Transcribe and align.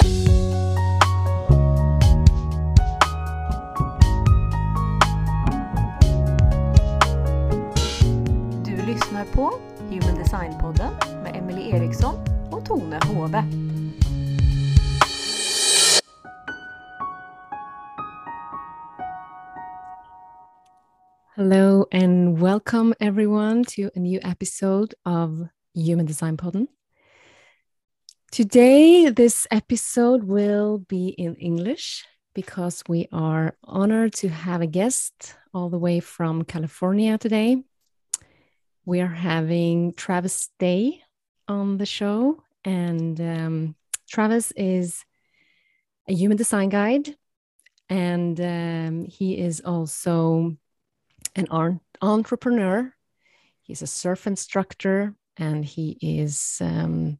Du 0.00 0.06
lyssnar 8.86 9.24
på 9.34 9.50
Human 9.78 10.14
Design-podden 10.18 10.92
med 11.22 11.36
Emily 11.36 11.70
Eriksson 11.70 12.14
och 12.50 12.64
Tone 12.64 12.98
Hove. 13.06 13.44
Hello 21.36 21.86
and 21.92 22.38
welcome 22.38 22.94
everyone 23.00 23.64
to 23.64 23.90
a 23.96 24.00
new 24.00 24.20
episode 24.22 24.94
of 25.04 25.48
Human 25.74 26.06
Design 26.06 26.36
Podden. 26.36 26.66
Today, 28.30 29.10
this 29.10 29.48
episode 29.50 30.22
will 30.22 30.78
be 30.78 31.08
in 31.08 31.34
English 31.34 32.04
because 32.32 32.80
we 32.88 33.08
are 33.10 33.56
honored 33.64 34.12
to 34.14 34.28
have 34.28 34.60
a 34.60 34.68
guest 34.68 35.34
all 35.52 35.68
the 35.68 35.80
way 35.80 35.98
from 35.98 36.44
California 36.44 37.18
today. 37.18 37.64
We 38.84 39.00
are 39.00 39.08
having 39.08 39.94
Travis 39.94 40.50
Day 40.60 41.02
on 41.48 41.78
the 41.78 41.86
show, 41.86 42.40
and 42.64 43.20
um, 43.20 43.74
Travis 44.08 44.52
is 44.52 45.04
a 46.06 46.14
human 46.14 46.36
design 46.36 46.68
guide, 46.68 47.16
and 47.88 48.40
um, 48.40 49.06
he 49.06 49.38
is 49.38 49.60
also 49.60 50.56
an 51.34 51.48
entrepreneur. 52.00 52.94
He's 53.60 53.82
a 53.82 53.88
surf 53.88 54.28
instructor, 54.28 55.16
and 55.36 55.64
he 55.64 55.98
is 56.00 56.58
um, 56.60 57.18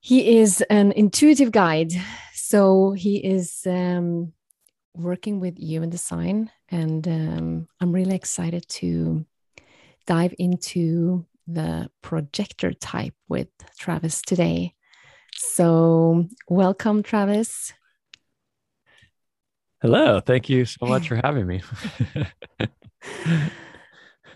he 0.00 0.38
is 0.38 0.62
an 0.62 0.92
intuitive 0.92 1.52
guide. 1.52 1.92
So 2.34 2.92
he 2.92 3.18
is 3.18 3.62
um, 3.66 4.32
working 4.94 5.40
with 5.40 5.58
human 5.58 5.90
design, 5.90 6.50
and 6.70 7.06
um, 7.06 7.68
I'm 7.80 7.92
really 7.92 8.16
excited 8.16 8.66
to 8.68 9.24
dive 10.06 10.34
into 10.38 11.26
the 11.46 11.90
projector 12.02 12.72
type 12.72 13.14
with 13.28 13.48
Travis 13.78 14.22
today. 14.22 14.74
So, 15.36 16.26
welcome, 16.48 17.02
Travis. 17.02 17.72
Hello. 19.80 20.20
Thank 20.20 20.48
you 20.48 20.64
so 20.64 20.86
much 20.86 21.08
for 21.08 21.20
having 21.22 21.46
me. 21.46 21.62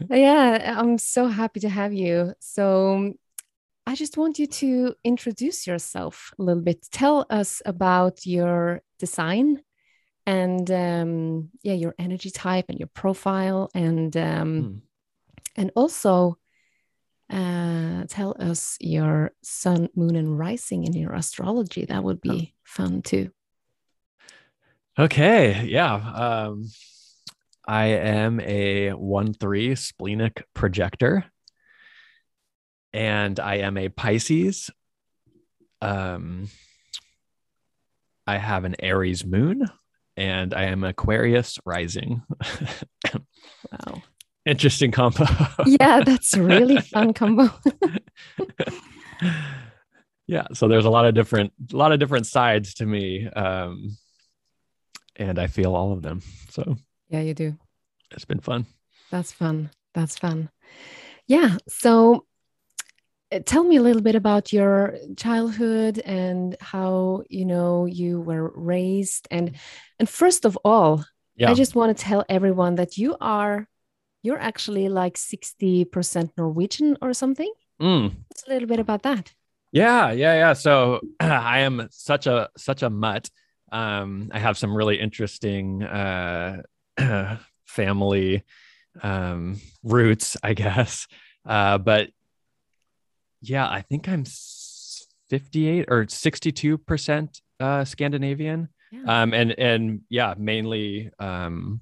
yeah, 0.11 0.75
I'm 0.79 0.99
so 0.99 1.27
happy 1.27 1.61
to 1.61 1.69
have 1.69 1.93
you. 1.93 2.35
So, 2.41 3.15
I 3.87 3.95
just 3.95 4.17
want 4.17 4.39
you 4.39 4.47
to 4.47 4.95
introduce 5.05 5.67
yourself 5.67 6.33
a 6.39 6.43
little 6.43 6.63
bit. 6.63 6.87
Tell 6.91 7.27
us 7.29 7.61
about 7.67 8.25
your 8.27 8.81
design 8.99 9.61
and 10.27 10.71
um, 10.71 11.51
yeah, 11.63 11.75
your 11.75 11.95
energy 11.99 12.31
type 12.31 12.67
and 12.71 12.79
your 12.79 12.89
profile, 12.95 13.71
and 13.75 14.17
um, 14.17 14.61
Hmm. 14.61 14.79
and 15.57 15.71
also 15.77 16.39
uh, 17.31 18.05
tell 18.09 18.35
us 18.39 18.79
your 18.81 19.33
sun, 19.43 19.91
moon, 19.95 20.17
and 20.17 20.39
rising 20.39 20.85
in 20.85 20.95
your 20.95 21.13
astrology. 21.13 21.85
That 21.85 22.05
would 22.05 22.23
be 22.23 22.55
fun 22.65 23.03
too. 23.03 23.31
Okay. 24.99 25.67
Yeah. 25.67 25.95
Um, 25.95 26.71
I 27.67 27.87
am 27.87 28.41
a 28.41 28.91
1 28.91 29.35
3 29.35 29.75
splenic 29.75 30.47
projector, 30.55 31.25
and 32.95 33.39
I 33.41 33.57
am 33.57 33.77
a 33.77 33.89
Pisces. 33.91 34.71
Um, 35.83 36.49
I 38.27 38.39
have 38.39 38.65
an 38.65 38.77
Aries 38.79 39.27
moon, 39.27 39.67
and 40.17 40.55
I 40.55 40.65
am 40.67 40.85
Aquarius 40.85 41.59
rising. 41.67 42.23
Wow. 43.13 44.03
Interesting 44.47 44.93
combo. 44.93 45.27
Yeah, 45.67 46.03
that's 46.05 46.35
a 46.35 46.43
really 46.55 46.81
fun 46.81 47.13
combo. 47.13 47.51
yeah 50.27 50.47
so 50.55 50.69
there's 50.69 50.87
a 50.87 50.91
lot 50.91 51.05
of 51.05 51.15
different 51.15 51.53
a 51.73 51.77
lot 51.77 51.93
of 51.93 52.01
different 52.01 52.27
sides 52.27 52.75
to 52.75 52.87
me 52.87 53.27
um 53.29 53.97
and 55.17 55.39
i 55.39 55.47
feel 55.47 55.77
all 55.77 55.93
of 55.93 56.03
them 56.03 56.21
so 56.51 56.77
yeah, 57.09 57.21
you 57.21 57.35
do. 57.35 57.57
it's 58.11 58.25
been 58.25 58.41
fun 58.41 58.67
That's 59.11 59.33
fun. 59.33 59.71
That's 59.95 60.19
fun. 60.19 60.51
Yeah. 61.27 61.59
So 61.69 62.27
tell 63.41 63.65
me 63.65 63.77
a 63.77 63.83
little 63.83 64.03
bit 64.03 64.15
about 64.15 64.53
your 64.53 64.97
childhood 65.17 65.99
and 65.99 66.57
how, 66.61 67.23
you 67.29 67.45
know, 67.45 67.87
you 67.87 68.21
were 68.21 68.53
raised 68.55 69.27
and 69.31 69.57
and 69.99 70.09
first 70.09 70.45
of 70.45 70.59
all, 70.65 71.05
yeah 71.37 71.51
I 71.51 71.55
just 71.55 71.75
want 71.75 71.97
to 71.97 72.05
tell 72.05 72.25
everyone 72.29 72.77
that 72.77 72.97
you 72.99 73.17
are 73.21 73.69
you're 74.23 74.41
actually 74.41 74.89
like 74.89 75.17
60% 75.19 76.31
Norwegian 76.39 76.97
or 77.03 77.13
something. 77.13 77.53
Mm. 77.81 78.15
It's 78.31 78.45
a 78.47 78.51
little 78.51 78.67
bit 78.69 78.81
about 78.81 79.03
that. 79.03 79.33
yeah 79.73 80.13
yeah 80.13 80.35
yeah 80.35 80.53
so 80.55 81.01
i 81.21 81.59
am 81.67 81.89
such 81.91 82.27
a 82.27 82.49
such 82.57 82.83
a 82.83 82.89
mutt 82.89 83.29
um 83.73 84.31
i 84.33 84.39
have 84.39 84.57
some 84.57 84.73
really 84.75 84.99
interesting 85.01 85.83
uh 85.83 86.63
family 87.67 88.45
um 89.03 89.59
roots 89.83 90.37
i 90.45 90.55
guess 90.55 91.09
uh 91.45 91.77
but 91.79 92.09
yeah 93.49 93.69
i 93.69 93.81
think 93.81 94.09
i'm 94.09 94.25
58 95.31 95.87
or 95.89 96.07
62 96.09 96.79
percent 96.79 97.41
uh 97.61 97.85
scandinavian. 97.85 98.69
Yeah. 98.91 99.23
um 99.23 99.35
and 99.35 99.53
and 99.59 100.01
yeah 100.09 100.35
mainly 100.37 101.11
um 101.19 101.81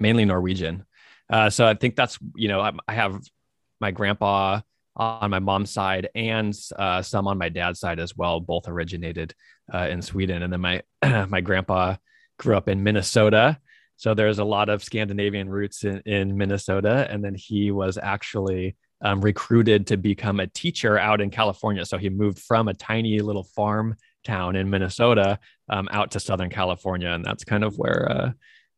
mainly 0.00 0.24
norwegian. 0.24 0.84
Uh 1.30 1.50
so 1.50 1.66
i 1.66 1.74
think 1.74 1.96
that's 1.96 2.18
you 2.34 2.48
know 2.48 2.60
i, 2.60 2.72
I 2.86 2.94
have 2.94 3.20
my 3.80 3.90
grandpa 3.90 4.60
on 4.98 5.30
my 5.30 5.38
mom's 5.38 5.70
side 5.70 6.08
and 6.14 6.58
uh, 6.76 7.00
some 7.02 7.28
on 7.28 7.38
my 7.38 7.48
dad's 7.48 7.78
side 7.78 8.00
as 8.00 8.16
well 8.16 8.40
both 8.40 8.66
originated 8.66 9.32
uh, 9.72 9.86
in 9.88 10.02
sweden. 10.02 10.42
And 10.42 10.52
then 10.52 10.60
my 10.60 10.82
my 11.28 11.40
grandpa 11.40 11.96
grew 12.38 12.56
up 12.56 12.68
in 12.68 12.82
minnesota. 12.82 13.58
So 13.96 14.14
there's 14.14 14.38
a 14.38 14.44
lot 14.44 14.68
of 14.68 14.82
scandinavian 14.82 15.48
roots 15.48 15.84
in, 15.84 16.00
in 16.00 16.36
minnesota. 16.36 17.06
And 17.10 17.24
then 17.24 17.34
he 17.36 17.70
was 17.70 17.98
actually 18.00 18.76
um, 19.00 19.20
recruited 19.20 19.86
to 19.86 19.96
become 19.96 20.40
a 20.40 20.46
teacher 20.46 20.98
out 20.98 21.20
in 21.20 21.30
california 21.30 21.84
so 21.84 21.98
he 21.98 22.08
moved 22.08 22.38
from 22.38 22.68
a 22.68 22.74
tiny 22.74 23.20
little 23.20 23.44
farm 23.44 23.94
town 24.24 24.56
in 24.56 24.68
minnesota 24.68 25.38
um, 25.70 25.88
out 25.90 26.10
to 26.12 26.20
Southern 26.20 26.50
California, 26.50 27.10
and 27.10 27.24
that's 27.24 27.44
kind 27.44 27.64
of 27.64 27.78
where 27.78 28.10
uh, 28.10 28.30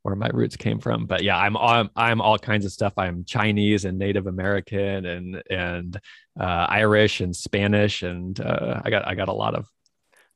where 0.02 0.16
my 0.16 0.30
roots 0.32 0.56
came 0.56 0.78
from. 0.78 1.06
But 1.06 1.22
yeah, 1.22 1.36
I'm 1.36 1.56
all, 1.56 1.88
I'm 1.94 2.20
all 2.20 2.38
kinds 2.38 2.64
of 2.64 2.72
stuff. 2.72 2.94
I'm 2.96 3.24
Chinese 3.24 3.84
and 3.84 3.98
Native 3.98 4.26
American 4.26 5.06
and 5.06 5.42
and 5.50 5.96
uh, 6.38 6.66
Irish 6.68 7.20
and 7.20 7.34
Spanish, 7.34 8.02
and 8.02 8.38
uh, 8.40 8.80
I 8.84 8.90
got 8.90 9.06
I 9.06 9.14
got 9.14 9.28
a 9.28 9.32
lot 9.32 9.54
of 9.54 9.68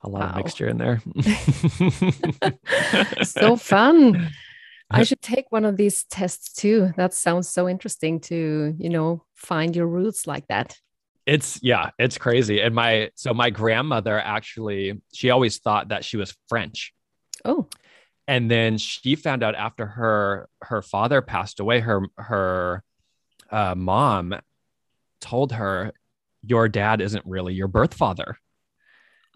a 0.02 0.08
lot 0.08 0.30
of 0.30 0.36
mixture 0.36 0.68
in 0.68 0.78
there. 0.78 1.02
so 3.24 3.56
fun. 3.56 4.30
I 5.00 5.04
should 5.04 5.22
take 5.22 5.46
one 5.50 5.64
of 5.64 5.76
these 5.76 6.04
tests 6.04 6.52
too. 6.52 6.92
That 6.96 7.14
sounds 7.14 7.48
so 7.48 7.68
interesting 7.68 8.20
to, 8.20 8.74
you 8.78 8.88
know, 8.88 9.24
find 9.34 9.74
your 9.74 9.86
roots 9.86 10.26
like 10.26 10.46
that. 10.48 10.76
it's 11.26 11.58
yeah 11.62 11.90
it's 11.98 12.18
crazy. 12.18 12.60
And 12.60 12.74
my 12.74 13.10
so 13.14 13.32
my 13.32 13.50
grandmother 13.50 14.18
actually 14.18 15.00
she 15.14 15.30
always 15.30 15.58
thought 15.58 15.88
that 15.88 16.04
she 16.04 16.16
was 16.16 16.36
french. 16.48 16.92
Oh, 17.44 17.68
and 18.26 18.50
then 18.50 18.78
she 18.78 19.16
found 19.16 19.42
out 19.42 19.54
after 19.54 19.86
her 19.86 20.48
her 20.62 20.82
father 20.82 21.22
passed 21.22 21.60
away 21.60 21.80
her 21.80 22.02
her 22.16 22.82
uh, 23.50 23.74
mom 23.74 24.34
told 25.20 25.52
her 25.52 25.92
your 26.42 26.68
dad 26.68 27.00
isn't 27.00 27.24
really 27.26 27.54
your 27.54 27.68
birth 27.68 27.94
father 27.94 28.36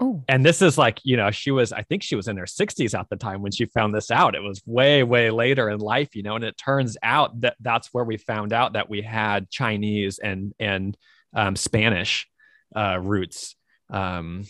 oh, 0.00 0.22
and 0.28 0.44
this 0.44 0.62
is 0.62 0.78
like 0.78 1.00
you 1.04 1.16
know 1.16 1.30
she 1.30 1.50
was 1.50 1.72
i 1.72 1.82
think 1.82 2.02
she 2.02 2.16
was 2.16 2.28
in 2.28 2.36
her 2.36 2.44
60s 2.44 2.98
at 2.98 3.08
the 3.08 3.16
time 3.16 3.42
when 3.42 3.52
she 3.52 3.66
found 3.66 3.94
this 3.94 4.10
out. 4.10 4.34
It 4.34 4.42
was 4.42 4.62
way 4.66 5.02
way 5.02 5.30
later 5.30 5.68
in 5.70 5.80
life 5.80 6.14
you 6.14 6.22
know 6.22 6.36
and 6.36 6.44
it 6.44 6.56
turns 6.56 6.96
out 7.02 7.40
that 7.40 7.56
that's 7.60 7.88
where 7.92 8.04
we 8.04 8.16
found 8.16 8.52
out 8.52 8.74
that 8.74 8.88
we 8.88 9.02
had 9.02 9.50
chinese 9.50 10.18
and 10.18 10.52
and 10.58 10.96
um, 11.34 11.56
spanish 11.56 12.28
uh, 12.74 12.98
roots 13.00 13.56
um, 13.90 14.44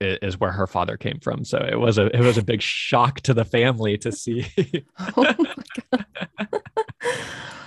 is 0.00 0.38
where 0.38 0.52
her 0.52 0.66
father 0.66 0.96
came 0.96 1.18
from. 1.20 1.44
So 1.44 1.58
it 1.58 1.78
was 1.78 1.98
a 1.98 2.06
it 2.14 2.20
was 2.20 2.38
a 2.38 2.42
big 2.42 2.60
shock 2.60 3.20
to 3.22 3.34
the 3.34 3.44
family 3.44 3.98
to 3.98 4.12
see. 4.12 4.46
Oh 5.16 5.34
my 5.38 5.54
God. 5.92 6.62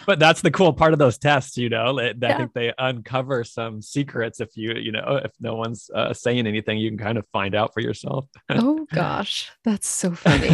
but 0.10 0.18
that's 0.20 0.42
the 0.42 0.50
cool 0.50 0.74
part 0.74 0.92
of 0.94 0.98
those 1.04 1.18
tests 1.20 1.56
you 1.64 1.70
know 1.70 2.00
i 2.00 2.14
Yeah. 2.20 2.38
think 2.38 2.54
they 2.54 2.70
uncover 2.90 3.38
some 3.58 3.76
secrets 3.96 4.38
if 4.46 4.50
you 4.62 4.70
you 4.86 4.92
know 4.98 5.22
if 5.28 5.32
no 5.40 5.54
one's 5.64 5.82
uh, 6.00 6.14
saying 6.24 6.48
anything 6.54 6.76
you 6.84 6.90
can 6.92 6.98
kind 7.08 7.18
of 7.20 7.26
find 7.38 7.54
out 7.60 7.70
for 7.76 7.82
yourself 7.88 8.26
oh 8.50 8.88
gosh, 9.02 9.52
that's 9.68 9.88
so 10.02 10.10
funny. 10.26 10.50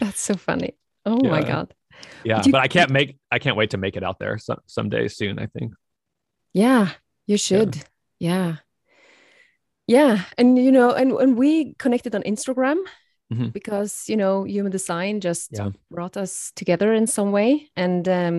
That's 0.00 0.20
so 0.28 0.34
funny. 0.48 0.70
Oh 1.10 1.20
my 1.34 1.42
God. 1.52 1.66
yeah 2.24 2.42
you- 2.44 2.52
but 2.54 2.60
i 2.66 2.68
can't 2.76 2.90
make 2.98 3.10
i 3.30 3.38
can't 3.44 3.56
wait 3.60 3.70
to 3.74 3.78
make 3.84 3.94
it 3.98 4.02
out 4.08 4.18
there 4.22 4.36
some 4.46 4.60
someday 4.76 5.06
soon 5.18 5.34
i 5.38 5.46
think 5.54 5.68
Yeah, 6.64 6.86
you 7.30 7.36
should. 7.46 7.72
Yeah. 8.18 8.56
yeah 9.86 10.14
and 10.38 10.58
you 10.58 10.72
know 10.72 10.90
and 11.00 11.08
when 11.18 11.36
we 11.42 11.74
connected 11.84 12.12
on 12.14 12.22
instagram 12.32 12.78
Mhm. 13.32 13.52
because 13.52 13.92
you 14.10 14.16
know 14.22 14.42
human 14.54 14.72
design 14.72 15.20
just 15.20 15.50
Yeah. 15.58 15.70
brought 15.94 16.16
us 16.24 16.50
together 16.60 16.90
in 17.00 17.06
some 17.06 17.30
way 17.38 17.70
and 17.76 18.02
um 18.08 18.36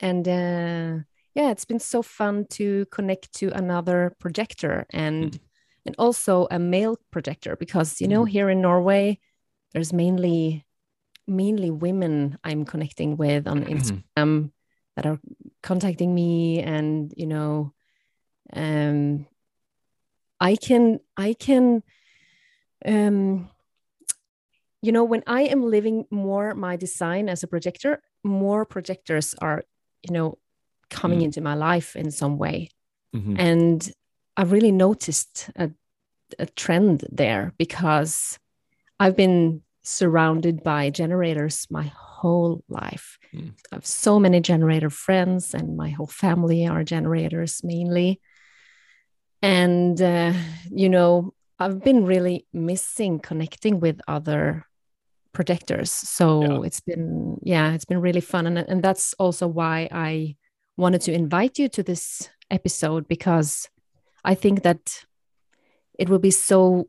and 0.00 0.26
uh 0.28 1.02
yeah 1.34 1.50
it's 1.50 1.64
been 1.64 1.80
so 1.80 2.02
fun 2.02 2.46
to 2.50 2.86
connect 2.90 3.32
to 3.34 3.48
another 3.56 4.14
projector 4.18 4.86
and 4.90 5.32
Mm. 5.32 5.40
and 5.86 5.94
also 5.98 6.46
a 6.50 6.58
male 6.58 6.96
projector 7.10 7.56
because 7.56 8.00
you 8.00 8.08
know 8.08 8.22
Mm-hmm. 8.24 8.32
here 8.36 8.50
in 8.50 8.60
norway 8.60 9.18
there's 9.72 9.92
mainly 9.92 10.64
mainly 11.26 11.70
women 11.70 12.38
i'm 12.44 12.64
connecting 12.64 13.16
with 13.16 13.46
on 13.48 13.64
Mm-hmm. 13.64 13.74
instagram 13.74 14.50
that 14.96 15.06
are 15.06 15.18
contacting 15.62 16.14
me 16.14 16.60
and 16.62 17.12
you 17.16 17.26
know 17.26 17.72
um 18.52 19.26
i 20.40 20.56
can 20.56 21.00
i 21.16 21.34
can 21.34 21.82
um 22.86 23.48
you 24.82 24.92
know 24.92 25.04
when 25.04 25.22
i 25.26 25.42
am 25.42 25.62
living 25.62 26.04
more 26.10 26.54
my 26.54 26.76
design 26.76 27.28
as 27.28 27.42
a 27.42 27.46
projector 27.48 28.02
more 28.24 28.64
projectors 28.64 29.34
are 29.40 29.62
you 30.02 30.12
know 30.12 30.38
coming 30.90 31.20
Mm. 31.20 31.24
into 31.24 31.40
my 31.40 31.54
life 31.54 31.96
in 31.96 32.10
some 32.10 32.38
way 32.38 32.68
Mhm. 33.14 33.38
and 33.38 33.92
i 34.36 34.42
really 34.42 34.72
noticed 34.72 35.50
a, 35.56 35.70
a 36.38 36.46
trend 36.46 37.04
there 37.10 37.52
because 37.58 38.38
i've 39.00 39.16
been 39.16 39.62
surrounded 39.82 40.62
by 40.62 40.90
generators 40.90 41.66
my 41.70 41.90
whole 41.94 42.62
life 42.68 43.18
Mm. 43.34 43.52
i 43.72 43.74
have 43.76 43.86
so 43.86 44.18
many 44.20 44.40
generator 44.40 44.90
friends 44.90 45.54
and 45.54 45.76
my 45.76 45.90
whole 45.90 46.06
family 46.24 46.66
are 46.66 46.84
generators 46.84 47.62
mainly 47.64 48.20
and 49.42 50.00
uh, 50.02 50.32
you 50.70 50.88
know 50.88 51.32
i've 51.58 51.82
been 51.82 52.04
really 52.04 52.46
missing 52.52 53.18
connecting 53.18 53.80
with 53.80 54.00
other 54.08 54.64
projectors 55.32 55.90
so 55.90 56.42
Yeah. 56.42 56.60
it's 56.66 56.80
been 56.80 57.38
yeah 57.42 57.72
it's 57.74 57.84
been 57.84 58.00
really 58.00 58.20
fun 58.20 58.46
and, 58.46 58.58
and 58.58 58.82
that's 58.82 59.14
also 59.18 59.46
why 59.46 59.88
i 59.92 60.36
wanted 60.76 61.00
to 61.02 61.12
invite 61.12 61.58
you 61.58 61.68
to 61.68 61.82
this 61.82 62.28
episode 62.50 63.06
because 63.08 63.68
i 64.24 64.34
think 64.34 64.62
that 64.62 65.04
it 65.98 66.08
will 66.08 66.18
be 66.18 66.30
so 66.30 66.88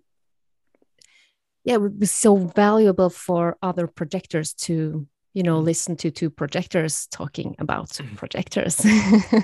yeah 1.64 1.76
it 1.76 1.82
would 1.82 2.00
be 2.00 2.06
so 2.06 2.36
valuable 2.36 3.10
for 3.10 3.58
other 3.62 3.88
projectors 3.88 4.54
to 4.54 5.08
you 5.34 5.44
know 5.44 5.58
mm-hmm. 5.58 5.66
listen 5.66 5.96
to 5.96 6.12
two 6.12 6.30
projectors 6.30 7.08
talking 7.12 7.56
about 7.60 7.90
mm-hmm. 7.90 8.16
projectors 8.16 8.84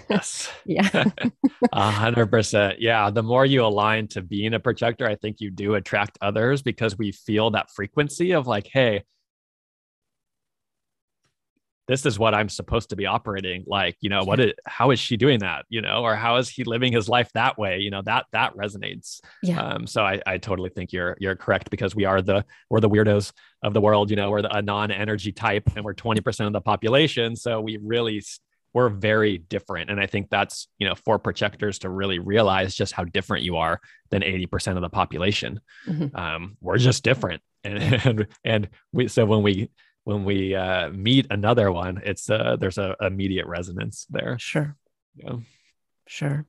yes 0.09 0.51
yeah 0.65 1.05
A 1.73 1.91
hundred 1.91 2.27
percent. 2.27 2.79
Yeah. 2.79 3.09
The 3.09 3.23
more 3.23 3.45
you 3.45 3.63
align 3.63 4.07
to 4.09 4.21
being 4.21 4.53
a 4.53 4.59
projector, 4.59 5.07
I 5.07 5.15
think 5.15 5.39
you 5.39 5.49
do 5.49 5.75
attract 5.75 6.17
others 6.21 6.61
because 6.61 6.97
we 6.97 7.11
feel 7.11 7.51
that 7.51 7.71
frequency 7.71 8.33
of 8.33 8.47
like, 8.47 8.67
hey, 8.71 9.03
this 11.87 12.05
is 12.05 12.17
what 12.17 12.33
I'm 12.33 12.49
supposed 12.49 12.89
to 12.89 12.95
be 12.95 13.05
operating 13.05 13.63
like, 13.67 13.95
you 14.01 14.09
know, 14.09 14.23
what 14.23 14.39
is, 14.39 14.53
how 14.65 14.91
is 14.91 14.99
she 14.99 15.17
doing 15.17 15.39
that? 15.39 15.65
You 15.69 15.81
know, 15.81 16.03
or 16.03 16.15
how 16.15 16.37
is 16.37 16.49
he 16.49 16.63
living 16.63 16.91
his 16.91 17.07
life 17.07 17.29
that 17.33 17.57
way? 17.57 17.79
You 17.79 17.91
know, 17.91 18.01
that 18.03 18.25
that 18.31 18.55
resonates. 18.55 19.21
yeah 19.43 19.61
Um, 19.61 19.87
so 19.87 20.03
I, 20.03 20.21
I 20.25 20.37
totally 20.37 20.69
think 20.69 20.91
you're 20.91 21.15
you're 21.19 21.35
correct 21.35 21.69
because 21.69 21.95
we 21.95 22.05
are 22.05 22.21
the 22.21 22.43
we're 22.69 22.79
the 22.79 22.89
weirdos 22.89 23.31
of 23.63 23.73
the 23.73 23.81
world. 23.81 24.09
You 24.09 24.15
know, 24.15 24.31
we're 24.31 24.41
the, 24.41 24.55
a 24.55 24.61
non-energy 24.61 25.31
type, 25.31 25.69
and 25.75 25.85
we're 25.85 25.93
twenty 25.93 26.21
percent 26.21 26.47
of 26.47 26.53
the 26.53 26.61
population. 26.61 27.35
So 27.35 27.61
we 27.61 27.77
really 27.81 28.23
we're 28.73 28.89
very 28.89 29.37
different, 29.37 29.89
and 29.89 30.01
I 30.01 30.07
think 30.07 30.29
that's 30.29 30.67
you 30.79 30.87
know 30.87 30.95
for 30.95 31.17
projectors 31.19 31.79
to 31.79 31.89
really 31.89 32.19
realize 32.19 32.75
just 32.75 32.93
how 32.93 33.05
different 33.05 33.43
you 33.43 33.57
are 33.57 33.79
than 34.09 34.23
eighty 34.23 34.47
percent 34.47 34.77
of 34.77 34.81
the 34.81 34.89
population. 34.89 35.59
Mhm. 35.87 36.17
Um, 36.17 36.57
we're 36.61 36.77
just 36.77 37.03
different, 37.03 37.41
and 37.63 37.77
and 38.05 38.27
and 38.43 38.69
we 38.91 39.07
so 39.07 39.25
when 39.25 39.43
we 39.43 39.69
when 40.05 40.23
we 40.23 40.55
uh, 40.55 40.89
meet 40.91 41.27
another 41.29 41.71
one, 41.71 42.01
it's 42.05 42.29
uh, 42.29 42.55
there's 42.59 42.77
a 42.77 42.95
immediate 43.01 43.47
resonance 43.47 44.05
there. 44.09 44.37
sure 44.39 44.75
Yeah. 45.15 45.37
sure 46.07 46.45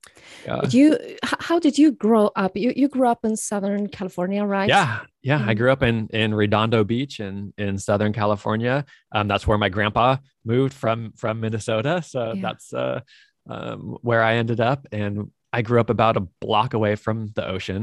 Yeah. 0.46 0.60
Did 0.62 0.74
you 0.74 0.88
how 1.24 1.58
did 1.58 1.78
you 1.78 1.92
grow 1.92 2.30
up 2.36 2.52
you, 2.56 2.72
you 2.76 2.88
grew 2.88 3.08
up 3.08 3.24
in 3.24 3.34
southern 3.36 3.88
california 3.88 4.44
right 4.44 4.68
Yeah, 4.68 5.00
yeah. 5.22 5.40
I 5.50 5.54
Mhm. 5.54 5.58
grew 5.60 5.70
up 5.72 5.82
in 5.82 6.08
in 6.12 6.34
Redondo 6.34 6.84
Beach 6.84 7.20
in 7.20 7.52
in 7.56 7.78
Southern 7.78 8.12
California. 8.12 8.84
Um, 9.16 9.26
that's 9.30 9.46
where 9.48 9.58
my 9.58 9.70
grandpa 9.76 10.16
moved 10.44 10.74
from 10.82 11.12
from 11.16 11.40
Minnesota. 11.40 12.02
So 12.12 12.20
Yeah. 12.32 12.42
that's 12.46 12.72
uh, 12.72 13.00
um, 13.48 13.96
where 14.02 14.22
I 14.30 14.32
ended 14.42 14.60
up, 14.60 14.80
and 14.92 15.12
I 15.52 15.62
grew 15.62 15.80
up 15.80 15.90
about 15.90 16.16
a 16.16 16.24
block 16.44 16.74
away 16.74 16.94
from 16.96 17.16
the 17.36 17.44
ocean. 17.54 17.82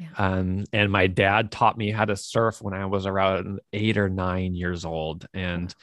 Yeah. 0.00 0.08
Um, 0.16 0.64
and 0.72 0.90
my 0.90 1.06
dad 1.06 1.52
taught 1.52 1.76
me 1.76 1.90
how 1.90 2.06
to 2.06 2.16
surf 2.16 2.62
when 2.62 2.74
I 2.74 2.86
was 2.86 3.06
around 3.06 3.60
eight 3.72 3.98
or 3.98 4.08
nine 4.08 4.54
years 4.54 4.84
old, 4.84 5.26
and 5.34 5.74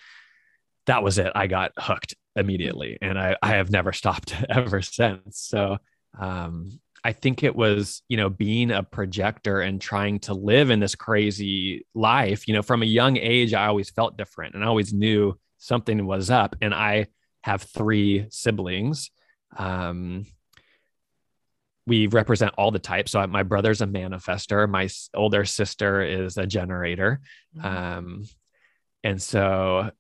that 0.88 1.04
was 1.04 1.20
it. 1.20 1.32
I 1.36 1.48
got 1.48 1.72
hooked 1.78 2.16
immediately, 2.36 2.98
and 3.02 3.20
I 3.20 3.38
I 3.42 3.50
have 3.52 3.70
never 3.70 3.94
stopped 3.94 4.34
ever 4.50 4.82
since. 4.82 5.40
So 5.40 5.78
um, 6.20 6.80
I 7.04 7.14
think 7.14 7.44
it 7.44 7.56
was, 7.56 8.02
you 8.10 8.18
know, 8.18 8.30
being 8.30 8.72
a 8.72 8.84
projector 8.84 9.62
and 9.62 9.80
trying 9.80 10.20
to 10.22 10.34
live 10.34 10.72
in 10.72 10.80
this 10.80 10.96
crazy 10.96 11.86
life. 11.94 12.48
You 12.48 12.56
know, 12.56 12.62
from 12.62 12.82
a 12.84 12.88
young 12.88 13.18
age, 13.18 13.54
I 13.54 13.68
always 13.68 13.90
felt 13.90 14.18
different 14.18 14.56
and 14.56 14.64
I 14.64 14.68
always 14.68 14.94
knew 14.94 15.40
something 15.58 16.06
was 16.06 16.30
up. 16.30 16.56
And 16.62 16.74
I 16.74 17.08
have 17.44 17.62
three 17.62 18.28
siblings. 18.30 19.12
Um, 19.56 20.26
we 21.88 22.08
represent 22.08 22.54
all 22.58 22.70
the 22.70 22.80
types. 22.80 23.14
So 23.14 23.26
my 23.28 23.44
brother's 23.44 23.82
a 23.82 23.88
manifester. 23.88 24.70
My 24.70 24.90
older 25.16 25.46
sister 25.46 26.02
is 26.02 26.38
a 26.38 26.46
generator. 26.46 27.22
Mhm. 27.58 27.66
Um, 27.66 28.24
and 29.04 29.22
so 29.22 29.92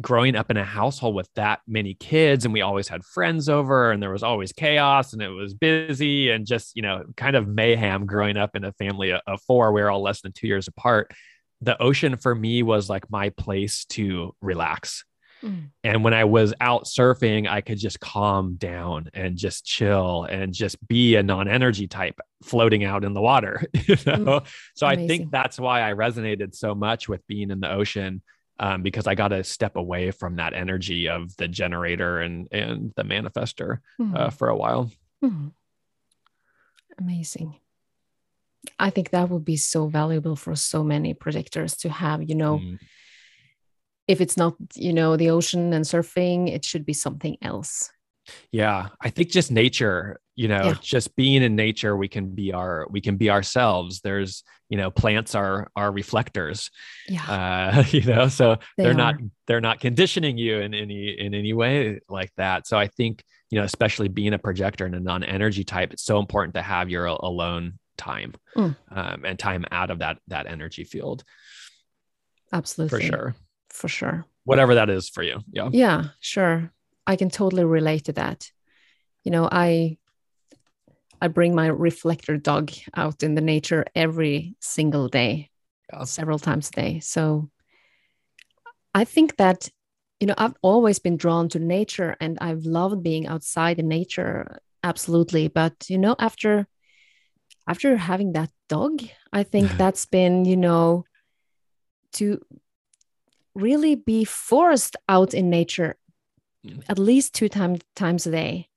growing 0.00 0.34
up 0.34 0.50
in 0.50 0.56
a 0.56 0.64
household 0.64 1.14
with 1.14 1.28
that 1.34 1.60
many 1.66 1.92
kids 1.92 2.46
and 2.46 2.54
we 2.54 2.62
always 2.62 2.88
had 2.88 3.04
friends 3.04 3.50
over 3.50 3.90
and 3.90 4.02
there 4.02 4.10
was 4.10 4.22
always 4.22 4.50
chaos 4.50 5.12
and 5.12 5.20
it 5.20 5.28
was 5.28 5.52
busy 5.52 6.30
and 6.30 6.46
just 6.46 6.74
you 6.74 6.80
know 6.80 7.04
kind 7.18 7.36
of 7.36 7.46
mayhem 7.46 8.06
growing 8.06 8.38
up 8.38 8.56
in 8.56 8.64
a 8.64 8.72
family 8.72 9.10
of 9.10 9.20
of 9.26 9.42
four 9.42 9.72
we 9.72 9.82
were 9.82 9.90
all 9.90 10.00
less 10.00 10.22
than 10.22 10.32
two 10.32 10.46
years 10.46 10.68
apart 10.68 11.12
the 11.60 11.80
ocean 11.82 12.16
for 12.16 12.34
me 12.34 12.62
was 12.62 12.88
like 12.88 13.10
my 13.10 13.28
place 13.28 13.84
to 13.86 14.34
relax 14.40 15.04
Mm. 15.42 15.70
and 15.84 16.04
when 16.04 16.12
i 16.12 16.24
was 16.24 16.52
out 16.60 16.84
surfing 16.84 17.48
i 17.48 17.62
could 17.62 17.78
just 17.78 17.98
calm 17.98 18.56
down 18.56 19.08
and 19.14 19.38
just 19.38 19.64
chill 19.64 20.24
and 20.24 20.52
just 20.52 20.76
be 20.86 21.16
a 21.16 21.22
non-energy 21.22 21.86
type 21.88 22.18
floating 22.42 22.84
out 22.84 23.04
in 23.04 23.14
the 23.14 23.22
water 23.22 23.64
you 23.86 23.96
know 24.06 24.42
so 24.74 24.86
i 24.86 24.96
think 24.96 25.30
that's 25.30 25.58
why 25.58 25.80
i 25.88 25.94
resonated 25.94 26.54
so 26.54 26.74
much 26.74 27.08
with 27.08 27.26
being 27.26 27.50
in 27.50 27.60
the 27.60 27.70
ocean 27.70 28.20
um, 28.62 28.82
because 28.82 29.06
I 29.06 29.14
got 29.14 29.28
to 29.28 29.42
step 29.42 29.76
away 29.76 30.10
from 30.10 30.36
that 30.36 30.52
energy 30.52 31.08
of 31.08 31.34
the 31.38 31.48
generator 31.48 32.20
and 32.20 32.46
and 32.52 32.92
the 32.94 33.04
manifester 33.04 33.78
Mhm. 33.98 34.14
uh, 34.14 34.28
for 34.28 34.50
a 34.50 34.56
while. 34.56 34.90
Mhm. 35.24 35.52
Amazing. 36.98 37.56
I 38.78 38.90
think 38.90 39.10
that 39.10 39.30
would 39.30 39.44
be 39.44 39.56
so 39.56 39.86
valuable 39.86 40.36
for 40.36 40.54
so 40.56 40.84
many 40.84 41.14
projectors 41.14 41.74
to 41.78 41.88
have, 41.88 42.22
you 42.28 42.34
know, 42.34 42.58
Mm, 42.58 42.78
if 44.10 44.20
it's 44.20 44.36
not, 44.36 44.54
you 44.74 44.92
know, 44.92 45.16
the 45.16 45.30
ocean 45.30 45.72
and 45.72 45.84
surfing, 45.84 46.48
it 46.56 46.64
should 46.64 46.84
be 46.84 46.92
something 46.94 47.36
else. 47.42 47.90
yeah, 48.52 48.88
I 49.00 49.10
think 49.10 49.30
just 49.30 49.50
nature, 49.50 50.20
you 50.36 50.46
know, 50.48 50.64
Yeah. 50.64 50.74
just 50.82 51.16
being 51.16 51.42
in 51.42 51.56
nature, 51.56 51.96
we 51.96 52.08
can 52.08 52.34
be 52.34 52.52
our 52.52 52.86
we 52.94 53.00
can 53.00 53.16
be 53.16 53.28
ourselves. 53.30 54.00
There's 54.00 54.44
you 54.68 54.78
know 54.80 54.90
plants 54.90 55.34
are 55.34 55.70
are 55.74 55.90
reflectors, 55.92 56.70
Yeah. 57.08 57.26
uh, 57.36 57.84
you 57.96 58.04
know, 58.12 58.28
so 58.28 58.44
They 58.76 58.84
they're 58.84 58.94
not 59.04 59.14
they're 59.46 59.60
not 59.70 59.80
conditioning 59.80 60.38
you 60.38 60.54
in 60.66 60.74
any 60.74 61.02
in 61.24 61.34
any 61.34 61.52
way 61.52 62.00
like 62.08 62.32
that. 62.36 62.66
So 62.68 62.78
I 62.78 62.88
think 62.88 63.22
you 63.50 63.58
know, 63.58 63.64
especially 63.64 64.08
being 64.08 64.32
a 64.34 64.38
projector 64.38 64.86
and 64.86 64.94
a 64.94 65.00
non-energy 65.00 65.64
type, 65.64 65.92
it's 65.92 66.04
so 66.04 66.20
important 66.20 66.54
to 66.54 66.62
have 66.62 66.88
your 66.88 67.06
alone 67.06 67.78
time 67.96 68.32
Mm. 68.56 68.76
um, 68.98 69.24
and 69.24 69.36
time 69.38 69.64
out 69.72 69.90
of 69.90 69.98
that 69.98 70.16
that 70.28 70.46
energy 70.46 70.84
field 70.84 71.24
Absolutely. 72.52 73.00
for 73.00 73.06
sure. 73.06 73.34
For 73.80 73.88
sure. 73.88 74.26
whatever 74.44 74.74
that 74.74 74.90
is 74.90 75.08
for 75.08 75.22
you. 75.22 75.40
Yeah. 75.50 75.70
Yeah, 75.72 76.04
sure. 76.20 76.70
I 77.06 77.16
can 77.16 77.30
totally 77.30 77.64
relate 77.64 78.04
to 78.04 78.12
that. 78.12 78.50
You 79.24 79.32
know, 79.32 79.48
I 79.50 79.96
I 81.22 81.28
bring 81.28 81.54
my 81.54 81.66
reflector 81.66 82.36
dog 82.36 82.72
out 82.94 83.22
in 83.22 83.34
the 83.34 83.40
nature 83.40 83.84
every 83.94 84.56
single 84.60 85.08
day, 85.08 85.50
several 86.04 86.38
times 86.38 86.68
a 86.68 86.72
day. 86.72 87.00
So 87.00 87.50
I 88.94 89.04
think 89.04 89.36
that 89.36 89.68
you 90.20 90.26
know, 90.26 90.34
I've 90.36 90.56
always 90.60 90.98
been 90.98 91.16
drawn 91.16 91.48
to 91.48 91.58
nature 91.58 92.14
and 92.20 92.36
I've 92.42 92.66
loved 92.66 93.02
being 93.02 93.26
outside 93.26 93.78
in 93.78 93.88
nature 93.88 94.60
absolutely, 94.84 95.48
but 95.48 95.88
you 95.88 95.96
know, 95.96 96.14
after 96.18 96.66
after 97.66 97.96
having 97.96 98.32
that 98.32 98.50
dog, 98.68 99.02
I 99.32 99.42
think 99.44 99.70
that's 99.78 100.04
been, 100.06 100.44
you 100.44 100.56
know, 100.56 101.04
to 102.14 102.40
really 103.54 103.94
be 103.94 104.24
forced 104.24 104.96
out 105.08 105.34
in 105.34 105.50
nature 105.50 105.96
Mm. 106.64 106.84
at 106.90 106.98
least 106.98 107.32
two 107.34 107.48
time, 107.48 107.76
times 107.96 108.26
a 108.26 108.30
day 108.30 108.68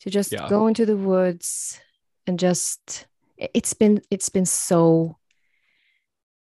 to 0.00 0.08
just 0.08 0.32
Yeah. 0.32 0.48
go 0.48 0.66
into 0.68 0.86
the 0.86 0.96
woods 0.96 1.78
and 2.26 2.38
just 2.38 3.06
it's 3.36 3.74
been 3.74 4.00
it's 4.10 4.30
been 4.30 4.46
so 4.46 5.18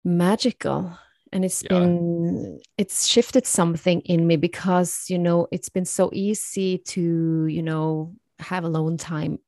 magical 0.04 0.99
and 1.32 1.44
it's 1.44 1.62
Yeah. 1.62 1.68
been 1.68 2.61
it's 2.78 3.06
shifted 3.06 3.47
something 3.47 4.00
in 4.02 4.26
me 4.26 4.37
because 4.37 5.11
you 5.11 5.18
know 5.18 5.47
it's 5.52 5.68
been 5.68 5.85
so 5.85 6.11
easy 6.14 6.78
to 6.78 7.47
you 7.47 7.62
know 7.62 8.14
have 8.38 8.64
alone 8.64 8.97
time 8.97 9.38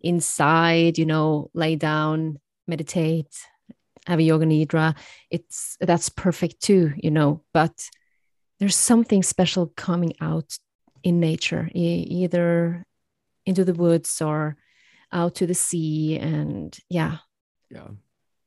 inside 0.00 0.98
you 0.98 1.06
know 1.06 1.50
lay 1.54 1.76
down 1.76 2.38
meditate 2.66 3.36
have 4.08 4.18
a 4.18 4.22
yoga 4.22 4.46
nidra 4.46 4.96
it's 5.30 5.76
that's 5.80 6.08
perfect 6.08 6.60
too 6.60 6.92
you 6.96 7.10
know 7.10 7.42
but 7.52 7.88
there's 8.58 8.76
something 8.76 9.22
special 9.22 9.72
coming 9.76 10.14
out 10.20 10.58
in 11.02 11.20
nature 11.20 11.70
e- 11.74 12.06
either 12.10 12.84
into 13.46 13.64
the 13.64 13.74
woods 13.74 14.20
or 14.20 14.56
out 15.12 15.36
to 15.36 15.46
the 15.46 15.54
sea 15.54 16.18
and 16.18 16.76
yeah. 16.90 17.18
Yeah. 17.70 17.88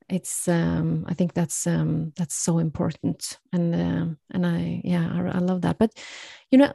it's 0.08 0.48
um 0.48 1.04
i 1.08 1.14
think 1.14 1.32
that's 1.32 1.66
um 1.66 2.12
that's 2.16 2.34
so 2.34 2.58
important 2.58 3.38
and 3.52 3.74
um 3.74 4.18
and 4.30 4.46
i 4.46 4.80
yeah 4.84 5.08
I, 5.12 5.36
I 5.36 5.38
love 5.38 5.62
that. 5.62 5.78
But 5.78 5.92
you 6.50 6.58
know 6.58 6.72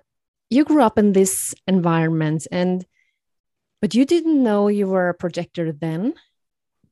you 0.49 0.63
grew 0.63 0.81
up 0.81 0.97
in 0.97 1.13
this 1.13 1.53
environment 1.67 2.47
and 2.51 2.85
but 3.81 3.93
you 3.93 4.05
didn't 4.05 4.41
know 4.43 4.67
you 4.69 4.87
were 4.87 5.09
a 5.09 5.13
projector 5.13 5.71
then 5.71 6.13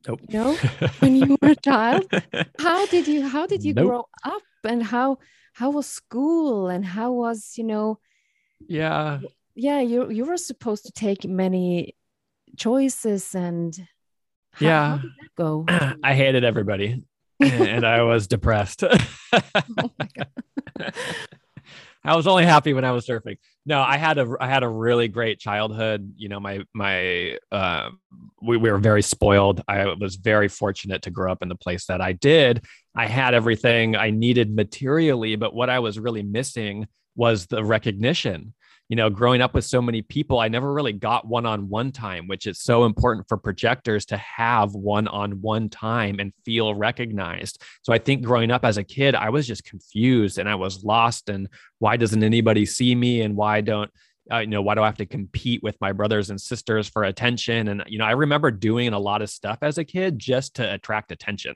Nope. 0.06 0.20
No? 0.32 0.54
when 1.00 1.16
you 1.16 1.36
were 1.42 1.50
a 1.50 1.56
child 1.70 2.04
how 2.60 2.86
did 2.86 3.06
you 3.08 3.26
how 3.26 3.46
did 3.46 3.64
you 3.64 3.74
Nope. 3.74 3.86
grow 3.86 4.04
up 4.24 4.42
and 4.64 4.82
how 4.82 5.18
how 5.54 5.70
was 5.70 5.86
school 5.86 6.68
and 6.68 6.84
how 6.84 7.12
was 7.12 7.54
you 7.56 7.64
know 7.64 7.98
yeah. 8.68 9.20
yeah 9.54 9.80
you 9.80 10.10
you 10.10 10.24
were 10.24 10.36
supposed 10.36 10.84
to 10.86 10.92
take 10.92 11.24
many 11.24 11.94
choices 12.56 13.34
and 13.34 13.76
how, 14.52 14.66
how 14.66 14.66
Yeah. 14.68 14.98
did 15.02 15.10
that 15.20 15.30
go 15.36 15.64
I 16.02 16.14
hated 16.14 16.44
everybody 16.44 17.02
and 17.40 17.84
I 17.84 18.02
was 18.02 18.26
depressed. 18.26 18.82
oh 19.78 19.90
my 19.98 20.08
god 20.16 20.92
I 22.06 22.14
was 22.14 22.26
only 22.26 22.44
happy 22.44 22.72
when 22.72 22.84
I 22.84 22.92
was 22.92 23.06
surfing. 23.06 23.36
No, 23.64 23.80
I 23.80 23.96
had 23.96 24.18
a 24.18 24.36
I 24.40 24.48
had 24.48 24.62
a 24.62 24.68
really 24.68 25.08
great 25.08 25.40
childhood. 25.40 26.12
You 26.16 26.28
know, 26.28 26.38
my 26.38 26.64
my 26.72 27.36
uh, 27.50 27.90
we, 28.40 28.56
we 28.56 28.70
were 28.70 28.78
very 28.78 29.02
spoiled. 29.02 29.62
I 29.66 29.86
was 29.94 30.14
very 30.16 30.48
fortunate 30.48 31.02
to 31.02 31.10
grow 31.10 31.32
up 31.32 31.42
in 31.42 31.48
the 31.48 31.56
place 31.56 31.86
that 31.86 32.00
I 32.00 32.12
did. 32.12 32.64
I 32.94 33.06
had 33.06 33.34
everything 33.34 33.96
I 33.96 34.10
needed 34.10 34.54
materially, 34.54 35.34
but 35.36 35.52
what 35.52 35.68
I 35.68 35.80
was 35.80 35.98
really 35.98 36.22
missing 36.22 36.86
was 37.16 37.46
the 37.46 37.64
recognition. 37.64 38.54
You 38.88 38.96
know, 38.96 39.10
growing 39.10 39.40
up 39.40 39.54
with 39.54 39.64
so 39.64 39.82
many 39.82 40.02
people, 40.02 40.38
I 40.38 40.48
never 40.48 40.72
really 40.72 40.92
got 40.92 41.26
one-on-one 41.26 41.92
time, 41.92 42.28
which 42.28 42.46
is 42.46 42.60
so 42.60 42.84
important 42.84 43.28
for 43.28 43.36
projectors 43.36 44.06
to 44.06 44.16
have 44.16 44.74
one-on-one 44.74 45.70
time 45.70 46.20
and 46.20 46.32
feel 46.44 46.74
recognized. 46.74 47.62
So 47.82 47.92
I 47.92 47.98
think 47.98 48.22
growing 48.22 48.50
up 48.50 48.64
as 48.64 48.76
a 48.76 48.84
kid, 48.84 49.14
I 49.14 49.30
was 49.30 49.46
just 49.46 49.64
confused 49.64 50.38
and 50.38 50.48
I 50.48 50.54
was 50.54 50.84
lost 50.84 51.28
and 51.28 51.48
why 51.78 51.96
doesn't 51.96 52.22
anybody 52.22 52.64
see 52.64 52.94
me 52.94 53.22
and 53.22 53.36
why 53.36 53.60
don't 53.60 53.90
uh, 54.32 54.38
you 54.38 54.48
know 54.48 54.62
why 54.62 54.74
do 54.74 54.82
i 54.82 54.86
have 54.86 54.96
to 54.96 55.06
compete 55.06 55.62
with 55.62 55.76
my 55.80 55.92
brothers 55.92 56.30
and 56.30 56.40
sisters 56.40 56.88
for 56.88 57.04
attention 57.04 57.68
and 57.68 57.84
you 57.86 57.98
know 57.98 58.04
i 58.04 58.10
remember 58.10 58.50
doing 58.50 58.92
a 58.92 58.98
lot 58.98 59.22
of 59.22 59.30
stuff 59.30 59.58
as 59.62 59.78
a 59.78 59.84
kid 59.84 60.18
just 60.18 60.54
to 60.54 60.74
attract 60.74 61.12
attention 61.12 61.54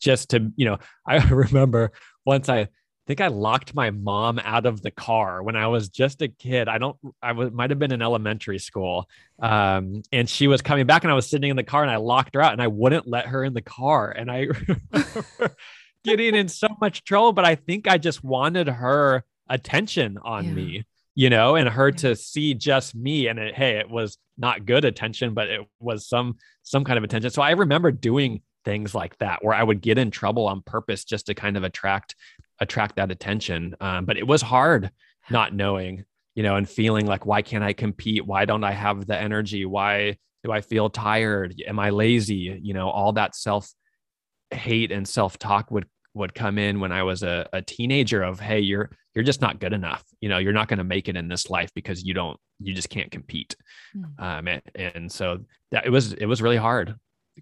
just 0.00 0.30
to 0.30 0.52
you 0.56 0.66
know 0.66 0.76
i 1.06 1.16
remember 1.28 1.92
once 2.24 2.48
i 2.48 2.68
think 3.06 3.20
i 3.20 3.28
locked 3.28 3.74
my 3.74 3.90
mom 3.90 4.38
out 4.42 4.66
of 4.66 4.82
the 4.82 4.90
car 4.90 5.42
when 5.42 5.54
i 5.56 5.66
was 5.66 5.88
just 5.88 6.22
a 6.22 6.28
kid 6.28 6.68
i 6.68 6.76
don't 6.78 6.96
i 7.22 7.32
was 7.32 7.50
might 7.52 7.70
have 7.70 7.78
been 7.78 7.92
in 7.92 8.02
elementary 8.02 8.58
school 8.58 9.08
um, 9.40 10.02
and 10.12 10.28
she 10.28 10.46
was 10.48 10.60
coming 10.62 10.86
back 10.86 11.04
and 11.04 11.10
i 11.10 11.14
was 11.14 11.28
sitting 11.28 11.50
in 11.50 11.56
the 11.56 11.62
car 11.62 11.82
and 11.82 11.90
i 11.90 11.96
locked 11.96 12.34
her 12.34 12.42
out 12.42 12.52
and 12.52 12.60
i 12.62 12.66
wouldn't 12.66 13.06
let 13.06 13.26
her 13.26 13.44
in 13.44 13.54
the 13.54 13.62
car 13.62 14.10
and 14.10 14.30
i 14.30 14.46
getting 16.04 16.34
in 16.34 16.48
so 16.48 16.68
much 16.80 17.04
trouble 17.04 17.32
but 17.32 17.44
i 17.44 17.54
think 17.54 17.88
i 17.88 17.98
just 17.98 18.22
wanted 18.22 18.68
her 18.68 19.24
attention 19.48 20.18
on 20.22 20.44
Yeah. 20.46 20.52
me 20.54 20.86
you 21.14 21.30
know 21.30 21.56
and 21.56 21.68
her 21.68 21.88
Yeah. 21.88 21.96
to 21.96 22.16
see 22.16 22.54
just 22.54 22.94
me 22.94 23.26
and 23.28 23.38
it, 23.38 23.54
hey 23.54 23.78
it 23.78 23.88
was 23.90 24.18
not 24.38 24.66
good 24.66 24.84
attention 24.84 25.34
but 25.34 25.48
it 25.48 25.60
was 25.80 26.06
some 26.08 26.36
some 26.62 26.84
kind 26.84 26.98
of 26.98 27.04
attention 27.04 27.30
so 27.30 27.42
i 27.42 27.50
remember 27.52 27.90
doing 27.90 28.42
things 28.64 28.94
like 28.94 29.16
that 29.18 29.44
where 29.44 29.54
i 29.54 29.62
would 29.62 29.80
get 29.80 29.98
in 29.98 30.10
trouble 30.10 30.46
on 30.46 30.60
purpose 30.62 31.04
just 31.04 31.26
to 31.26 31.34
kind 31.34 31.56
of 31.56 31.64
attract 31.64 32.16
attract 32.60 32.96
that 32.96 33.10
attention 33.10 33.74
um, 33.80 34.04
but 34.04 34.16
it 34.16 34.26
was 34.26 34.42
hard 34.42 34.90
not 35.30 35.54
knowing 35.54 36.04
you 36.34 36.42
know 36.42 36.56
and 36.56 36.68
feeling 36.68 37.06
like 37.06 37.26
why 37.26 37.42
can't 37.42 37.64
i 37.64 37.72
compete? 37.72 38.24
Why 38.26 38.44
don't 38.44 38.64
i 38.64 38.72
have 38.72 39.06
the 39.06 39.18
energy? 39.18 39.64
Why 39.64 40.18
do 40.44 40.52
i 40.52 40.60
feel 40.60 40.88
tired? 40.90 41.60
Am 41.66 41.78
i 41.78 41.90
lazy? 41.90 42.58
You 42.62 42.74
know 42.74 42.88
all 42.90 43.12
that 43.14 43.34
self 43.34 43.68
hate 44.50 44.92
and 44.92 45.08
self 45.08 45.38
talk 45.38 45.70
would 45.70 45.86
would 46.14 46.34
come 46.34 46.56
in 46.56 46.80
when 46.80 46.92
I 46.92 47.02
was 47.02 47.22
a, 47.22 47.46
a 47.52 47.60
teenager 47.60 48.22
of 48.22 48.40
hey 48.40 48.60
you're 48.60 48.90
you're 49.14 49.24
just 49.24 49.40
not 49.40 49.60
good 49.60 49.72
enough. 49.72 50.04
You 50.20 50.28
know 50.28 50.38
you're 50.38 50.52
not 50.52 50.68
going 50.68 50.78
to 50.78 50.84
make 50.84 51.08
it 51.08 51.16
in 51.16 51.28
this 51.28 51.50
life 51.50 51.70
because 51.74 52.04
you 52.04 52.14
don't 52.14 52.38
you 52.60 52.74
just 52.74 52.90
can't 52.90 53.10
compete. 53.10 53.56
Mm. 53.96 54.20
um 54.22 54.48
and, 54.48 54.62
and 54.74 55.12
so 55.12 55.40
that 55.72 55.86
it 55.86 55.90
was 55.90 56.12
it 56.12 56.26
was 56.26 56.40
really 56.42 56.56
hard 56.56 56.94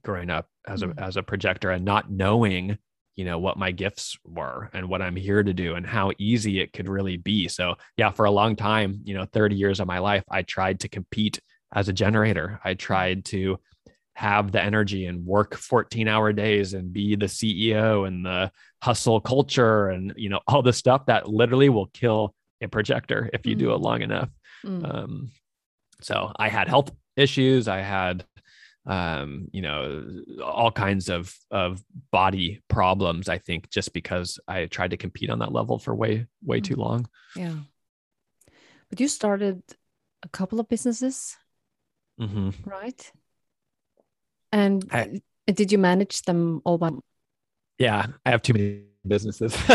growing 0.03 0.31
up 0.31 0.47
as 0.67 0.83
a 0.83 0.89
Mm. 0.89 0.99
as 1.01 1.17
a 1.17 1.23
projector 1.23 1.71
and 1.71 1.85
not 1.85 2.11
knowing 2.11 2.79
you 3.17 3.25
know 3.25 3.39
what 3.39 3.57
my 3.57 3.71
gifts 3.71 4.17
were 4.25 4.71
and 4.73 4.89
what 4.89 5.03
I'm 5.03 5.17
here 5.17 5.43
to 5.43 5.53
do 5.53 5.75
and 5.75 5.87
how 5.87 6.13
easy 6.19 6.61
it 6.61 6.73
could 6.73 6.89
really 6.89 7.17
be 7.17 7.49
so 7.49 7.77
yeah 7.97 8.11
for 8.11 8.25
a 8.25 8.31
long 8.31 8.57
time 8.57 9.01
you 9.05 9.15
know 9.15 9.25
30 9.25 9.57
years 9.57 9.81
of 9.81 9.87
my 9.87 9.99
life 9.99 10.25
I 10.31 10.43
tried 10.43 10.81
to 10.81 10.89
compete 10.89 11.41
as 11.73 11.89
a 11.89 11.93
generator 11.93 12.61
I 12.65 12.75
tried 12.75 13.25
to 13.27 13.59
have 14.17 14.53
the 14.53 14.63
energy 14.63 15.07
and 15.07 15.27
work 15.27 15.55
14 15.57 16.07
hour 16.07 16.33
days 16.33 16.75
and 16.75 16.93
be 16.93 17.17
the 17.17 17.27
CEO 17.27 18.07
and 18.07 18.25
the 18.25 18.51
hustle 18.83 19.21
culture 19.21 19.89
and 19.89 20.13
you 20.17 20.29
know 20.29 20.41
all 20.47 20.63
the 20.63 20.73
stuff 20.73 21.07
that 21.07 21.29
literally 21.29 21.69
will 21.69 21.87
kill 21.87 22.35
a 22.61 22.69
projector 22.69 23.29
if 23.33 23.47
you 23.47 23.55
do 23.55 23.73
it 23.73 23.81
long 23.81 24.03
enough. 24.03 24.29
Mm. 24.65 24.95
Um, 24.95 25.31
so 26.01 26.33
I 26.37 26.49
had 26.49 26.69
health 26.69 26.91
issues. 27.17 27.69
I 27.69 27.79
had 27.79 28.25
um, 28.87 29.49
you 29.53 29.63
know 29.63 30.23
all 30.43 30.71
kinds 30.71 31.09
of 31.09 31.35
of 31.51 31.83
body 32.11 32.63
problems. 32.69 33.29
I 33.29 33.39
think 33.39 33.71
just 33.71 33.93
because 33.93 34.39
I 34.47 34.67
tried 34.67 34.91
to 34.91 34.97
compete 34.97 35.31
on 35.31 35.39
that 35.39 35.53
level 35.53 35.79
for 35.79 35.95
way 35.95 36.27
way 36.45 36.61
too 36.61 36.77
long. 36.77 37.09
Yeah. 37.37 37.55
But 38.91 39.01
you 39.01 39.09
started 39.09 39.63
a 40.23 40.29
couple 40.29 40.61
of 40.61 40.69
businesses, 40.69 41.37
hmm 42.19 42.51
right? 42.65 43.13
And 44.53 44.85
I- 44.93 45.23
did 45.47 45.73
you 45.73 45.79
manage 45.79 46.23
them 46.23 46.63
all 46.65 46.79
by 46.79 46.91
Yeah, 47.79 48.07
I 48.25 48.31
have 48.31 48.43
too 48.43 48.53
many 48.53 48.83
businesses. 49.07 49.57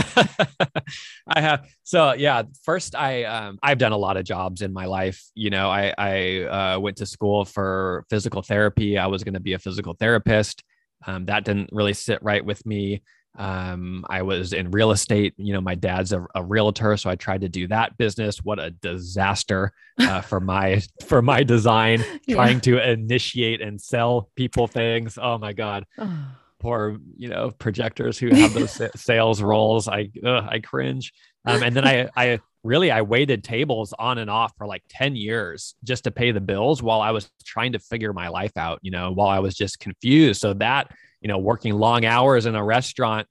I 1.27 1.41
have 1.41 1.67
so 1.83 2.13
yeah. 2.13 2.43
First, 2.63 2.95
I 2.95 3.23
um, 3.23 3.59
I've 3.61 3.77
done 3.77 3.91
a 3.91 3.97
lot 3.97 4.17
of 4.17 4.25
jobs 4.25 4.61
in 4.61 4.73
my 4.73 4.85
life. 4.85 5.23
You 5.35 5.49
know, 5.49 5.69
I 5.69 5.93
I 5.97 6.43
uh, 6.43 6.79
went 6.79 6.97
to 6.97 7.05
school 7.05 7.45
for 7.45 8.05
physical 8.09 8.41
therapy. 8.41 8.97
I 8.97 9.07
was 9.07 9.23
going 9.23 9.33
to 9.33 9.39
be 9.39 9.53
a 9.53 9.59
physical 9.59 9.93
therapist. 9.93 10.63
Um, 11.07 11.25
that 11.25 11.45
didn't 11.45 11.69
really 11.71 11.93
sit 11.93 12.21
right 12.21 12.43
with 12.43 12.65
me. 12.65 13.01
Um, 13.37 14.05
I 14.09 14.23
was 14.23 14.53
in 14.53 14.71
real 14.71 14.91
estate. 14.91 15.33
You 15.37 15.53
know, 15.53 15.61
my 15.61 15.75
dad's 15.75 16.11
a, 16.11 16.25
a 16.35 16.43
realtor, 16.43 16.97
so 16.97 17.09
I 17.09 17.15
tried 17.15 17.41
to 17.41 17.49
do 17.49 17.67
that 17.67 17.97
business. 17.97 18.43
What 18.43 18.59
a 18.59 18.71
disaster 18.71 19.71
uh, 19.99 20.21
for 20.29 20.39
my 20.39 20.81
for 21.07 21.21
my 21.21 21.43
design. 21.43 22.03
Yeah. 22.25 22.35
Trying 22.35 22.61
to 22.61 22.85
initiate 22.85 23.61
and 23.61 23.79
sell 23.79 24.29
people 24.35 24.67
things. 24.67 25.17
Oh 25.21 25.37
my 25.37 25.53
god 25.53 25.85
Oh, 25.97 26.25
poor 26.59 26.97
you 27.17 27.29
know 27.29 27.51
projectors 27.51 28.17
who 28.17 28.29
have 28.29 28.53
those 28.53 28.81
sales 28.95 29.41
roles. 29.41 29.87
I 29.87 30.09
ugh, 30.25 30.45
i 30.49 30.59
cringe. 30.59 31.13
Um, 31.45 31.63
and 31.63 31.75
then 31.75 31.87
i 31.87 32.09
i 32.17 32.39
really 32.63 32.91
i 32.91 33.01
waited 33.01 33.43
tables 33.43 33.93
on 33.97 34.17
and 34.17 34.29
off 34.29 34.51
for 34.57 34.67
like 34.67 34.83
10 34.89 35.15
years 35.15 35.75
just 35.83 36.03
to 36.03 36.11
pay 36.11 36.31
the 36.31 36.41
bills 36.41 36.83
while 36.83 36.99
i 36.99 37.11
was 37.11 37.31
trying 37.45 37.71
to 37.71 37.79
figure 37.79 38.11
my 38.11 38.27
life 38.27 38.51
out 38.57 38.79
you 38.81 38.91
know 38.91 39.11
while 39.11 39.29
i 39.29 39.39
was 39.39 39.55
just 39.55 39.79
confused. 39.79 40.41
So 40.41 40.53
that 40.55 40.91
you 41.21 41.27
know 41.27 41.37
working 41.37 41.73
long 41.73 42.05
hours 42.05 42.45
in 42.45 42.55
a 42.55 42.63
restaurant 42.63 43.27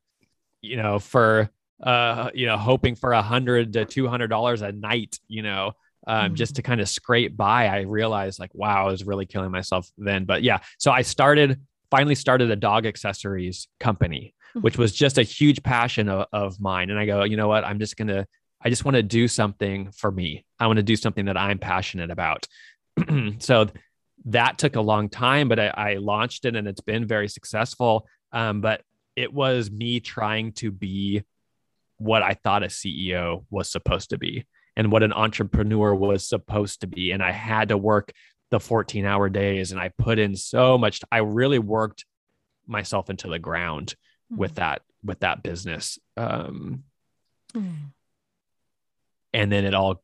you 0.62 0.76
know 0.76 0.98
for 0.98 1.50
uh 1.82 2.30
you 2.34 2.46
know 2.46 2.56
hoping 2.56 2.94
for 2.96 3.12
a 3.12 3.22
hundred 3.22 3.74
to 3.74 3.84
two 3.84 4.08
hundred 4.08 4.28
dollars 4.28 4.62
a 4.62 4.72
night 4.72 5.18
you 5.28 5.42
know 5.42 5.72
um, 6.06 6.34
just 6.34 6.56
to 6.56 6.62
kind 6.62 6.80
of 6.80 6.88
scrape 6.88 7.36
by 7.36 7.66
i 7.66 7.80
realized 7.82 8.40
like 8.40 8.50
wow 8.54 8.86
i 8.86 8.90
was 8.90 9.04
really 9.04 9.26
killing 9.26 9.50
myself 9.50 9.90
then. 9.98 10.24
But 10.24 10.42
yeah 10.42 10.60
so 10.78 10.90
i 10.90 11.02
started 11.02 11.60
finally 11.90 12.14
started 12.14 12.50
a 12.50 12.56
dog 12.56 12.86
accessories 12.86 13.68
company, 13.80 14.34
Mhm. 14.54 14.62
which 14.62 14.78
was 14.78 14.92
just 14.92 15.18
a 15.18 15.22
huge 15.22 15.62
passion 15.62 16.08
of, 16.08 16.26
of 16.32 16.60
mine. 16.60 16.90
And 16.90 16.98
I 16.98 17.06
go, 17.06 17.24
you 17.24 17.36
know 17.36 17.48
what? 17.48 17.64
I'm 17.64 17.78
just 17.78 17.96
going 17.96 18.08
to, 18.08 18.26
I 18.62 18.70
just 18.70 18.84
want 18.84 18.96
to 18.96 19.02
do 19.02 19.28
something 19.28 19.90
for 19.92 20.10
me. 20.10 20.44
I 20.58 20.66
want 20.66 20.78
to 20.78 20.82
do 20.82 20.96
something 20.96 21.26
that 21.26 21.36
I'm 21.36 21.58
passionate 21.58 22.10
about. 22.10 22.46
so 23.38 23.68
that 24.26 24.58
took 24.58 24.76
a 24.76 24.80
long 24.80 25.08
time, 25.08 25.48
but 25.48 25.60
I, 25.60 25.68
I 25.68 25.94
launched 25.94 26.44
it 26.44 26.56
and 26.56 26.66
it's 26.66 26.80
been 26.80 27.06
very 27.06 27.28
successful. 27.28 28.06
Um, 28.32 28.60
but 28.60 28.82
it 29.16 29.32
was 29.32 29.70
me 29.70 30.00
trying 30.00 30.52
to 30.52 30.70
be 30.70 31.22
what 31.98 32.22
I 32.22 32.34
thought 32.34 32.62
a 32.62 32.66
CEO 32.66 33.44
was 33.50 33.70
supposed 33.70 34.10
to 34.10 34.18
be 34.18 34.46
and 34.76 34.92
what 34.92 35.02
an 35.02 35.12
entrepreneur 35.12 35.94
was 35.94 36.28
supposed 36.28 36.80
to 36.82 36.86
be. 36.86 37.10
And 37.10 37.22
I 37.22 37.32
had 37.32 37.68
to 37.70 37.76
work 37.76 38.12
the 38.50 38.60
14 38.60 39.04
hour 39.04 39.28
days 39.28 39.72
and 39.72 39.80
I 39.80 39.90
put 39.98 40.18
in 40.18 40.34
so 40.36 40.78
much. 40.78 41.00
I 41.12 41.18
really 41.18 41.58
worked 41.58 42.04
myself 42.66 43.10
into 43.10 43.28
the 43.28 43.38
ground 43.38 43.94
with 44.30 44.56
that 44.56 44.82
with 45.04 45.20
that 45.20 45.42
business. 45.42 45.98
Um, 46.16 46.84
Mm. 47.54 47.92
and 49.32 49.50
then 49.50 49.64
it 49.64 49.72
all 49.74 50.02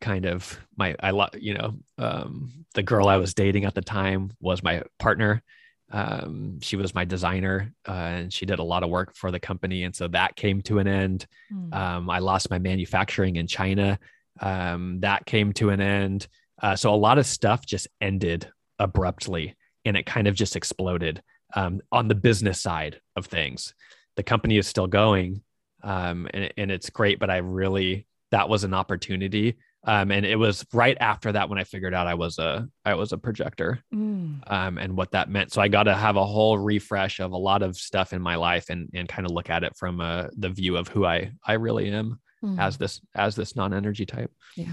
kind 0.00 0.26
of 0.26 0.58
my 0.76 0.94
I 1.00 1.10
love 1.12 1.30
you 1.38 1.54
know 1.54 1.74
um, 1.96 2.66
the 2.74 2.82
girl 2.82 3.08
I 3.08 3.16
was 3.16 3.32
dating 3.34 3.64
at 3.64 3.74
the 3.74 3.80
time 3.80 4.30
was 4.40 4.62
my 4.62 4.82
partner. 4.98 5.42
Um, 5.90 6.60
she 6.60 6.76
was 6.76 6.94
my 6.94 7.06
designer, 7.06 7.72
uh, 7.88 7.92
and 7.92 8.32
she 8.32 8.44
did 8.44 8.58
a 8.58 8.62
lot 8.62 8.82
of 8.82 8.90
work 8.90 9.16
for 9.16 9.30
the 9.30 9.40
company, 9.40 9.84
and 9.84 9.96
so 9.96 10.06
that 10.08 10.36
came 10.36 10.60
to 10.62 10.78
an 10.80 10.86
end. 10.86 11.26
Mm. 11.50 11.74
Um, 11.74 12.10
I 12.10 12.18
lost 12.18 12.50
my 12.50 12.58
manufacturing 12.58 13.36
in 13.36 13.46
China. 13.46 13.98
Um, 14.38 15.00
that 15.00 15.24
came 15.24 15.54
to 15.54 15.70
an 15.70 15.80
end. 15.80 16.28
Uh, 16.62 16.76
so 16.76 16.92
a 16.92 16.96
lot 16.96 17.18
of 17.18 17.26
stuff 17.26 17.64
just 17.66 17.86
ended 18.00 18.50
abruptly, 18.78 19.56
and 19.84 19.96
it 19.96 20.06
kind 20.06 20.26
of 20.26 20.34
just 20.34 20.56
exploded 20.56 21.22
um, 21.54 21.80
on 21.92 22.08
the 22.08 22.14
business 22.14 22.60
side 22.60 23.00
of 23.16 23.26
things. 23.26 23.74
The 24.16 24.22
company 24.22 24.58
is 24.58 24.66
still 24.66 24.86
going, 24.86 25.42
um, 25.82 26.28
and 26.34 26.52
and 26.56 26.70
it's 26.70 26.90
great. 26.90 27.18
But 27.18 27.30
I 27.30 27.38
really 27.38 28.06
that 28.30 28.48
was 28.48 28.64
an 28.64 28.74
opportunity, 28.74 29.56
um, 29.86 30.10
and 30.10 30.26
it 30.26 30.36
was 30.36 30.66
right 30.72 30.96
after 31.00 31.32
that 31.32 31.48
when 31.48 31.58
I 31.58 31.64
figured 31.64 31.94
out 31.94 32.06
I 32.06 32.14
was 32.14 32.38
a 32.38 32.68
I 32.84 32.94
was 32.94 33.12
a 33.12 33.18
projector, 33.18 33.78
Mm. 33.94 34.40
um, 34.50 34.78
and 34.78 34.96
what 34.96 35.12
that 35.12 35.30
meant. 35.30 35.52
So 35.52 35.62
I 35.62 35.68
got 35.68 35.84
to 35.84 35.94
have 35.94 36.16
a 36.16 36.26
whole 36.26 36.58
refresh 36.58 37.20
of 37.20 37.32
a 37.32 37.36
lot 37.38 37.62
of 37.62 37.76
stuff 37.76 38.12
in 38.12 38.20
my 38.20 38.34
life, 38.34 38.66
and 38.70 38.88
and 38.94 39.08
kind 39.08 39.24
of 39.26 39.32
look 39.32 39.48
at 39.50 39.62
it 39.64 39.76
from 39.76 40.00
uh, 40.00 40.26
the 40.36 40.50
view 40.50 40.76
of 40.76 40.88
who 40.88 41.04
I 41.06 41.30
I 41.46 41.54
really 41.54 41.90
am 41.90 42.18
Mm. 42.44 42.56
as 42.60 42.76
this 42.78 43.00
as 43.16 43.34
this 43.34 43.56
non-energy 43.56 44.06
type. 44.06 44.30
yeah. 44.56 44.66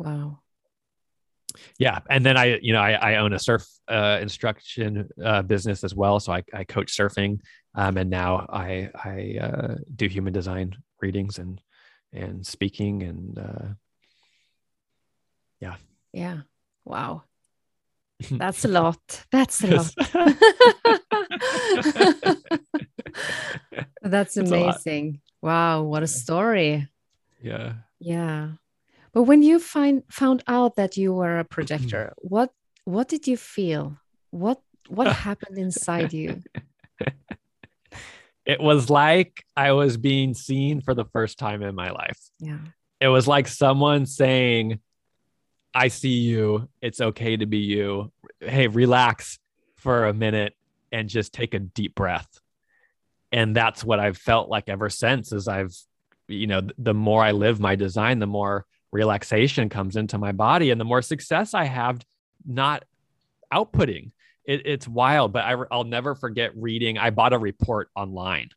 Wow. 0.00 0.40
Yeah, 1.78 1.98
and 2.08 2.24
then 2.24 2.36
I 2.38 2.58
you 2.62 2.72
know 2.72 2.80
I, 2.80 2.92
I 2.92 3.16
own 3.16 3.32
a 3.34 3.38
surf 3.38 3.66
uh, 3.88 4.18
instruction 4.22 5.08
uh, 5.22 5.42
business 5.42 5.84
as 5.84 5.94
well, 5.94 6.18
so 6.20 6.32
I, 6.32 6.42
I 6.54 6.64
coach 6.64 6.96
surfing, 6.96 7.40
um, 7.74 7.96
and 7.98 8.08
now 8.08 8.46
I 8.48 8.88
I 8.94 9.38
uh, 9.42 9.74
do 9.94 10.06
human 10.08 10.32
design 10.32 10.76
readings 11.02 11.38
and 11.38 11.60
and 12.12 12.46
speaking 12.46 13.02
and 13.02 13.38
uh, 13.38 13.68
Yeah. 15.60 15.76
Yeah. 16.12 16.40
Wow. 16.84 17.24
That's 18.30 18.64
a 18.64 18.68
lot. 18.68 19.26
That's 19.30 19.62
a 19.64 19.66
lot. 19.66 19.94
That's 24.02 24.36
It's 24.36 24.50
a 24.50 24.54
lot. 24.56 24.76
amazing. 24.86 25.20
Wow, 25.42 25.82
what 25.84 26.02
a 26.02 26.06
story. 26.06 26.88
yeah. 27.42 27.74
Yeah. 27.98 28.52
But 29.12 29.24
when 29.24 29.42
you 29.42 29.58
find 29.58 30.02
found 30.10 30.42
out 30.46 30.76
that 30.76 30.96
you 30.96 31.12
were 31.12 31.38
a 31.38 31.44
mm-hmm. 31.44 31.54
projector, 31.54 32.12
what 32.18 32.50
what 32.84 33.08
did 33.08 33.26
you 33.26 33.36
feel? 33.36 33.98
What 34.30 34.60
what 34.88 35.12
happened 35.28 35.58
inside 35.58 36.12
you? 36.12 36.42
It 38.46 38.60
was 38.60 38.90
like 38.90 39.44
I 39.56 39.72
was 39.72 39.96
being 39.96 40.34
seen 40.34 40.80
for 40.80 40.94
the 40.94 41.04
first 41.04 41.38
time 41.38 41.62
in 41.62 41.74
my 41.74 41.90
life. 41.90 42.18
Yeah. 42.40 42.58
It 43.00 43.08
was 43.08 43.28
like 43.28 43.46
someone 43.46 44.06
saying, 44.06 44.80
I 45.72 45.88
see 45.88 46.18
you. 46.18 46.68
It's 46.82 47.00
okay 47.00 47.36
to 47.36 47.46
be 47.46 47.58
you. 47.58 48.10
Hey, 48.40 48.66
relax 48.66 49.38
for 49.76 50.06
a 50.06 50.12
minute 50.12 50.54
and 50.90 51.08
just 51.08 51.32
take 51.32 51.54
a 51.54 51.60
deep 51.60 51.94
breath. 51.94 52.28
And 53.30 53.54
that's 53.54 53.84
what 53.84 54.00
I've 54.00 54.18
felt 54.18 54.48
like 54.48 54.68
ever 54.68 54.90
since 54.90 55.32
as 55.32 55.46
I've, 55.46 55.72
you 56.26 56.48
know, 56.48 56.62
the 56.76 56.94
more 56.94 57.22
I 57.22 57.30
live 57.30 57.60
my 57.60 57.76
design, 57.76 58.18
the 58.18 58.26
more 58.26 58.66
relaxation 58.92 59.68
comes 59.68 59.96
into 59.96 60.18
my 60.18 60.32
body 60.32 60.70
and 60.70 60.80
the 60.80 60.84
more 60.84 61.02
success 61.02 61.54
I 61.54 61.64
have 61.64 62.00
not 62.46 62.84
outputting. 63.52 64.12
It, 64.44 64.66
it's 64.66 64.88
wild, 64.88 65.32
but 65.32 65.44
I, 65.44 65.56
I'll 65.70 65.84
never 65.84 66.14
forget 66.14 66.52
reading. 66.56 66.98
I 66.98 67.10
bought 67.10 67.32
a 67.32 67.38
report 67.38 67.88
online. 67.94 68.50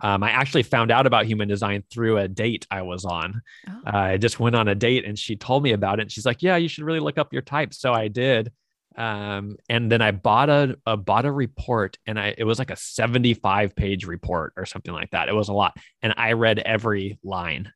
Um, 0.00 0.22
I 0.22 0.30
actually 0.30 0.62
found 0.62 0.90
out 0.90 1.06
about 1.06 1.26
human 1.26 1.48
design 1.48 1.82
through 1.90 2.18
a 2.18 2.28
date 2.28 2.66
I 2.70 2.82
was 2.82 3.04
on. 3.04 3.42
Oh. 3.68 3.82
Uh, 3.86 3.96
I 3.96 4.16
just 4.16 4.38
went 4.38 4.54
on 4.54 4.68
a 4.68 4.74
date 4.74 5.04
and 5.04 5.18
she 5.18 5.34
told 5.36 5.62
me 5.62 5.72
about 5.72 5.98
it. 5.98 6.02
And 6.02 6.12
she's 6.12 6.24
like, 6.24 6.42
"Yeah, 6.42 6.56
you 6.56 6.68
should 6.68 6.84
really 6.84 7.00
look 7.00 7.18
up 7.18 7.32
your 7.32 7.42
type." 7.42 7.74
So 7.74 7.92
I 7.92 8.06
did, 8.06 8.52
um, 8.96 9.56
and 9.68 9.90
then 9.90 10.00
I 10.00 10.12
bought 10.12 10.50
a, 10.50 10.76
a 10.86 10.96
bought 10.96 11.26
a 11.26 11.32
report, 11.32 11.98
and 12.06 12.18
I 12.18 12.34
it 12.38 12.44
was 12.44 12.60
like 12.60 12.70
a 12.70 12.76
seventy 12.76 13.34
five 13.34 13.74
page 13.74 14.06
report 14.06 14.52
or 14.56 14.66
something 14.66 14.94
like 14.94 15.10
that. 15.10 15.28
It 15.28 15.34
was 15.34 15.48
a 15.48 15.52
lot, 15.52 15.76
and 16.00 16.14
I 16.16 16.32
read 16.32 16.60
every 16.60 17.18
line. 17.24 17.72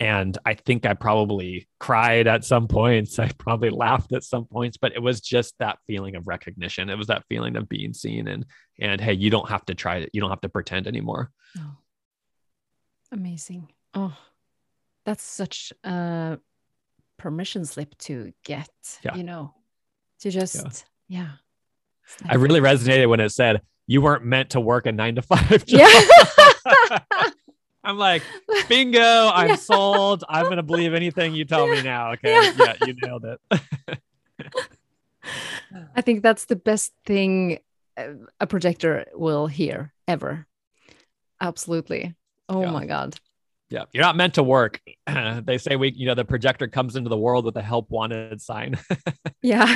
And 0.00 0.36
I 0.46 0.54
think 0.54 0.86
I 0.86 0.94
probably 0.94 1.68
cried 1.78 2.26
at 2.26 2.44
some 2.44 2.66
points. 2.68 3.18
I 3.18 3.28
probably 3.38 3.70
laughed 3.70 4.12
at 4.12 4.24
some 4.24 4.46
points, 4.46 4.78
but 4.78 4.92
it 4.96 5.02
was 5.02 5.20
just 5.20 5.54
that 5.58 5.78
feeling 5.86 6.16
of 6.16 6.26
recognition. 6.26 6.88
It 6.88 6.96
was 6.98 7.08
that 7.08 7.24
feeling 7.28 7.54
of 7.56 7.68
being 7.68 7.92
seen 7.92 8.26
and 8.26 8.46
and 8.80 8.98
hey, 9.00 9.12
you 9.12 9.28
don't 9.28 9.48
have 9.50 9.64
to 9.66 9.74
try 9.74 9.98
it. 9.98 10.10
You 10.14 10.22
don't 10.22 10.30
have 10.30 10.40
to 10.40 10.48
pretend 10.48 10.86
anymore. 10.86 11.30
Oh. 11.58 11.76
Amazing. 13.12 13.68
Oh, 13.92 14.16
that's 15.04 15.22
such 15.22 15.72
a 15.84 16.38
permission 17.18 17.64
slip 17.66 17.96
to 17.98 18.32
get, 18.44 18.70
Yeah. 19.04 19.16
you 19.16 19.24
know, 19.24 19.52
to 20.20 20.30
just, 20.30 20.84
yeah. 21.08 21.32
It's 22.04 22.16
I 22.28 22.36
really 22.36 22.60
resonated 22.60 23.08
when 23.08 23.20
it 23.20 23.30
said 23.30 23.62
you 23.86 24.00
weren't 24.00 24.24
meant 24.24 24.50
to 24.50 24.60
work 24.60 24.86
a 24.86 24.92
nine 24.92 25.16
to 25.16 25.22
five. 25.22 25.66
job." 25.66 25.80
yeah. 25.80 26.98
I'm 27.82 27.96
like, 27.98 28.22
bingo, 28.68 29.30
I'm 29.32 29.50
Yeah. 29.50 29.54
sold. 29.56 30.24
I'm 30.28 30.48
gonna 30.48 30.62
believe 30.62 30.94
anything 30.94 31.34
you 31.34 31.44
tell 31.44 31.66
me 31.66 31.82
now. 31.82 32.12
Okay. 32.12 32.32
Yeah. 32.32 32.52
Yeah, 32.58 32.86
you 32.86 32.94
nailed 33.02 33.24
it. 33.24 33.40
I 35.94 36.00
think 36.00 36.22
that's 36.22 36.46
the 36.46 36.56
best 36.56 36.92
thing 37.06 37.58
uh, 37.96 38.08
a 38.40 38.46
projector 38.46 39.06
will 39.14 39.46
hear 39.46 39.92
ever. 40.08 40.46
Absolutely. 41.40 42.14
Oh 42.48 42.62
Yeah. 42.62 42.70
my 42.70 42.86
God. 42.86 43.16
yeah. 43.68 43.84
You're 43.92 44.02
not 44.02 44.16
meant 44.16 44.34
to 44.34 44.42
work. 44.42 44.80
they 45.44 45.58
say 45.58 45.76
we, 45.76 45.92
you 45.92 46.06
know, 46.06 46.14
the 46.14 46.24
projector 46.24 46.66
comes 46.68 46.96
into 46.96 47.08
the 47.08 47.16
world 47.18 47.44
with 47.44 47.56
a 47.56 47.62
help 47.62 47.90
wanted 47.90 48.40
sign. 48.42 48.78
Yeah. 49.42 49.74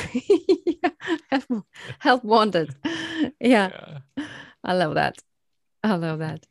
help, 1.31 1.65
help 2.01 2.25
wanted. 2.25 2.75
Yeah. 3.41 3.71
yeah. 4.19 4.25
I 4.63 4.75
love 4.75 4.95
that. 4.95 5.17
I 5.83 5.95
love 5.97 6.19
that. 6.19 6.45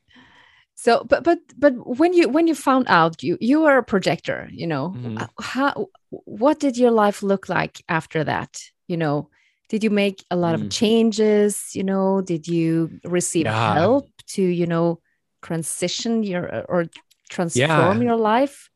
So, 0.83 1.05
but 1.07 1.23
but 1.23 1.39
but 1.57 1.73
when 1.99 2.11
you 2.13 2.27
when 2.27 2.45
you 2.47 2.55
found 2.55 2.85
out 2.89 3.23
you 3.23 3.37
you 3.39 3.61
were 3.61 3.77
a 3.77 3.83
projector, 3.83 4.49
you 4.51 4.67
know, 4.67 4.91
Mhm. 4.95 5.21
uh, 5.21 5.27
how 5.39 5.87
what 6.09 6.59
did 6.59 6.75
your 6.77 6.91
life 6.91 7.23
look 7.23 7.47
like 7.47 7.81
after 7.87 8.23
that? 8.25 8.59
You 8.91 8.97
know, 8.97 9.29
did 9.69 9.81
you 9.83 9.89
make 9.89 10.25
a 10.29 10.35
lot 10.35 10.55
Mm. 10.55 10.65
of 10.65 10.69
changes? 10.69 11.71
You 11.73 11.85
know, 11.85 12.21
did 12.21 12.47
you 12.49 12.99
receive 13.05 13.45
Yeah. 13.45 13.73
help 13.75 14.11
to 14.35 14.41
you 14.41 14.67
know 14.67 14.99
transition 15.41 16.23
your 16.23 16.65
or 16.67 16.85
transform 17.29 17.97
Yeah. 17.99 18.07
your 18.07 18.17
life? 18.17 18.69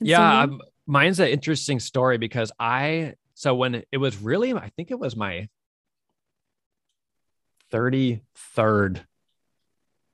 yeah 0.00 0.42
um, 0.42 0.60
mine's 0.86 1.18
an 1.20 1.28
interesting 1.28 1.80
story 1.80 2.18
because 2.18 2.52
i 2.60 3.14
so 3.34 3.54
when 3.54 3.82
it 3.90 3.96
was 3.98 4.14
really 4.22 4.52
i 4.52 4.68
think 4.76 4.90
it 4.90 4.98
was 5.00 5.16
my 5.16 5.48
33rd 7.72 9.06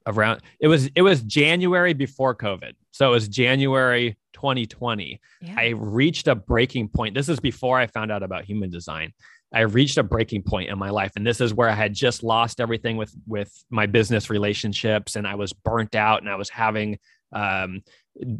around 0.06 0.40
it 0.60 0.68
was 0.68 0.88
it 0.94 1.02
was 1.02 1.22
january 1.22 1.92
before 1.92 2.34
covid. 2.34 2.72
So 2.92 3.08
it 3.08 3.12
was 3.12 3.28
january 3.28 4.16
2020 4.34 5.20
yeah. 5.40 5.54
i 5.56 5.68
reached 5.68 6.28
a 6.28 6.34
breaking 6.34 6.88
point. 6.88 7.14
This 7.14 7.28
is 7.28 7.40
before 7.40 7.78
i 7.78 7.86
found 7.86 8.10
out 8.12 8.22
about 8.22 8.44
human 8.44 8.70
design. 8.70 9.12
I 9.54 9.60
reached 9.60 9.98
a 9.98 10.02
breaking 10.02 10.44
point 10.44 10.70
in 10.70 10.78
my 10.78 10.88
life 10.88 11.12
and 11.16 11.26
this 11.26 11.40
is 11.40 11.52
where 11.52 11.68
i 11.68 11.74
had 11.74 11.94
just 11.94 12.22
lost 12.22 12.60
everything 12.60 12.96
with 12.96 13.14
with 13.26 13.52
my 13.70 13.86
business 13.86 14.30
relationships 14.30 15.16
and 15.16 15.26
i 15.26 15.34
was 15.34 15.52
burnt 15.52 15.94
out 15.94 16.22
and 16.22 16.30
i 16.30 16.36
was 16.36 16.48
having 16.48 16.98
um, 17.32 17.82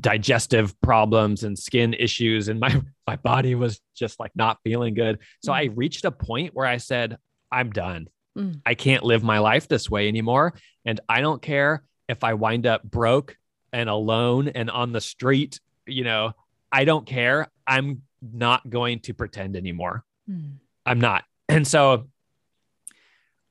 digestive 0.01 0.79
problems 0.81 1.45
and 1.45 1.59
skin 1.59 1.95
issues 1.95 2.49
and 2.49 2.61
my 2.61 2.81
my 3.07 3.17
body 3.17 3.55
was 3.55 3.81
just 3.97 4.21
like 4.21 4.33
not 4.35 4.59
feeling 4.65 4.95
good. 4.95 5.19
So 5.43 5.53
i 5.53 5.65
reached 5.65 6.05
a 6.05 6.11
point 6.11 6.55
where 6.55 6.67
i 6.67 6.77
said 6.77 7.19
i'm 7.51 7.71
done. 7.71 8.09
Mm. 8.37 8.63
i 8.65 8.75
can't 8.75 9.05
live 9.05 9.23
my 9.23 9.41
life 9.41 9.69
this 9.69 9.91
way 9.91 10.09
anymore 10.09 10.55
and 10.85 11.01
i 11.09 11.21
don't 11.21 11.43
care 11.43 11.83
if 12.09 12.25
i 12.25 12.35
wind 12.35 12.67
up 12.67 12.83
broke 12.83 13.37
and 13.73 13.89
alone 13.89 14.49
and 14.49 14.71
on 14.71 14.93
the 14.93 15.01
street 15.01 15.61
you 15.87 16.05
know 16.05 16.33
i 16.71 16.85
don't 16.85 17.07
care 17.07 17.49
i'm 17.67 18.03
not 18.21 18.69
going 18.69 19.01
to 19.01 19.15
pretend 19.15 19.57
anymore 19.57 20.05
Mm. 20.31 20.55
I'm 20.85 21.01
not. 21.01 21.25
And 21.49 21.67
so 21.67 22.09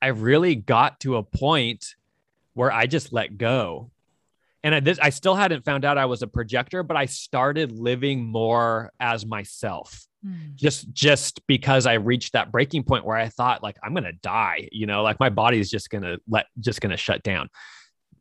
I 0.01 0.07
really 0.07 0.55
got 0.55 0.99
to 1.01 1.17
a 1.17 1.23
point 1.23 1.95
where 2.53 2.71
I 2.71 2.87
just 2.87 3.13
let 3.13 3.37
go. 3.37 3.91
And 4.63 4.75
I, 4.75 4.79
this, 4.79 4.99
I 4.99 5.09
still 5.09 5.35
hadn't 5.35 5.65
found 5.65 5.85
out 5.85 5.97
I 5.97 6.05
was 6.05 6.21
a 6.21 6.27
projector, 6.27 6.83
but 6.83 6.97
I 6.97 7.05
started 7.05 7.71
living 7.71 8.23
more 8.23 8.91
as 8.99 9.25
myself 9.25 10.07
Mm. 10.25 10.53
just 10.55 10.91
just 10.93 11.45
because 11.47 11.87
I 11.87 11.93
reached 11.93 12.33
that 12.33 12.51
breaking 12.51 12.83
point 12.83 13.05
where 13.05 13.17
I 13.17 13.29
thought 13.29 13.63
like 13.63 13.77
I'm 13.83 13.93
gonna 13.95 14.11
die, 14.13 14.69
you 14.71 14.85
know, 14.85 15.01
like 15.01 15.19
my 15.19 15.29
body's 15.29 15.71
just 15.71 15.89
gonna 15.89 16.17
let 16.29 16.45
just 16.59 16.79
gonna 16.79 16.95
shut 16.97 17.23
down. 17.23 17.49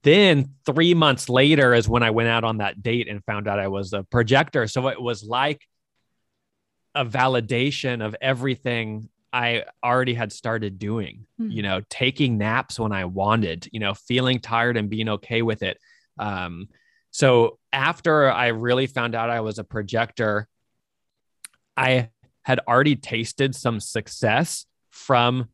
Then 0.02 0.54
three 0.64 0.94
months 0.94 1.28
later 1.28 1.74
is 1.74 1.86
when 1.90 2.02
I 2.02 2.08
went 2.10 2.30
out 2.30 2.42
on 2.42 2.56
that 2.58 2.82
date 2.82 3.06
and 3.06 3.22
found 3.24 3.46
out 3.46 3.58
I 3.58 3.68
was 3.68 3.92
a 3.92 4.02
projector. 4.04 4.66
So 4.66 4.88
it 4.88 4.98
was 5.00 5.22
like 5.22 5.60
a 6.94 7.04
validation 7.04 8.04
of 8.04 8.16
everything 8.20 9.08
I 9.32 9.64
already 9.84 10.14
had 10.14 10.32
started 10.32 10.78
doing, 10.78 11.26
Mhm. 11.40 11.52
you 11.52 11.62
know, 11.62 11.82
taking 11.88 12.38
naps 12.38 12.80
when 12.80 12.92
I 12.92 13.04
wanted, 13.04 13.68
you 13.72 13.78
know, 13.78 13.94
feeling 13.94 14.40
tired 14.40 14.76
and 14.76 14.90
being 14.90 15.08
okay 15.08 15.42
with 15.42 15.62
it. 15.62 15.78
Um, 16.18 16.68
so 17.12 17.58
after 17.72 18.30
I 18.30 18.48
really 18.48 18.86
found 18.86 19.14
out 19.14 19.30
I 19.30 19.40
was 19.40 19.58
a 19.58 19.64
projector, 19.64 20.48
I 21.80 22.10
had 22.42 22.60
already 22.68 22.96
tasted 22.96 23.54
some 23.54 23.80
success 23.80 24.66
from 24.90 25.48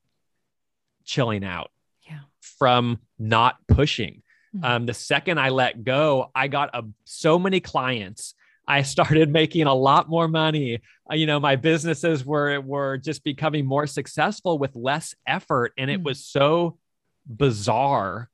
chilling 1.04 1.44
out, 1.44 1.70
Yeah. 2.08 2.20
from 2.40 2.98
not 3.18 3.56
pushing. 3.68 4.22
Mhm. 4.56 4.64
Um, 4.64 4.86
the 4.86 4.94
second 4.94 5.38
I 5.38 5.50
let 5.50 5.84
go, 5.84 6.30
I 6.34 6.48
got 6.48 6.70
a, 6.74 6.84
so 7.04 7.38
many 7.38 7.60
clients. 7.60 8.34
I 8.66 8.82
started 8.82 9.30
making 9.42 9.66
a 9.66 9.74
lot 9.74 10.08
more 10.08 10.26
money. 10.28 10.80
Uh, 11.10 11.14
you 11.14 11.26
know, 11.26 11.38
my 11.38 11.54
businesses 11.56 12.24
were 12.24 12.60
were 12.60 12.96
just 12.98 13.22
becoming 13.22 13.64
more 13.66 13.86
successful 13.86 14.58
with 14.58 14.74
less 14.74 15.14
effort, 15.26 15.72
and 15.78 15.90
it 15.90 16.00
Mm. 16.00 16.04
was 16.04 16.24
so 16.24 16.78
bizarre 17.26 18.30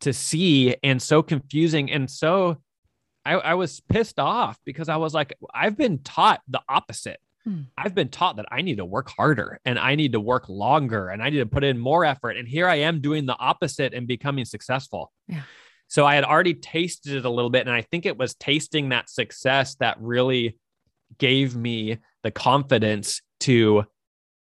to 0.00 0.12
see 0.12 0.76
and 0.82 1.00
so 1.00 1.22
confusing 1.22 1.90
and 1.90 2.10
so 2.10 2.58
I, 3.24 3.32
I 3.34 3.54
was 3.54 3.80
pissed 3.80 4.18
off 4.18 4.58
because 4.64 4.88
I 4.88 4.96
was 4.96 5.14
like, 5.14 5.32
I've 5.52 5.76
been 5.76 5.98
taught 6.02 6.40
the 6.48 6.60
opposite. 6.68 7.18
Hmm. 7.44 7.62
I've 7.76 7.94
been 7.94 8.08
taught 8.08 8.36
that 8.36 8.46
I 8.50 8.62
need 8.62 8.78
to 8.78 8.84
work 8.84 9.10
harder 9.10 9.60
and 9.64 9.78
I 9.78 9.94
need 9.94 10.12
to 10.12 10.20
work 10.20 10.48
longer 10.48 11.08
and 11.08 11.22
I 11.22 11.30
need 11.30 11.38
to 11.38 11.46
put 11.46 11.64
in 11.64 11.78
more 11.78 12.04
effort. 12.04 12.36
And 12.36 12.48
here 12.48 12.68
I 12.68 12.76
am 12.76 13.00
doing 13.00 13.26
the 13.26 13.36
opposite 13.38 13.92
and 13.94 14.06
becoming 14.06 14.44
successful. 14.44 15.12
Yeah. 15.28 15.42
So 15.88 16.06
I 16.06 16.14
had 16.14 16.24
already 16.24 16.54
tasted 16.54 17.14
it 17.14 17.24
a 17.24 17.30
little 17.30 17.50
bit. 17.50 17.66
And 17.66 17.74
I 17.74 17.82
think 17.82 18.06
it 18.06 18.16
was 18.16 18.34
tasting 18.34 18.88
that 18.88 19.10
success 19.10 19.74
that 19.76 20.00
really 20.00 20.58
gave 21.18 21.54
me 21.54 21.98
the 22.22 22.30
confidence 22.30 23.20
to 23.40 23.84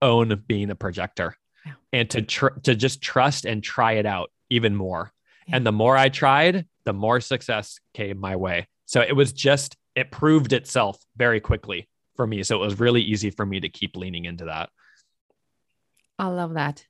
own 0.01 0.41
being 0.47 0.69
a 0.69 0.75
projector 0.75 1.35
Yeah. 1.65 1.73
and 1.91 2.09
to 2.11 2.21
tr- 2.21 2.57
to 2.63 2.75
just 2.75 3.01
trust 3.01 3.45
and 3.45 3.61
try 3.61 3.93
it 3.93 4.05
out 4.05 4.31
even 4.49 4.75
more. 4.75 5.11
Yeah. 5.47 5.57
And 5.57 5.65
the 5.65 5.71
more 5.73 5.97
I 5.97 6.07
tried, 6.09 6.65
the 6.85 6.93
more 6.93 7.19
success 7.19 7.79
came 7.93 8.17
my 8.17 8.35
way. 8.37 8.67
So 8.93 9.01
it 9.01 9.15
was 9.15 9.33
just 9.33 9.75
it 9.95 10.11
proved 10.11 10.53
itself 10.53 10.99
very 11.17 11.39
quickly 11.39 11.89
for 12.15 12.27
me. 12.27 12.43
So 12.43 12.57
it 12.57 12.59
was 12.59 12.79
really 12.79 13.01
easy 13.01 13.31
for 13.31 13.43
me 13.43 13.59
to 13.59 13.67
keep 13.67 13.97
leaning 13.97 14.25
into 14.25 14.45
that. 14.45 14.69
I 16.19 16.27
love 16.27 16.53
that. 16.53 16.85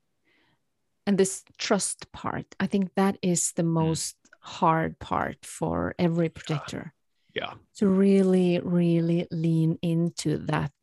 And 1.06 1.16
this 1.16 1.44
trust 1.56 2.12
part, 2.12 2.44
I 2.60 2.66
think 2.66 2.90
that 2.96 3.16
is 3.22 3.52
the 3.52 3.62
mm. 3.62 3.72
most 3.72 4.16
hard 4.40 4.98
part 4.98 5.46
for 5.46 5.94
every 5.98 6.28
projector 6.38 6.92
Yeah. 7.34 7.54
to 7.76 7.88
really, 7.88 8.60
really 8.60 9.26
lean 9.30 9.78
into 9.80 10.36
that 10.52 10.76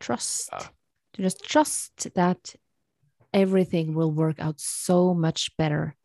trust, 0.00 0.48
Yeah. 0.52 0.68
to 1.12 1.22
just 1.22 1.44
trust 1.44 2.14
that 2.14 2.54
everything 3.34 3.92
will 3.92 4.10
work 4.10 4.40
out 4.40 4.58
so 4.58 5.12
much 5.12 5.54
better 5.58 5.96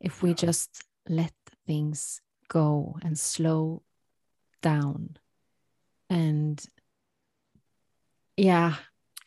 if 0.00 0.22
we 0.22 0.30
Yeah. 0.30 0.46
just 0.46 0.84
let 1.08 1.34
things 1.66 2.20
go 2.50 2.96
and 3.02 3.18
slow 3.18 3.82
down. 4.60 5.16
And 6.10 6.62
yeah, 8.36 8.74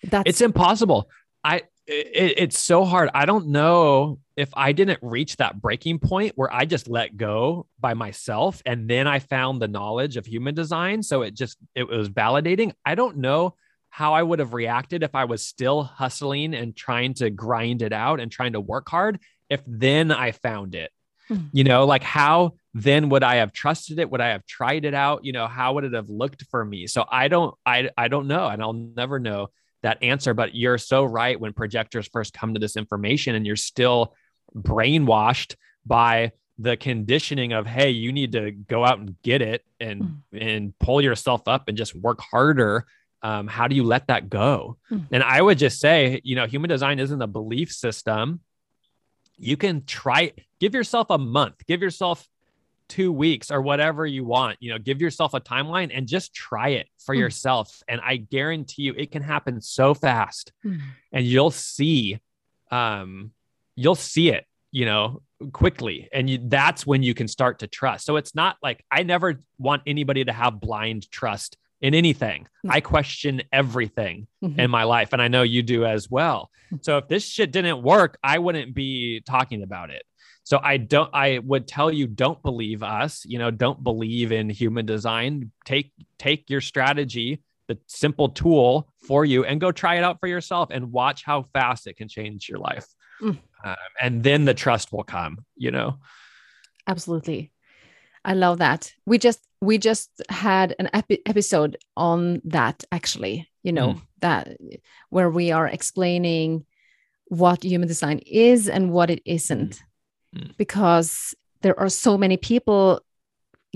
that's 0.03 0.29
It's 0.29 0.41
impossible. 0.41 1.09
I 1.43 1.63
it, 1.87 2.33
it's 2.37 2.59
so 2.59 2.85
hard. 2.85 3.09
I 3.13 3.25
don't 3.25 3.47
know 3.47 4.19
if 4.35 4.49
I 4.53 4.73
didn't 4.73 4.99
reach 5.01 5.37
that 5.37 5.61
breaking 5.61 5.99
point 5.99 6.33
where 6.35 6.53
I 6.53 6.65
just 6.65 6.87
let 6.87 7.17
go 7.17 7.67
by 7.79 7.93
myself 7.93 8.61
and 8.65 8.89
then 8.89 9.07
I 9.07 9.19
found 9.19 9.61
the 9.61 9.67
knowledge 9.67 10.17
of 10.17 10.25
human 10.25 10.55
design 10.55 11.03
so 11.03 11.21
it 11.21 11.33
just 11.33 11.57
it 11.73 11.87
was 11.87 12.09
validating. 12.09 12.73
I 12.85 12.95
don't 12.95 13.17
know 13.17 13.55
how 13.89 14.13
I 14.13 14.23
would 14.23 14.39
have 14.39 14.53
reacted 14.53 15.03
if 15.03 15.13
I 15.13 15.25
was 15.25 15.45
still 15.45 15.83
hustling 15.83 16.53
and 16.55 16.75
trying 16.75 17.13
to 17.15 17.29
grind 17.29 17.81
it 17.81 17.93
out 17.93 18.19
and 18.19 18.31
trying 18.31 18.53
to 18.53 18.59
work 18.59 18.89
hard 18.89 19.19
if 19.49 19.61
then 19.67 20.11
I 20.11 20.31
found 20.31 20.75
it. 20.75 20.91
Hmm. 21.27 21.47
You 21.53 21.63
know, 21.63 21.85
like 21.85 22.03
how 22.03 22.55
then 22.73 23.09
would 23.09 23.23
I 23.23 23.35
have 23.35 23.53
trusted 23.53 23.99
it? 23.99 24.09
Would 24.09 24.21
I 24.21 24.29
have 24.29 24.45
tried 24.45 24.83
it 24.85 24.93
out? 24.93 25.23
You 25.25 25.31
know, 25.31 25.47
how 25.47 25.73
would 25.73 25.83
it 25.83 25.93
have 25.93 26.09
looked 26.09 26.43
for 26.49 26.65
me? 26.65 26.87
So 26.87 27.05
I 27.09 27.27
don't 27.27 27.53
I 27.65 27.89
I 27.97 28.07
don't 28.07 28.27
know 28.27 28.47
and 28.47 28.61
I'll 28.61 28.73
never 28.73 29.19
know 29.19 29.49
that 29.83 30.01
answer 30.01 30.33
but 30.33 30.55
you're 30.55 30.77
so 30.77 31.03
right 31.03 31.37
when 31.39 31.51
projectors 31.51 32.07
first 32.07 32.33
come 32.33 32.53
to 32.53 32.59
this 32.59 32.77
information 32.77 33.35
and 33.35 33.45
you're 33.45 33.57
still 33.57 34.15
brainwashed 34.55 35.55
by 35.85 36.31
the 36.57 36.77
conditioning 36.77 37.51
of 37.51 37.65
hey 37.67 37.89
you 37.89 38.13
need 38.13 38.31
to 38.31 38.51
go 38.51 38.85
out 38.85 38.99
and 38.99 39.15
get 39.23 39.41
it 39.41 39.65
and 39.81 40.21
and 40.31 40.77
pull 40.79 41.01
yourself 41.01 41.41
up 41.47 41.67
and 41.67 41.77
just 41.77 41.93
work 41.95 42.21
harder 42.21 42.85
um, 43.23 43.47
how 43.47 43.67
do 43.67 43.75
you 43.75 43.83
let 43.83 44.07
that 44.07 44.29
go 44.29 44.77
Mm. 44.91 45.07
and 45.11 45.23
i 45.23 45.41
would 45.41 45.57
just 45.57 45.79
say 45.81 46.21
you 46.23 46.35
know 46.35 46.45
human 46.47 46.69
design 46.69 46.99
isn't 46.99 47.21
a 47.21 47.27
belief 47.27 47.71
system 47.71 48.39
you 49.37 49.57
can 49.57 49.83
try 49.85 50.31
give 50.59 50.73
yourself 50.73 51.07
a 51.09 51.17
month 51.17 51.65
give 51.67 51.81
yourself 51.81 52.25
two 52.93 53.11
weeks 53.11 53.49
or 53.49 53.59
whatever 53.61 54.05
you 54.05 54.23
want 54.23 54.55
you 54.59 54.69
know 54.71 54.77
give 54.77 55.01
yourself 55.01 55.33
a 55.33 55.41
timeline 55.41 55.89
and 55.95 56.07
just 56.07 56.31
try 56.33 56.69
it 56.69 56.87
for 57.03 57.15
Mm. 57.15 57.19
yourself 57.21 57.81
and 57.87 57.99
i 58.03 58.17
guarantee 58.17 58.83
you 58.83 58.93
it 58.95 59.09
can 59.11 59.23
happen 59.23 59.59
so 59.61 59.93
fast 59.95 60.51
Mm. 60.63 60.79
and 61.11 61.25
you'll 61.25 61.49
see 61.51 62.19
um 62.71 63.31
you'll 63.75 63.95
see 64.13 64.29
it 64.29 64.45
you 64.71 64.85
know 64.85 65.21
quickly 65.51 66.07
and 66.13 66.29
you, 66.29 66.37
that's 66.43 66.85
when 66.85 67.01
you 67.03 67.13
can 67.13 67.27
start 67.27 67.59
to 67.59 67.67
trust 67.67 68.05
so 68.05 68.15
it's 68.15 68.35
not 68.35 68.57
like 68.61 68.83
i 68.91 69.01
never 69.03 69.39
want 69.57 69.81
anybody 69.87 70.23
to 70.23 70.31
have 70.31 70.59
blind 70.59 71.09
trust 71.11 71.57
in 71.81 71.93
anything 71.95 72.47
Mm. 72.65 72.69
i 72.71 72.79
question 72.81 73.41
everything 73.51 74.27
Mhm. 74.43 74.59
in 74.59 74.69
my 74.71 74.83
life 74.83 75.13
and 75.13 75.21
i 75.21 75.27
know 75.27 75.41
you 75.41 75.63
do 75.63 75.83
as 75.85 76.09
well 76.11 76.49
so 76.81 76.97
if 76.99 77.07
this 77.07 77.25
shit 77.27 77.51
didn't 77.51 77.81
work 77.81 78.17
i 78.23 78.37
wouldn't 78.37 78.73
be 78.75 79.21
talking 79.25 79.63
about 79.63 79.89
it 79.89 80.03
so 80.43 80.59
i 80.63 80.77
don't 80.77 81.09
i 81.13 81.39
would 81.39 81.67
tell 81.67 81.91
you 81.91 82.05
don't 82.07 82.41
believe 82.43 82.83
us 82.83 83.23
you 83.25 83.37
know 83.39 83.49
don't 83.51 83.83
believe 83.83 84.31
in 84.31 84.49
human 84.49 84.85
design 84.85 85.51
take 85.65 85.91
take 86.17 86.49
your 86.49 86.61
strategy 86.61 87.41
the 87.67 87.77
simple 87.87 88.29
tool 88.29 88.89
for 89.07 89.23
you 89.25 89.45
and 89.45 89.61
go 89.61 89.71
try 89.71 89.95
it 89.95 90.03
out 90.03 90.19
for 90.19 90.27
yourself 90.27 90.69
and 90.71 90.91
watch 90.91 91.23
how 91.23 91.43
fast 91.53 91.87
it 91.87 91.95
can 91.97 92.07
change 92.07 92.49
your 92.49 92.59
life 92.59 92.87
Mm. 93.21 93.37
um, 93.63 93.75
and 94.01 94.23
then 94.23 94.43
the 94.45 94.53
trust 94.55 94.91
will 94.91 95.03
come 95.03 95.45
you 95.55 95.71
know 95.71 95.99
absolutely 96.87 97.51
i 98.25 98.33
love 98.33 98.57
that 98.57 98.91
we 99.05 99.17
just 99.17 99.39
we 99.61 99.77
just 99.77 100.09
had 100.29 100.75
an 100.79 100.89
epi- 100.93 101.21
episode 101.25 101.77
on 101.95 102.41
that 102.45 102.83
actually 102.91 103.47
you 103.61 103.71
know 103.71 103.89
Mm. 103.93 104.01
that 104.21 104.57
where 105.09 105.29
we 105.29 105.51
are 105.51 105.67
explaining 105.67 106.65
what 107.27 107.63
human 107.63 107.87
design 107.87 108.19
is 108.25 108.67
and 108.67 108.91
what 108.91 109.09
it 109.09 109.21
isn't 109.25 109.75
Mm. 109.75 109.81
Mm. 110.35 110.55
because 110.57 111.35
there 111.61 111.79
are 111.79 111.89
so 111.89 112.17
many 112.17 112.37
people 112.37 113.01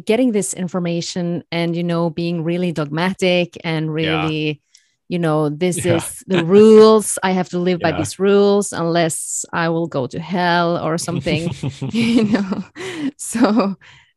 getting 0.05 0.31
this 0.31 0.53
information 0.53 1.43
and 1.51 1.75
you 1.75 1.83
know 1.83 2.09
being 2.09 2.43
really 2.43 2.71
dogmatic 2.71 3.57
and 3.63 3.93
really 3.93 4.61
you 5.09 5.19
know 5.19 5.49
this 5.49 5.85
Yeah. 5.85 5.95
is 5.95 6.23
the 6.27 6.43
rules. 6.55 7.17
I 7.23 7.31
have 7.31 7.49
to 7.49 7.59
live 7.59 7.79
by 7.81 7.91
these 7.93 8.19
rules 8.19 8.73
unless 8.73 9.45
i 9.53 9.69
will 9.69 9.87
go 9.87 10.07
to 10.07 10.19
hell 10.19 10.77
or 10.77 10.97
something 11.07 11.49
you 11.91 12.23
know? 12.25 12.63
So 13.17 13.75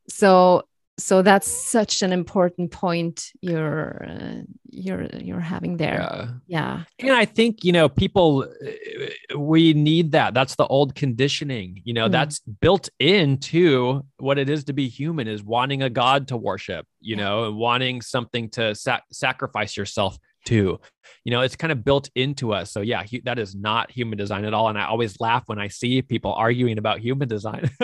so 0.08 0.62
so 1.02 1.22
that's 1.22 1.46
such 1.48 2.02
an 2.02 2.12
important 2.12 2.70
point 2.70 3.30
you're 3.40 4.04
uh, 4.08 4.42
you're 4.70 5.06
you're 5.28 5.40
having 5.54 5.76
there 5.76 6.00
yeah 6.00 6.28
yeah 6.46 6.82
and 7.08 7.12
I 7.12 7.24
think 7.24 7.64
you 7.64 7.72
know 7.72 7.88
people 7.88 8.28
uh, 8.44 9.38
we 9.38 9.72
need 9.74 10.12
that. 10.12 10.34
That's 10.34 10.56
the 10.56 10.66
old 10.66 10.94
conditioning. 10.94 11.80
You 11.84 11.94
know, 11.94 12.08
Mm. 12.08 12.12
that's 12.12 12.40
built 12.40 12.88
into 12.98 14.04
what 14.18 14.38
it 14.38 14.48
is 14.50 14.64
to 14.64 14.72
be 14.72 14.88
human 14.88 15.26
is 15.28 15.42
wanting 15.42 15.82
a 15.82 15.90
god 15.90 16.28
to 16.28 16.36
worship. 16.36 16.86
You 17.00 17.16
Yeah. 17.16 17.22
know, 17.24 17.44
and 17.48 17.56
wanting 17.56 18.02
something 18.02 18.50
to 18.50 18.74
sa- 18.74 19.00
sacrifice 19.12 19.76
yourself 19.76 20.18
to. 20.46 20.78
You 21.24 21.30
know, 21.32 21.40
it's 21.42 21.56
kind 21.56 21.72
of 21.72 21.84
built 21.84 22.08
into 22.14 22.52
us. 22.52 22.70
So 22.72 22.80
yeah, 22.80 23.02
that 23.24 23.38
is 23.38 23.54
not 23.54 23.90
human 23.90 24.18
design 24.18 24.44
at 24.44 24.54
all. 24.54 24.68
And 24.68 24.78
I 24.78 24.84
always 24.86 25.20
laugh 25.20 25.44
when 25.46 25.58
I 25.58 25.68
see 25.68 26.02
people 26.02 26.32
arguing 26.32 26.78
about 26.78 27.00
human 27.00 27.28
design. 27.28 27.70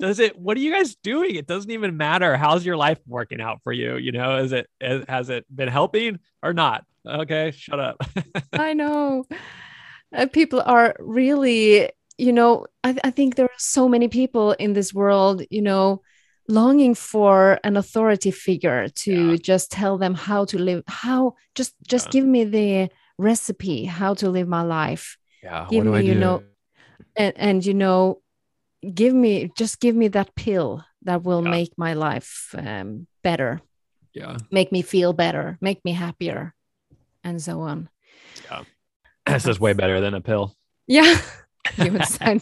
Does 0.00 0.20
it? 0.20 0.38
What 0.38 0.56
are 0.56 0.60
you 0.60 0.72
guys 0.72 0.94
doing? 0.96 1.34
It 1.34 1.46
doesn't 1.46 1.70
even 1.70 1.96
matter. 1.96 2.36
How's 2.36 2.64
your 2.64 2.76
life 2.76 3.00
working 3.06 3.40
out 3.40 3.60
for 3.64 3.72
you? 3.72 3.96
You 3.96 4.12
know, 4.12 4.38
is 4.38 4.52
it 4.52 4.68
has 5.08 5.28
it 5.28 5.44
been 5.54 5.68
helping 5.68 6.20
or 6.42 6.52
not? 6.52 6.84
Okay, 7.06 7.50
shut 7.50 7.80
up. 7.80 7.96
i 8.52 8.72
know 8.74 9.24
Uh, 10.16 10.26
people 10.26 10.62
are 10.64 10.94
really 10.98 11.90
you 12.16 12.32
know 12.32 12.66
I, 12.82 12.96
I 13.04 13.10
think 13.10 13.34
there 13.34 13.44
are 13.46 13.58
so 13.58 13.88
many 13.88 14.08
people 14.08 14.52
in 14.52 14.72
this 14.72 14.94
world 14.94 15.42
you 15.50 15.60
know 15.62 16.00
longing 16.48 16.94
for 16.94 17.60
an 17.62 17.76
authority 17.76 18.30
figure 18.30 18.88
to 19.04 19.12
Yeah. 19.12 19.36
just 19.36 19.70
tell 19.70 19.98
them 19.98 20.14
how 20.14 20.46
to 20.46 20.58
live 20.58 20.82
how 20.86 21.34
just 21.54 21.74
just 21.86 22.06
Yeah. 22.06 22.12
give 22.20 22.24
me 22.26 22.44
the 22.44 22.88
recipe 23.18 23.84
how 23.84 24.14
to 24.14 24.30
live 24.30 24.48
my 24.48 24.62
life 24.62 25.18
Yeah. 25.42 25.66
Give 25.70 25.84
me, 25.84 26.00
you 26.00 26.14
know, 26.14 26.42
and 27.16 27.32
and 27.36 27.66
you 27.66 27.74
know 27.74 28.22
give 28.94 29.14
me 29.14 29.50
just 29.56 29.80
give 29.80 29.94
me 29.96 30.08
that 30.08 30.34
pill 30.34 30.84
that 31.02 31.22
will 31.22 31.42
Yeah. 31.44 31.50
make 31.50 31.72
my 31.76 31.94
life 31.94 32.54
um, 32.56 33.06
better 33.22 33.60
Yeah. 34.14 34.36
make 34.50 34.70
me 34.72 34.82
feel 34.82 35.12
better 35.12 35.58
make 35.60 35.84
me 35.84 35.92
happier 35.92 36.54
and 37.24 37.42
so 37.42 37.60
on 37.60 37.88
yeah 38.44 38.62
This 39.26 39.46
is 39.46 39.60
way 39.60 39.74
better 39.74 40.00
than 40.00 40.14
a 40.14 40.20
pill. 40.20 40.54
yeah 40.86 41.20
human 41.74 42.00
design 42.00 42.40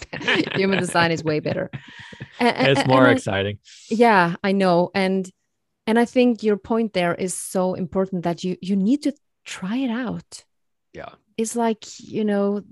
human 0.55 0.79
design 0.79 1.11
is 1.11 1.25
way 1.25 1.40
better 1.40 1.70
A- 2.40 2.44
a- 2.46 2.70
It's 2.70 2.87
more 2.87 3.01
and 3.03 3.09
I- 3.09 3.12
exciting. 3.12 3.59
yeah 3.90 4.37
i 4.44 4.53
know 4.53 4.90
and 4.94 5.29
and 5.87 5.99
i 5.99 6.05
think 6.05 6.42
your 6.42 6.57
point 6.59 6.92
there 6.92 7.14
is 7.14 7.35
so 7.35 7.75
important 7.75 8.22
that 8.25 8.44
you 8.44 8.57
you 8.62 8.77
need 8.77 9.03
to 9.03 9.12
try 9.44 9.77
it 9.79 9.90
out 9.90 10.44
Yeah. 10.92 11.12
it's 11.37 11.57
like 11.57 11.83
you 12.01 12.25
know 12.25 12.62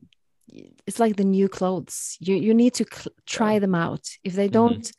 it's 0.86 0.98
like 1.00 1.16
the 1.16 1.24
new 1.24 1.48
clothes 1.48 2.16
you 2.20 2.34
you 2.36 2.52
need 2.54 2.74
to 2.74 2.84
try 3.26 3.58
them 3.58 3.74
out 3.74 4.08
if 4.22 4.34
they 4.34 4.48
Mhm. 4.48 4.52
don't 4.52 4.92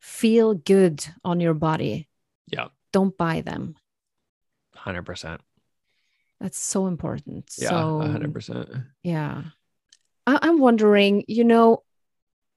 feel 0.00 0.54
good 0.54 1.04
on 1.24 1.40
your 1.40 1.54
body 1.54 2.08
Yeah. 2.48 2.68
don't 2.92 3.16
buy 3.16 3.40
them 3.42 3.74
100%. 4.74 5.40
that's 6.40 6.58
so 6.58 6.86
important 6.86 7.52
Yeah. 7.58 7.68
so 7.70 7.98
100%. 8.00 8.68
yeah 9.02 9.42
I- 10.26 10.38
i'm 10.42 10.58
wondering 10.58 11.24
you 11.28 11.44
know 11.44 11.82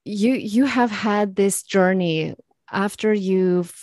you 0.05 0.33
you 0.33 0.65
have 0.65 0.91
had 0.91 1.35
this 1.35 1.63
journey 1.63 2.35
after 2.71 3.13
you've 3.13 3.73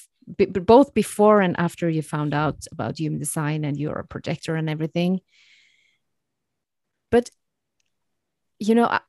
both 0.75 0.93
before 0.93 1.41
and 1.41 1.55
after 1.59 1.89
you 1.89 2.03
found 2.03 2.35
out 2.35 2.59
about 2.73 2.99
human 2.99 3.21
design 3.21 3.65
and 3.65 3.77
you're 3.79 3.99
a 4.01 4.05
projector 4.07 4.57
and 4.57 4.69
everything 4.69 5.21
but 7.11 7.31
you 8.59 8.75
know 8.75 8.87
I- 8.87 9.01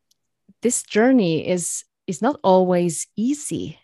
this 0.61 0.83
journey 0.83 1.47
is 1.47 1.83
is 2.07 2.21
not 2.21 2.39
always 2.43 3.07
easy 3.15 3.77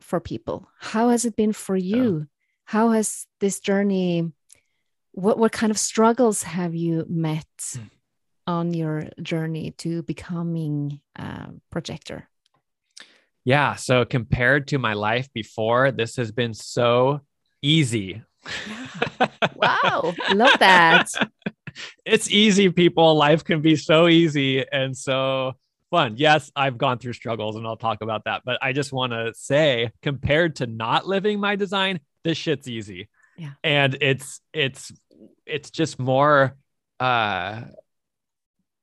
for 0.00 0.20
people 0.20 0.68
how 0.78 1.08
has 1.10 1.24
it 1.24 1.36
been 1.36 1.52
for 1.52 1.76
you 1.76 2.26
how 2.64 2.90
has 2.90 3.26
this 3.40 3.60
journey 3.60 4.30
what 5.12 5.38
what 5.38 5.52
kind 5.52 5.70
of 5.70 5.78
struggles 5.78 6.42
have 6.42 6.74
you 6.74 7.04
met 7.08 7.46
Hmm. 7.74 7.86
on 8.46 8.74
your 8.74 9.04
journey 9.22 9.72
to 9.78 10.02
becoming 10.02 11.00
a 11.16 11.52
projector 11.70 12.28
Yeah. 13.44 13.76
So 13.76 14.04
compared 14.04 14.68
to 14.68 14.78
my 14.78 14.92
life 14.92 15.28
before, 15.32 15.92
this 15.92 16.16
has 16.16 16.30
been 16.30 16.52
so 16.52 17.20
easy. 17.62 18.22
wow 19.56 20.14
love 20.28 20.58
that 20.58 21.08
it's 22.10 22.30
easy, 22.30 22.68
people. 22.70 23.14
Life 23.14 23.44
can 23.44 23.60
be 23.60 23.76
so 23.76 24.08
easy 24.08 24.64
and 24.70 24.96
so 24.96 25.54
fun. 25.90 26.14
Yes, 26.16 26.50
I've 26.56 26.78
gone 26.78 26.98
through 26.98 27.12
struggles 27.12 27.56
and 27.56 27.66
I'll 27.66 27.76
talk 27.76 28.02
about 28.02 28.24
that. 28.24 28.42
But 28.44 28.58
I 28.62 28.72
just 28.72 28.92
want 28.92 29.12
to 29.12 29.32
say, 29.34 29.90
compared 30.02 30.56
to 30.56 30.66
not 30.66 31.06
living 31.06 31.40
my 31.40 31.56
design, 31.56 32.00
this 32.24 32.36
shit's 32.36 32.68
easy. 32.68 33.08
Yeah. 33.36 33.52
And 33.64 33.96
it's 34.00 34.40
it's 34.52 34.92
it's 35.46 35.70
just 35.70 35.98
more 35.98 36.56
uh 36.98 37.62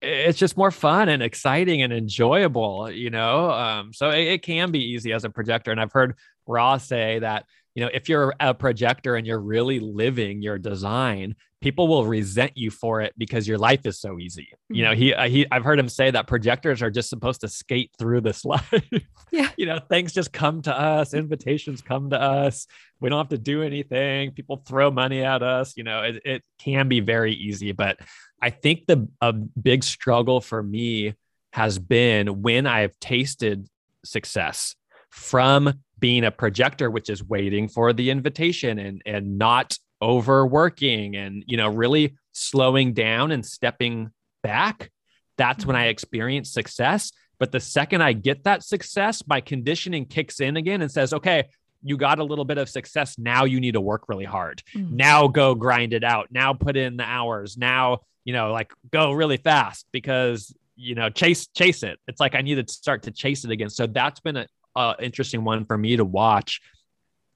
it's 0.02 0.38
just 0.38 0.58
more 0.58 0.72
fun 0.72 1.10
and 1.10 1.24
exciting 1.24 1.82
and 1.82 1.92
enjoyable, 1.92 2.90
you 2.90 3.10
know. 3.10 3.52
Um, 3.52 3.94
so 3.94 4.10
it, 4.12 4.28
it 4.28 4.42
can 4.44 4.72
be 4.72 4.92
easy 4.94 5.12
as 5.12 5.24
a 5.24 5.30
projector. 5.30 5.72
And 5.72 5.82
I've 5.82 5.92
heard 5.92 6.16
Ra 6.46 6.78
say 6.78 7.20
that, 7.20 7.46
you 7.74 7.84
know, 7.84 7.90
if 7.94 8.08
you're 8.08 8.34
a 8.40 8.54
projector 8.54 9.16
and 9.16 9.26
you're 9.26 9.40
really 9.40 9.80
living 9.80 10.42
your 10.42 10.60
design, 10.60 11.36
people 11.62 11.88
will 11.88 12.06
resent 12.06 12.52
you 12.56 12.70
for 12.70 13.02
it 13.02 13.14
because 13.18 13.48
your 13.48 13.58
life 13.58 13.86
is 13.86 14.00
so 14.00 14.20
easy. 14.20 14.50
You 14.70 14.84
know, 14.84 14.94
he 14.94 15.14
uh, 15.14 15.28
he 15.28 15.46
I've 15.52 15.64
heard 15.64 15.80
him 15.80 15.90
say 15.90 16.12
that 16.12 16.28
projectors 16.28 16.82
are 16.82 16.92
just 16.92 17.10
supposed 17.10 17.42
to 17.42 17.48
skate 17.48 17.92
through 17.98 18.22
this 18.22 18.46
life. 18.54 18.84
Yeah. 19.32 19.50
you 19.58 19.66
know, 19.66 19.80
things 19.80 20.14
just 20.14 20.32
come 20.32 20.62
to 20.64 20.80
us, 20.80 21.14
invitations 21.14 21.82
come 21.82 22.12
to 22.12 22.22
us. 22.22 22.68
We 23.00 23.10
don't 23.10 23.18
have 23.18 23.30
to 23.30 23.38
do 23.38 23.64
anything. 23.64 24.32
People 24.32 24.58
throw 24.58 24.92
money 24.92 25.24
at 25.24 25.44
us. 25.44 25.76
You 25.76 25.84
know, 25.84 26.04
it, 26.04 26.22
it 26.26 26.44
can 26.60 26.88
be 26.88 27.00
very 27.00 27.34
easy, 27.34 27.72
but 27.72 27.98
I 28.42 28.52
think 28.52 28.86
the 28.88 29.08
a 29.22 29.34
big 29.34 29.84
struggle 29.84 30.42
for 30.42 30.62
me 30.62 31.16
has 31.54 31.80
been 31.80 32.42
when 32.42 32.68
I've 32.68 32.98
tasted 33.00 33.68
success 34.06 34.76
from 35.10 35.74
being 36.00 36.24
a 36.24 36.32
projector, 36.32 36.92
which 36.92 37.10
is 37.10 37.24
waiting 37.24 37.68
for 37.68 37.94
the 37.94 38.12
invitation 38.12 38.78
and 38.78 39.02
and 39.06 39.38
not 39.38 39.78
overworking 40.02 41.16
and 41.16 41.44
you 41.48 41.58
know 41.58 41.68
really 41.70 42.16
slowing 42.34 42.94
down 42.94 43.32
and 43.32 43.46
stepping 43.46 44.12
back. 44.44 44.92
That's 45.38 45.66
when 45.66 45.76
I 45.76 45.88
experience 45.88 46.52
success. 46.52 47.12
But 47.40 47.52
the 47.52 47.60
second 47.60 48.02
I 48.02 48.14
get 48.14 48.44
that 48.46 48.64
success, 48.64 49.24
my 49.28 49.42
conditioning 49.42 50.06
kicks 50.06 50.40
in 50.40 50.58
again 50.58 50.82
and 50.82 50.92
says, 50.92 51.14
okay, 51.14 51.46
you 51.84 51.96
got 51.96 52.18
a 52.18 52.24
little 52.24 52.46
bit 52.46 52.58
of 52.58 52.68
success. 52.68 53.18
Now 53.20 53.46
you 53.46 53.60
need 53.60 53.74
to 53.74 53.82
work 53.82 54.10
really 54.10 54.26
hard 54.26 54.64
Mm. 54.76 54.92
now 54.92 55.28
go 55.28 55.54
grind 55.56 55.94
it 55.94 56.04
out 56.04 56.28
now 56.32 56.54
put 56.54 56.76
in 56.76 56.98
the 56.98 57.04
hours 57.04 57.58
now 57.58 58.00
you 58.26 58.34
know 58.34 58.52
like 58.52 58.72
go 58.92 59.12
really 59.14 59.38
fast 59.38 59.86
because 59.92 60.54
you 60.76 60.96
know 60.96 61.10
chase 61.10 61.48
chase 61.48 61.84
it 61.84 61.98
it's 62.08 62.20
like 62.20 62.36
i 62.36 62.42
need 62.42 62.56
to 62.56 62.74
start 62.74 63.04
to 63.04 63.12
chase 63.12 63.46
it 63.46 63.52
again 63.52 63.70
so 63.70 63.88
that's 63.88 64.20
been 64.20 64.36
a, 64.38 64.48
a 64.76 64.96
interesting 65.00 65.44
one 65.44 65.64
for 65.66 65.78
me 65.78 65.96
to 65.96 66.04
watch 66.06 66.62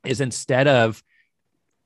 is 0.03 0.19
instead 0.21 0.67
of 0.67 1.01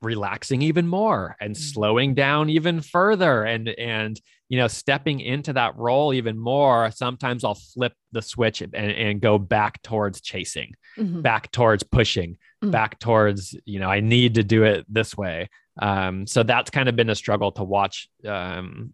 relaxing 0.02 0.62
even 0.62 0.86
more 0.86 1.36
and 1.40 1.54
Mm. 1.54 1.58
slowing 1.58 2.14
down 2.14 2.50
even 2.50 2.80
further 2.80 3.44
and 3.44 3.68
and 3.68 4.20
you 4.48 4.58
know 4.58 4.68
stepping 4.68 5.20
into 5.20 5.52
that 5.54 5.74
role 5.76 6.12
even 6.12 6.38
more 6.38 6.90
sometimes 6.90 7.44
i'll 7.44 7.54
flip 7.54 7.94
the 8.12 8.20
switch 8.22 8.60
and, 8.60 8.74
and 8.74 9.20
go 9.20 9.38
back 9.38 9.80
towards 9.82 10.20
chasing 10.20 10.74
Mhm. 10.98 11.22
back 11.22 11.50
towards 11.50 11.82
pushing 11.82 12.36
Mm. 12.62 12.70
back 12.72 12.98
towards 12.98 13.56
you 13.64 13.78
know 13.80 13.88
i 13.88 14.00
need 14.00 14.34
to 14.34 14.44
do 14.44 14.64
it 14.64 14.84
this 14.88 15.16
way 15.16 15.48
um 15.80 16.26
so 16.26 16.42
that's 16.42 16.70
kind 16.70 16.88
of 16.88 16.96
been 16.96 17.10
a 17.10 17.14
struggle 17.14 17.52
to 17.52 17.64
watch 17.64 18.08
um 18.26 18.92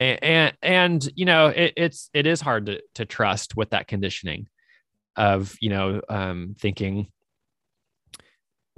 and 0.00 0.18
and, 0.24 0.56
and 0.62 1.08
you 1.14 1.26
know 1.26 1.48
it, 1.48 1.74
it's 1.76 2.08
it 2.14 2.26
is 2.26 2.40
hard 2.40 2.66
to, 2.66 2.80
to 2.94 3.04
trust 3.04 3.56
with 3.56 3.70
that 3.70 3.86
conditioning 3.88 4.48
of 5.16 5.54
you 5.60 5.68
know 5.68 6.00
um 6.08 6.54
thinking 6.58 7.08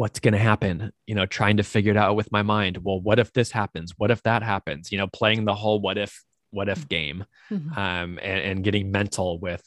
what's 0.03 0.19
going 0.21 0.33
to 0.33 0.39
happen 0.53 0.75
you 1.07 1.15
know 1.15 1.27
trying 1.27 1.57
to 1.59 1.63
figure 1.63 1.93
it 1.93 1.97
out 2.05 2.17
with 2.17 2.31
my 2.33 2.43
mind 2.43 2.75
well 2.85 3.01
what 3.01 3.19
if 3.25 3.33
this 3.33 3.51
happens 3.53 3.89
what 3.99 4.11
if 4.11 4.21
that 4.25 4.43
happens 4.43 4.91
you 4.91 4.99
know 4.99 5.07
playing 5.21 5.45
the 5.45 5.55
whole 5.55 5.79
what 5.81 5.97
if 5.97 6.13
what 6.51 6.69
if 6.69 6.89
game 6.89 7.25
Mhm. 7.51 7.77
um 7.77 8.11
and, 8.31 8.41
and 8.49 8.65
getting 8.65 8.91
mental 8.91 9.39
with 9.39 9.65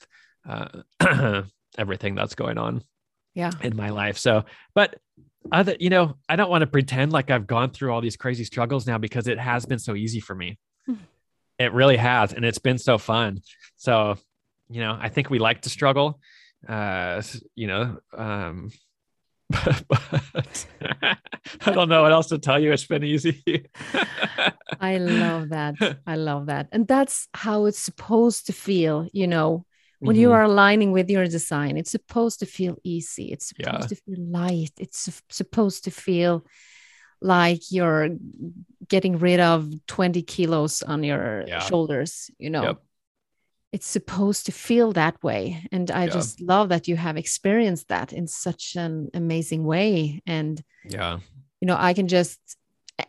uh 0.54 0.82
everything 1.78 2.16
that's 2.16 2.36
going 2.36 2.58
on 2.58 2.74
yeah 3.34 3.52
in 3.62 3.76
my 3.76 3.90
life. 4.02 4.18
So, 4.18 4.46
but 4.74 4.90
other, 5.52 5.76
you 5.80 5.90
know, 5.90 6.06
I 6.32 6.36
don't 6.38 6.50
want 6.50 6.64
to 6.64 6.68
pretend 6.78 7.12
like 7.14 7.30
I've 7.32 7.48
gone 7.48 7.70
through 7.72 7.92
all 7.94 8.02
these 8.02 8.18
crazy 8.18 8.44
struggles 8.46 8.88
now 8.88 8.98
because 8.98 9.28
it 9.28 9.40
has 9.40 9.66
been 9.66 9.80
so 9.80 9.94
easy 9.96 10.20
for 10.28 10.36
me. 10.36 10.58
Mhm. 10.90 10.98
It 11.60 11.72
really 11.74 11.98
has, 11.98 12.34
and 12.34 12.44
it's 12.46 12.58
been 12.70 12.78
so 12.90 12.98
fun. 12.98 13.42
So, 13.76 14.16
you 14.70 14.82
know, 14.84 14.98
I 15.00 15.10
think 15.10 15.30
we 15.30 15.40
like 15.40 15.60
to 15.62 15.70
struggle. 15.70 16.20
Uh, 16.68 17.22
you 17.56 17.68
know, 17.68 17.84
um, 18.18 18.72
but 19.50 20.66
I 21.66 21.72
don't 21.72 21.90
know 21.90 22.02
what 22.04 22.12
else 22.12 22.28
to 22.28 22.40
tell 22.40 22.60
you. 22.60 22.72
It's 22.72 22.88
been 22.88 23.04
easy. 23.04 23.44
I 24.80 24.98
love 24.98 25.50
that. 25.50 25.76
I 26.08 26.16
love 26.16 26.48
that. 26.48 26.68
And 26.72 26.88
that's 26.88 27.28
how 27.34 27.66
it's 27.66 27.80
supposed 27.80 28.48
to 28.48 28.54
feel, 28.54 29.08
you 29.14 29.28
know, 29.28 29.66
when 30.00 30.16
you 30.16 30.30
Mhm. 30.30 30.34
are 30.34 30.44
aligning 30.44 30.92
with 30.92 31.10
your 31.10 31.26
design. 31.28 31.78
It's 31.78 31.92
supposed 31.92 32.40
to 32.40 32.46
feel 32.46 32.76
easy. 32.84 33.32
It's 33.32 33.54
Yeah. 33.58 33.72
supposed 33.72 33.90
to 33.90 33.96
feel 33.96 34.26
light. 34.30 34.72
It's 34.80 35.00
sup- 35.00 35.32
supposed 35.32 35.84
to 35.86 35.92
feel 35.92 36.46
like 37.22 37.62
you're 37.72 38.10
getting 38.88 39.18
rid 39.20 39.40
of 39.40 39.72
20 39.88 40.22
kilos 40.22 40.82
on 40.84 41.04
your 41.04 41.46
Yeah. 41.48 41.60
shoulders, 41.60 42.30
you 42.38 42.50
know. 42.50 42.64
Yep. 42.64 42.82
It's 43.76 43.88
supposed 43.98 44.44
to 44.46 44.52
feel 44.68 44.90
that 44.94 45.18
way. 45.22 45.42
And 45.76 45.86
I 46.02 46.04
Yeah. 46.06 46.14
just 46.18 46.34
love 46.42 46.68
that 46.70 46.88
you 46.90 46.96
have 47.06 47.18
experienced 47.18 47.88
that 47.90 48.14
in 48.20 48.26
such 48.28 48.64
an 48.76 48.94
amazing 49.14 49.64
way. 49.74 50.22
And 50.38 50.56
yeah. 50.90 51.20
you 51.62 51.68
know 51.68 51.78
i 51.80 51.94
can 51.94 52.08
just 52.08 52.40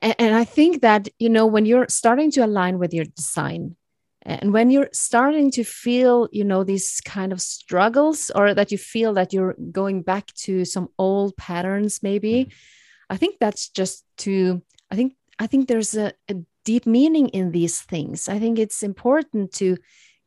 and, 0.02 0.14
and 0.18 0.34
i 0.34 0.44
think 0.44 0.82
that 0.82 1.08
you 1.18 1.28
know 1.28 1.46
when 1.46 1.66
you're 1.66 1.88
starting 1.88 2.30
to 2.32 2.40
align 2.44 2.78
with 2.78 2.92
your 2.94 3.04
design 3.04 3.76
and 4.22 4.52
when 4.52 4.70
you're 4.70 4.88
starting 4.92 5.50
to 5.52 5.64
feel 5.64 6.28
you 6.32 6.44
know 6.44 6.64
these 6.64 7.00
kind 7.04 7.32
of 7.32 7.40
struggles 7.40 8.30
or 8.34 8.54
that 8.54 8.72
you 8.72 8.78
feel 8.78 9.14
that 9.14 9.32
you're 9.32 9.56
going 9.72 10.02
back 10.02 10.26
to 10.34 10.64
some 10.64 10.88
old 10.98 11.36
patterns 11.36 12.02
maybe 12.02 12.34
mm-hmm. 12.44 13.14
i 13.14 13.16
think 13.16 13.36
that's 13.38 13.68
just 13.68 14.04
to 14.16 14.62
i 14.90 14.96
think 14.96 15.14
i 15.38 15.46
think 15.46 15.68
there's 15.68 15.94
a, 15.96 16.12
a 16.28 16.34
deep 16.64 16.86
meaning 16.86 17.28
in 17.28 17.52
these 17.52 17.80
things 17.82 18.28
i 18.28 18.38
think 18.38 18.58
it's 18.58 18.82
important 18.82 19.52
to 19.52 19.76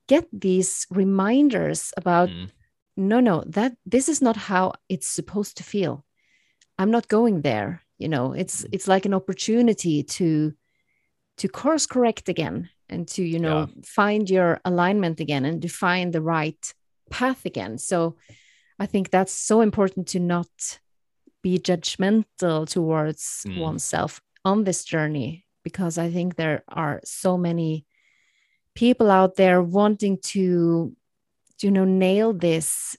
get 0.10 0.26
these 0.42 0.86
reminders 0.92 1.94
about 1.98 2.30
Mm. 2.30 2.50
no 3.10 3.20
no 3.22 3.44
that 3.56 3.72
this 3.92 4.10
is 4.10 4.22
not 4.22 4.36
how 4.50 4.74
it's 4.90 5.08
supposed 5.16 5.56
to 5.58 5.64
feel. 5.64 6.04
I'm 6.80 6.92
not 6.92 7.08
going 7.08 7.42
there 7.44 7.82
you 8.02 8.08
know? 8.10 8.34
It's 8.42 8.66
it's 8.72 8.88
like 8.88 9.06
an 9.08 9.14
opportunity 9.14 10.04
to 10.04 10.54
to 11.38 11.48
course 11.48 11.86
correct 11.88 12.30
again 12.30 12.70
and 12.90 13.08
to 13.08 13.22
you 13.24 13.40
know 13.40 13.68
find 13.84 14.30
your 14.30 14.60
alignment 14.64 15.20
again 15.20 15.46
and 15.46 15.62
define 15.62 16.12
the 16.12 16.22
right 16.22 16.74
path 17.10 17.46
again. 17.46 17.78
So 17.78 18.16
i 18.84 18.88
think 18.88 19.10
that's 19.10 19.34
so 19.48 19.62
important 19.62 20.08
to 20.08 20.20
not 20.20 20.80
be 21.44 21.60
judgmental 21.60 22.66
towards 22.68 23.44
Mm. 23.48 23.58
oneself 23.68 24.22
on 24.46 24.64
this 24.64 24.84
journey 24.86 25.46
because 25.64 25.98
I 26.06 26.12
think 26.12 26.36
there 26.36 26.64
are 26.68 27.00
so 27.04 27.38
many 27.38 27.86
people 28.80 29.12
out 29.12 29.36
there 29.36 29.62
wanting 29.62 30.18
to, 30.34 30.96
you 31.62 31.72
know, 31.72 31.86
nail 31.86 32.34
this 32.34 32.96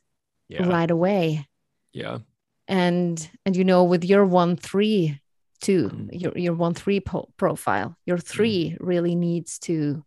Yeah. 0.49 0.69
right 0.69 0.91
away. 0.91 1.49
Yeah. 1.93 2.19
And 2.69 3.17
and 3.45 3.57
you 3.57 3.65
know, 3.65 3.85
with 3.85 4.05
your 4.05 4.25
one 4.27 4.57
three 4.57 5.21
two, 5.61 5.89
Mm. 5.89 6.09
your 6.23 6.33
your 6.39 6.55
one 6.55 6.75
three 6.75 7.01
po- 7.01 7.31
profile, 7.37 7.97
your 8.07 8.19
three 8.19 8.77
really 8.81 9.15
needs 9.15 9.59
to, 9.61 10.05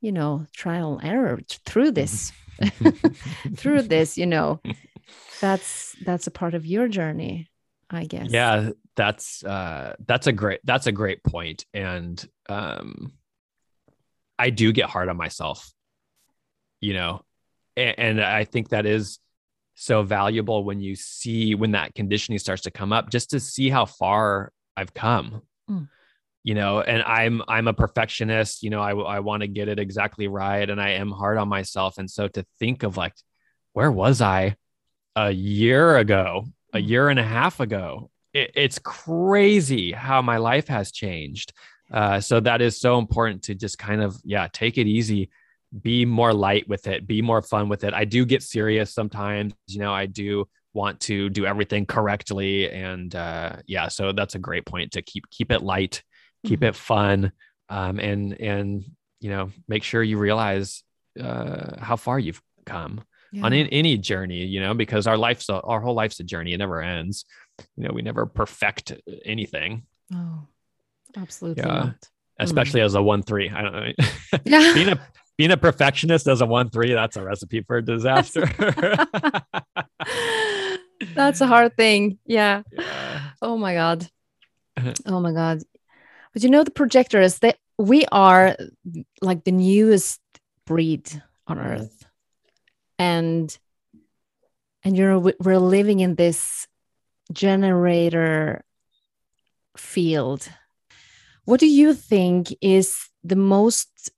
you 0.00 0.12
know, 0.12 0.46
trial 0.52 0.98
and 0.98 1.08
error 1.10 1.40
through 1.66 1.92
this, 1.92 2.32
through 3.56 3.82
this, 3.82 4.18
you 4.18 4.26
know. 4.26 4.60
That's 5.40 5.94
that's 6.06 6.26
a 6.26 6.30
part 6.30 6.54
of 6.54 6.64
your 6.66 6.88
journey, 6.88 7.48
I 7.90 8.04
guess. 8.06 8.30
Yeah, 8.30 8.70
that's 8.96 9.44
uh 9.44 9.94
that's 10.06 10.26
a 10.26 10.32
great 10.32 10.60
that's 10.64 10.86
a 10.86 10.92
great. 10.92 11.66
And 11.74 12.16
um 12.48 13.12
I 14.38 14.50
do 14.50 14.72
get 14.72 14.90
hard 14.90 15.08
on 15.08 15.16
myself, 15.16 15.72
you 16.80 16.94
know, 16.94 17.22
and, 17.76 17.98
and 17.98 18.20
I 18.20 18.44
think 18.44 18.70
that 18.70 18.86
is 18.86 19.18
so 19.74 20.02
valuable 20.02 20.64
when 20.64 20.80
you 20.80 20.94
see 20.94 21.54
when 21.54 21.72
that 21.72 21.94
conditioning 21.94 22.38
starts 22.38 22.62
to 22.62 22.70
come 22.70 22.92
up, 22.92 23.10
just 23.10 23.30
to 23.30 23.40
see 23.40 23.68
how 23.70 23.84
far 23.84 24.52
I've 24.76 24.94
come. 24.94 25.42
Mm. 25.70 25.88
You 26.42 26.54
know, 26.54 26.80
and 26.82 27.02
I'm 27.02 27.42
I'm 27.48 27.68
a 27.68 27.72
perfectionist. 27.72 28.62
You 28.62 28.70
know, 28.70 28.82
I 28.82 28.90
I 28.90 29.20
want 29.20 29.40
to 29.40 29.48
get 29.48 29.68
it 29.68 29.78
exactly 29.78 30.28
right, 30.28 30.68
and 30.68 30.78
I 30.80 30.90
am 30.90 31.10
hard 31.10 31.38
on 31.38 31.48
myself. 31.48 31.96
And 31.96 32.10
so 32.10 32.28
to 32.28 32.44
think 32.58 32.82
of 32.82 32.98
like, 32.98 33.14
where 33.72 33.90
was 33.90 34.20
I 34.20 34.56
a 35.16 35.30
year 35.30 35.96
ago, 35.96 36.44
a 36.72 36.78
Mm. 36.78 36.88
year 36.88 37.08
and 37.08 37.18
a 37.18 37.24
half 37.24 37.60
ago? 37.60 38.10
It, 38.34 38.50
it's 38.56 38.78
crazy 38.78 39.92
how 39.92 40.20
my 40.20 40.36
life 40.36 40.68
has 40.68 40.92
changed. 40.92 41.52
Uh, 41.92 42.20
so 42.20 42.40
that 42.40 42.60
is 42.62 42.80
so 42.80 42.98
important 42.98 43.42
to 43.44 43.54
just 43.54 43.78
kind 43.78 44.02
of 44.02 44.16
yeah 44.24 44.48
take 44.52 44.78
it 44.78 44.86
easy. 44.86 45.30
Be 45.82 46.04
more 46.04 46.32
light 46.32 46.68
with 46.68 46.86
it. 46.86 47.06
Be 47.06 47.20
more 47.20 47.42
fun 47.42 47.68
with 47.68 47.84
it. 47.84 47.92
I 47.94 48.04
do 48.04 48.24
get 48.24 48.42
serious 48.42 48.94
sometimes. 48.94 49.54
You 49.66 49.80
know 49.80 49.92
i 49.92 50.06
do 50.06 50.46
want 50.72 50.98
to 51.00 51.28
do 51.30 51.46
everything 51.46 51.86
correctly. 51.86 52.70
And 52.70 53.14
uh 53.14 53.56
yeah 53.66 53.88
so 53.88 54.12
that's 54.12 54.34
a 54.34 54.38
great 54.38 54.66
point 54.66 54.92
to 54.92 55.02
keep 55.02 55.28
keep 55.30 55.50
it 55.52 55.62
light 55.62 56.02
keep 56.46 56.60
Mhm. 56.60 56.68
it 56.68 56.74
fun 56.76 57.32
um 57.70 57.98
and 57.98 58.38
and 58.40 58.84
you 59.20 59.30
know 59.30 59.50
make 59.68 59.82
sure 59.82 60.02
you 60.02 60.18
realize 60.18 60.82
uh 61.20 61.78
how 61.80 61.96
far 61.96 62.18
you've 62.18 62.42
come 62.66 63.00
on 63.42 63.52
Yeah. 63.52 63.60
in, 63.60 63.66
any 63.68 63.96
journey 63.98 64.44
you 64.44 64.60
know 64.60 64.74
because 64.74 65.06
our 65.06 65.16
life's 65.16 65.48
a, 65.48 65.60
our 65.60 65.80
whole 65.80 65.94
life's 65.94 66.20
a 66.20 66.24
journey. 66.24 66.52
It 66.54 66.58
never 66.58 66.82
ends. 66.82 67.24
You 67.76 67.84
know 67.84 67.92
we 67.94 68.02
never 68.02 68.26
perfect 68.26 68.92
anything. 69.24 69.86
Oh, 70.14 70.46
absolutely 71.16 71.62
Yeah. 71.62 71.72
not. 71.74 72.08
especially 72.40 72.80
as 72.80 72.94
a 72.94 73.02
one 73.02 73.22
three 73.22 73.48
i 73.50 73.62
don't 73.62 73.72
know 73.72 73.92
Yeah. 74.44 74.72
being 74.74 74.88
a 74.88 75.08
being 75.38 75.50
a 75.50 75.56
perfectionist 75.56 76.26
as 76.28 76.40
a 76.40 76.46
one 76.46 76.70
three 76.70 76.92
that's 76.92 77.16
a 77.16 77.22
recipe 77.24 77.62
for 77.62 77.80
disaster 77.80 78.46
That's 81.14 81.40
a 81.40 81.46
hard 81.54 81.76
thing. 81.76 82.18
Yeah. 82.24 82.62
yeah. 82.72 83.30
Oh 83.42 83.56
my 83.58 83.74
god. 83.74 84.08
Oh 85.06 85.20
my 85.20 85.32
god. 85.32 85.62
But 86.32 86.42
you 86.42 86.50
know 86.50 86.64
the 86.64 86.70
projectors 86.70 87.40
that 87.40 87.58
we 87.78 88.06
are 88.10 88.56
like 89.20 89.44
the 89.44 89.52
newest 89.52 90.20
breed 90.66 91.10
on 91.46 91.58
Mhm. 91.58 91.64
earth. 91.66 92.06
And 92.98 93.58
and 94.84 94.96
you're 94.96 95.18
we- 95.18 95.34
we're 95.40 95.58
living 95.58 96.00
in 96.00 96.14
this 96.14 96.66
generator 97.32 98.64
field. 99.76 100.48
What 101.44 101.60
do 101.60 101.66
you 101.66 101.92
think 101.92 102.54
is 102.62 102.96
the 103.22 103.36
most 103.36 104.10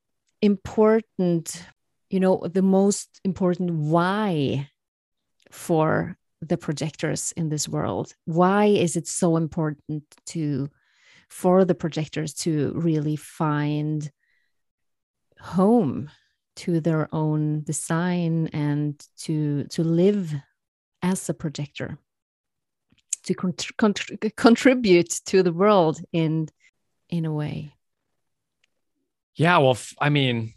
important, 0.42 1.64
you 2.08 2.20
know, 2.20 2.42
the 2.46 2.62
most 2.62 3.20
important 3.24 3.72
why 3.72 4.70
for 5.50 6.16
the 6.40 6.56
projectors 6.56 7.32
in 7.32 7.48
this 7.48 7.68
world? 7.68 8.14
Why 8.26 8.66
is 8.66 8.94
it 8.96 9.08
so 9.08 9.36
important 9.36 10.04
to 10.26 10.70
for 11.28 11.64
the 11.64 11.74
projectors 11.74 12.32
to 12.32 12.72
really 12.76 13.16
find 13.16 14.08
home 15.40 16.08
to 16.54 16.80
their 16.80 17.08
own 17.12 17.62
design 17.64 18.48
and 18.52 19.04
to 19.18 19.64
to 19.64 19.82
live 19.82 20.32
as 21.02 21.28
a 21.28 21.34
projector 21.34 21.98
to 23.24 23.34
contr- 23.34 23.72
contr- 23.76 24.36
contribute 24.36 25.10
to 25.26 25.42
the 25.42 25.52
world 25.52 26.00
in 26.12 26.48
in 27.08 27.24
a 27.24 27.32
way 27.32 27.72
Yeah, 29.36 29.58
well, 29.58 29.76
I 30.00 30.08
mean, 30.08 30.54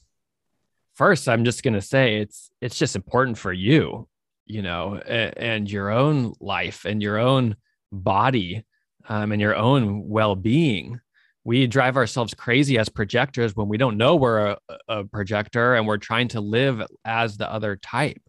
first, 0.95 1.27
I'm 1.27 1.43
just 1.43 1.63
gonna 1.63 1.81
say 1.81 2.17
it's 2.21 2.49
it's 2.61 2.77
just 2.79 2.95
important 2.95 3.37
for 3.37 3.51
you, 3.51 4.07
you 4.45 4.61
know, 4.61 4.95
and, 4.95 5.37
and 5.37 5.71
your 5.71 5.89
own 5.89 6.33
life 6.39 6.85
and 6.85 7.01
your 7.01 7.17
own 7.17 7.57
body, 7.91 8.65
um, 9.09 9.31
and 9.31 9.41
your 9.41 9.55
own 9.55 10.07
well-being. 10.07 11.01
We 11.43 11.67
drive 11.67 11.97
ourselves 11.97 12.33
crazy 12.33 12.77
as 12.77 12.89
projectors 12.89 13.55
when 13.55 13.67
we 13.67 13.77
don't 13.77 13.97
know 13.97 14.15
we're 14.15 14.47
a, 14.47 14.57
a 14.87 15.03
projector 15.03 15.75
and 15.75 15.87
we're 15.87 15.97
trying 15.97 16.29
to 16.29 16.41
live 16.41 16.81
as 17.03 17.37
the 17.37 17.51
other 17.51 17.75
type. 17.75 18.21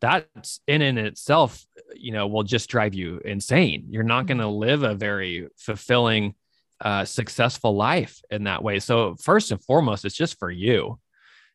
That's 0.00 0.60
in 0.66 0.82
and 0.82 0.98
itself, 0.98 1.64
you 1.94 2.12
know, 2.12 2.26
will 2.26 2.44
just 2.44 2.70
drive 2.70 2.94
you 2.94 3.20
insane. 3.24 3.86
You're 3.90 4.02
not 4.04 4.26
going 4.26 4.38
to 4.38 4.48
live 4.48 4.82
a 4.82 4.94
very 4.94 5.48
fulfilling 5.56 6.34
uh, 6.80 7.04
successful 7.04 7.74
life 7.74 8.20
in 8.30 8.44
that 8.44 8.62
way. 8.62 8.78
So 8.78 9.16
first 9.16 9.50
and 9.50 9.62
foremost, 9.62 10.04
it's 10.04 10.14
just 10.14 10.38
for 10.38 10.50
you, 10.50 10.98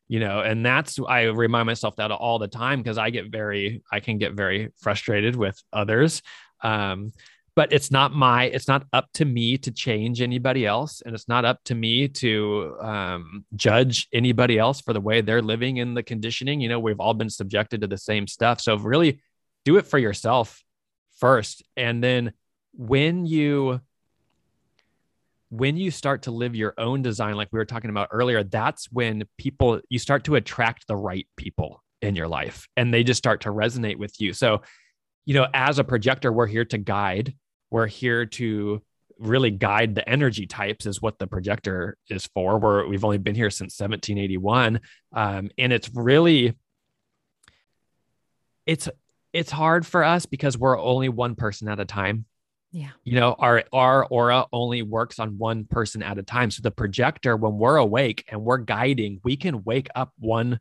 you 0.08 0.20
know, 0.20 0.42
and 0.42 0.66
that's 0.66 1.00
I 1.08 1.24
remind 1.24 1.68
myself 1.68 1.96
that 1.98 2.12
all 2.12 2.40
the 2.40 2.48
time 2.48 2.82
because 2.82 2.98
I 2.98 3.10
get 3.10 3.32
very 3.32 3.84
I 3.92 4.00
can 4.00 4.18
get 4.18 4.34
very 4.34 4.72
frustrated 4.80 5.36
with 5.36 5.62
others. 5.72 6.22
Um, 6.62 7.12
but 7.56 7.74
it's 7.74 7.92
not 7.92 8.14
my 8.14 8.46
it's 8.46 8.68
not 8.68 8.86
up 8.94 9.10
to 9.14 9.26
me 9.26 9.58
to 9.58 9.72
change 9.72 10.22
anybody 10.22 10.66
else 10.66 11.02
and 11.06 11.14
it's 11.14 11.28
not 11.28 11.46
up 11.46 11.60
to 11.66 11.76
me 11.76 12.08
to 12.08 12.76
um, 12.82 13.46
judge 13.56 14.08
anybody 14.14 14.58
else 14.58 14.82
for 14.82 14.94
the 14.94 15.02
way 15.02 15.22
they're 15.22 15.42
living 15.42 15.78
in 15.78 15.94
the 15.94 16.04
conditioning 16.04 16.62
you 16.62 16.70
know 16.70 16.80
we've 16.80 17.00
all 17.00 17.14
been 17.14 17.30
subjected 17.30 17.82
to 17.82 17.88
the 17.88 17.98
same 17.98 18.28
stuff 18.28 18.62
so 18.62 18.76
really 18.78 19.22
do 19.66 19.78
it 19.78 19.86
for 19.86 19.98
yourself 19.98 20.64
first 21.20 21.64
and 21.76 22.04
then 22.04 22.34
when 22.74 23.26
you 23.26 23.82
when 25.52 25.76
you 25.76 25.92
start 25.92 26.22
to 26.24 26.32
live 26.32 26.56
your 26.56 26.74
own 26.78 27.02
design 27.02 27.36
like 27.36 27.50
we 27.52 27.60
were 27.60 27.66
talking 27.66 27.90
about 27.90 28.08
earlier 28.12 28.42
that's 28.42 28.90
when 28.90 29.24
people 29.38 29.82
you 29.90 30.00
start 30.00 30.24
to 30.24 30.36
attract 30.36 30.88
the 30.88 30.96
right 30.96 31.28
people 31.36 31.84
in 32.02 32.16
your 32.16 32.30
life 32.30 32.68
and 32.78 32.94
they 32.94 33.04
just 33.04 33.18
start 33.18 33.42
to 33.42 33.50
resonate 33.50 33.98
with 33.98 34.20
you. 34.20 34.34
So 34.34 34.62
you 35.26 35.34
know 35.34 35.48
as 35.54 35.78
a 35.78 35.84
projector 35.84 36.32
we're 36.32 36.48
here 36.48 36.66
to 36.66 36.78
guide. 36.78 37.36
We're 37.70 37.88
here 37.88 38.26
to 38.26 38.82
really 39.20 39.52
guide 39.52 39.94
the 39.94 40.08
energy 40.08 40.48
types 40.48 40.86
is 40.86 41.02
what 41.02 41.20
the 41.20 41.28
projector 41.28 41.98
is 42.10 42.26
for. 42.34 42.88
We've 42.88 43.06
only 43.06 43.18
been 43.18 43.36
here 43.36 43.50
since 43.50 43.78
1781 43.80 44.80
um, 45.14 45.52
and 45.58 45.74
it's 45.74 45.90
really 45.94 46.58
it's 48.66 48.88
it's 49.34 49.52
hard 49.52 49.86
for 49.86 50.04
us 50.04 50.26
because 50.26 50.58
we're 50.58 50.80
only 50.80 51.10
one 51.10 51.36
person 51.36 51.68
at 51.68 51.80
a 51.82 51.86
time 51.86 52.26
yeah. 52.72 52.92
You 53.04 53.20
know 53.20 53.36
our 53.38 53.64
our 53.74 54.06
aura 54.06 54.46
only 54.54 54.82
works 54.82 55.20
on 55.20 55.38
one 55.38 55.66
person 55.66 56.02
at 56.02 56.18
a 56.18 56.24
time. 56.24 56.52
So 56.52 56.62
the 56.62 56.72
projector 56.72 57.36
when 57.36 57.58
we're 57.58 57.76
awake 57.76 58.24
and 58.30 58.44
we're 58.44 58.60
guiding 58.60 59.20
we 59.24 59.36
can 59.36 59.64
wake 59.64 59.90
up 59.94 60.14
one 60.18 60.60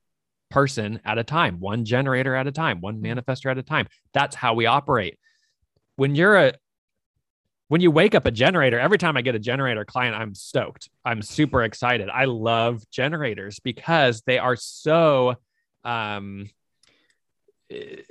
person 0.51 1.01
at 1.05 1.18
a 1.18 1.25
time 1.25 1.61
one 1.61 1.85
generator 1.85 2.35
at 2.35 2.49
a 2.49 2.53
time 2.53 2.81
one 2.81 3.01
manifestor 3.01 3.51
at 3.51 3.59
a 3.59 3.62
time. 3.62 3.87
That's 4.12 4.35
how 4.35 4.55
we 4.55 4.66
operate. 4.66 5.18
When 5.94 6.16
you're 6.16 6.37
a 6.37 6.55
when 7.68 7.81
you 7.81 7.92
wake 7.92 8.16
up 8.16 8.27
a 8.27 8.33
generator 8.33 8.80
every 8.80 8.99
time 8.99 9.16
i 9.16 9.22
get 9.22 9.37
a 9.37 9.39
generator 9.39 9.85
client 9.85 10.16
i'm 10.16 10.35
stoked. 10.35 10.91
I'm 11.05 11.22
super 11.22 11.62
excited. 11.62 12.09
I 12.09 12.24
love 12.24 12.82
generators 12.91 13.61
because 13.61 14.22
they 14.22 14.39
are 14.39 14.57
so 14.57 15.37
um 15.85 16.51
eh, 17.70 18.03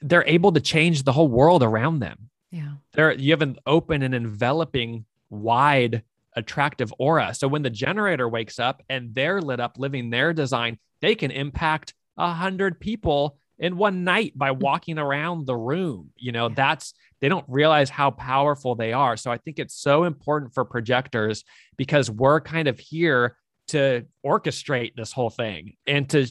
they're 0.00 0.24
able 0.26 0.52
to 0.52 0.60
change 0.60 1.02
the 1.02 1.12
whole 1.12 1.28
world 1.28 1.62
around 1.62 1.98
them 1.98 2.30
yeah. 2.50 2.74
There 2.92 3.12
you 3.12 3.32
have 3.32 3.42
an 3.42 3.58
open 3.66 4.02
and 4.02 4.14
enveloping 4.14 5.04
wide 5.30 6.02
attractive 6.34 6.92
aura. 6.98 7.34
So 7.34 7.48
when 7.48 7.62
the 7.62 7.70
generator 7.70 8.28
wakes 8.28 8.58
up 8.58 8.82
and 8.88 9.14
they're 9.14 9.40
lit 9.40 9.60
up 9.60 9.76
living 9.78 10.10
their 10.10 10.32
design 10.32 10.78
they 11.00 11.14
can 11.14 11.30
impact 11.30 11.94
a 12.16 12.32
hundred 12.32 12.80
people 12.80 13.38
in 13.58 13.76
one 13.76 14.04
night 14.04 14.36
by 14.36 14.50
mm. 14.50 14.60
walking 14.60 14.98
around 14.98 15.46
the 15.46 15.56
room. 15.56 16.10
You 16.16 16.32
know 16.32 16.48
Yeah. 16.48 16.54
that's 16.54 16.94
they 17.20 17.28
don't 17.28 17.44
realize 17.48 17.88
how 17.88 18.10
powerful 18.10 18.74
they 18.74 18.92
are. 18.92 19.16
So 19.16 19.30
i 19.30 19.38
think 19.38 19.58
it's 19.58 19.74
so 19.74 20.04
important 20.04 20.54
for 20.54 20.64
projectors 20.64 21.44
because 21.76 22.10
we're 22.10 22.40
kind 22.40 22.68
of 22.68 22.78
here 22.78 23.36
to 23.68 24.06
orchestrate 24.24 24.94
this 24.94 25.12
whole 25.12 25.30
thing 25.30 25.74
and 25.86 26.08
to 26.10 26.26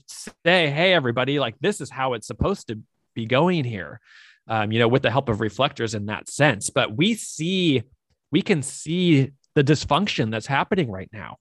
say 0.46 0.70
hey 0.70 0.94
everybody 0.94 1.40
like 1.40 1.56
this 1.60 1.82
is 1.82 1.90
how 1.90 2.14
it's 2.14 2.28
supposed 2.28 2.68
to 2.68 2.80
be 3.14 3.26
going 3.26 3.66
here 3.66 4.00
um, 4.48 4.72
you 4.72 4.80
know, 4.80 4.88
with 4.88 5.02
the 5.02 5.12
help 5.12 5.30
of 5.30 5.42
reflectors 5.42 5.94
in 5.96 6.08
that 6.08 6.30
sense. 6.30 6.70
But 6.70 6.96
we 6.96 7.16
see, 7.16 7.84
we 8.32 8.42
can 8.42 8.62
see 8.62 9.32
the 9.56 9.64
dysfunction 9.64 10.32
that's 10.32 10.48
happening 10.48 10.92
right 10.92 11.10
now. 11.12 11.38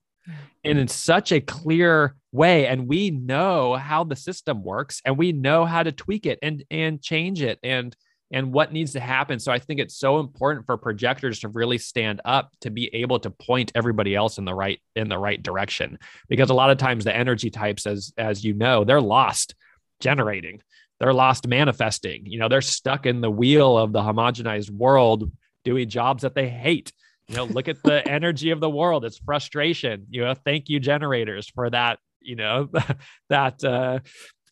And 0.65 0.79
in 0.79 0.89
such 0.89 1.33
a 1.33 1.41
clear 1.41 2.17
way. 2.33 2.67
And 2.67 2.89
we 2.89 3.11
know 3.11 3.75
how 3.75 4.05
the 4.05 4.17
system 4.17 4.63
works 4.65 5.03
and 5.05 5.19
we 5.19 5.33
know 5.33 5.67
how 5.67 5.83
to 5.83 5.93
tweak 5.93 6.27
it 6.27 6.39
and 6.43 6.65
and 6.71 7.03
change 7.03 7.43
it 7.43 7.59
and 7.63 7.95
and 8.33 8.53
what 8.53 8.73
needs 8.73 8.93
to 8.95 9.01
happen. 9.01 9.39
So 9.39 9.53
I 9.53 9.59
think 9.59 9.79
it's 9.79 9.97
so 9.97 10.19
important 10.19 10.67
for 10.67 10.77
projectors 10.77 11.41
to 11.41 11.49
really 11.49 11.79
stand 11.79 12.21
up 12.25 12.51
to 12.63 12.71
be 12.71 12.93
able 12.95 13.21
to 13.21 13.31
point 13.31 13.71
everybody 13.75 14.17
else 14.17 14.39
in 14.39 14.45
the 14.45 14.55
right 14.55 14.81
in 14.97 15.09
the 15.09 15.19
right 15.19 15.41
direction. 15.43 15.99
Because 16.29 16.51
a 16.51 16.55
lot 16.55 16.71
of 16.71 16.79
times 16.79 17.05
the 17.05 17.15
energy 17.15 17.51
types, 17.51 17.87
as 17.87 18.13
as 18.17 18.45
you 18.45 18.55
know, 18.55 18.85
they're 18.85 19.01
lost 19.01 19.55
generating 20.01 20.61
they're 21.01 21.13
lost 21.15 21.47
manifesting. 21.47 22.27
You 22.27 22.39
know, 22.39 22.49
they're 22.49 22.61
stuck 22.61 23.07
in 23.07 23.21
the 23.21 23.31
wheel 23.31 23.77
of 23.77 23.93
the 23.93 24.01
homogenized 24.01 24.71
world 24.71 25.31
doing 25.65 25.89
jobs 25.89 26.23
that 26.23 26.35
they 26.35 26.49
hate. 26.49 26.93
You 27.29 27.37
know, 27.37 27.45
look 27.45 27.69
at 27.69 27.83
the 27.83 28.07
energy 28.09 28.51
of 28.51 28.61
the 28.61 28.71
world. 28.71 29.05
It's 29.05 29.19
frustration. 29.19 30.07
You 30.11 30.25
know, 30.25 30.35
thank 30.35 30.69
you 30.69 30.79
generators 30.79 31.49
for 31.49 31.71
that, 31.71 31.99
you 32.21 32.37
know, 32.37 32.69
that 33.29 33.65
uh, 33.65 34.01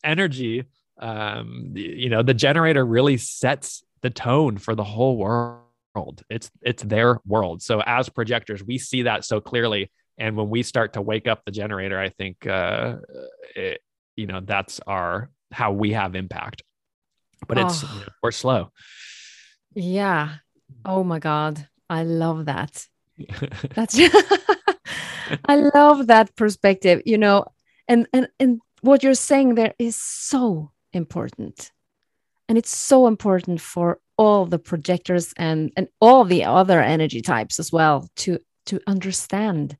energy. 0.03 0.65
Um, 0.99 1.71
you 1.75 2.09
know, 2.09 2.23
the 2.23 2.33
generator 2.33 2.85
really 2.85 3.17
sets 3.17 3.83
the 4.01 4.09
tone 4.09 4.57
for 4.57 4.75
the 4.75 4.83
whole 4.83 5.17
world. 5.17 6.23
It's 6.29 6.51
it's 6.61 6.83
their 6.83 7.19
world. 7.25 7.61
So 7.61 7.81
as 7.85 8.09
projectors, 8.09 8.63
we 8.63 8.77
see 8.77 9.03
that 9.03 9.23
so 9.25 9.39
clearly. 9.39 9.91
And 10.17 10.35
when 10.35 10.49
we 10.49 10.61
start 10.63 10.93
to 10.93 11.01
wake 11.01 11.27
up 11.27 11.43
the 11.45 11.51
generator, 11.51 11.99
I 11.99 12.09
think 12.09 12.45
uh, 12.45 12.97
it, 13.55 13.81
you 14.15 14.27
know 14.27 14.41
that's 14.41 14.79
our 14.85 15.29
how 15.53 15.71
we 15.71 15.91
have 15.93 16.15
impact. 16.15 16.61
But 17.47 17.57
it's 17.57 17.83
Oh. 17.83 18.03
we're 18.21 18.31
slow. 18.31 18.71
Yeah. 19.75 20.35
Oh 20.85 21.03
my 21.03 21.19
God. 21.19 21.67
I 21.89 22.03
love 22.03 22.45
that. 22.45 22.87
That's 23.75 23.97
I 25.45 25.55
love 25.73 26.07
that 26.07 26.35
perspective, 26.35 27.01
you 27.05 27.17
know, 27.17 27.45
and 27.87 28.07
and 28.13 28.27
and 28.39 28.61
what 28.81 29.03
you're 29.03 29.13
saying 29.15 29.55
there 29.55 29.73
is 29.79 29.95
so 29.95 30.71
important. 30.91 31.71
And 32.49 32.57
it's 32.57 32.75
so 32.75 33.07
important 33.07 33.61
for 33.61 33.99
all 34.17 34.45
the 34.45 34.59
projectors 34.59 35.33
and 35.37 35.71
and 35.77 35.87
all 35.99 36.25
the 36.25 36.43
other 36.43 36.79
energy 36.81 37.21
types 37.21 37.59
as 37.59 37.71
well 37.71 38.07
to 38.17 38.39
to 38.65 38.79
understand 38.87 39.77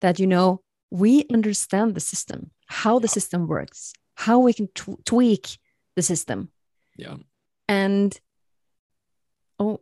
that 0.00 0.18
you 0.18 0.26
know 0.26 0.60
we 0.90 1.24
understand 1.32 1.94
the 1.94 2.00
system, 2.00 2.50
how 2.66 2.98
the 2.98 3.08
system 3.08 3.46
works, 3.46 3.92
how 4.26 4.38
we 4.46 4.52
can 4.52 4.68
tw- 4.74 5.04
tweak 5.04 5.46
the 5.96 6.02
system 6.02 6.38
yeah. 6.96 7.16
and 7.68 8.20
oh 9.58 9.78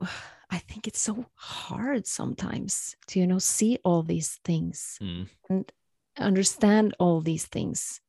i 0.51 0.59
think 0.69 0.87
it's 0.89 1.01
so 1.01 1.15
hard 1.35 2.07
sometimes 2.07 2.97
to 3.07 3.19
you 3.21 3.27
know 3.27 3.39
see 3.39 3.79
all 3.85 4.03
these 4.03 4.39
things 4.45 4.99
Mm. 5.01 5.27
and 5.49 5.73
understand 6.19 6.95
all 6.99 7.21
these 7.23 7.47
things 7.47 8.01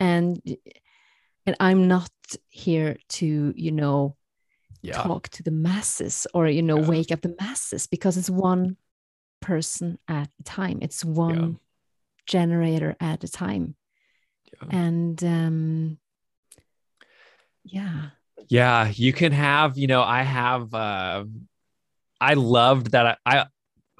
and 0.00 0.40
and 1.46 1.56
i'm 1.60 1.88
not 1.88 2.10
here 2.48 2.96
to 3.20 3.26
you 3.56 3.72
know 3.72 4.16
Yeah. 4.82 5.02
talk 5.02 5.28
to 5.30 5.42
the 5.42 5.50
masses 5.68 6.26
or 6.34 6.46
you 6.48 6.62
know 6.62 6.78
Yeah. 6.80 6.88
wake 6.90 7.10
up 7.14 7.20
the 7.22 7.34
masses 7.40 7.86
because 7.88 8.16
it's 8.20 8.30
one 8.30 8.76
person 9.40 9.98
at 10.06 10.28
a 10.40 10.42
time 10.44 10.78
it's 10.82 11.04
one 11.04 11.58
generator 12.26 12.96
at 13.00 13.24
a 13.24 13.28
time 13.28 13.74
Yeah. 14.62 14.78
and 14.78 15.24
um 15.24 15.98
yeah 17.64 18.10
Yeah, 18.48 18.88
you 18.94 19.12
can 19.12 19.32
have, 19.32 19.76
you 19.76 19.86
know, 19.86 20.02
I 20.02 20.22
have 20.22 20.72
uh 20.74 21.24
I 22.20 22.34
loved 22.34 22.92
that 22.92 23.18
I 23.26 23.38
I, 23.38 23.46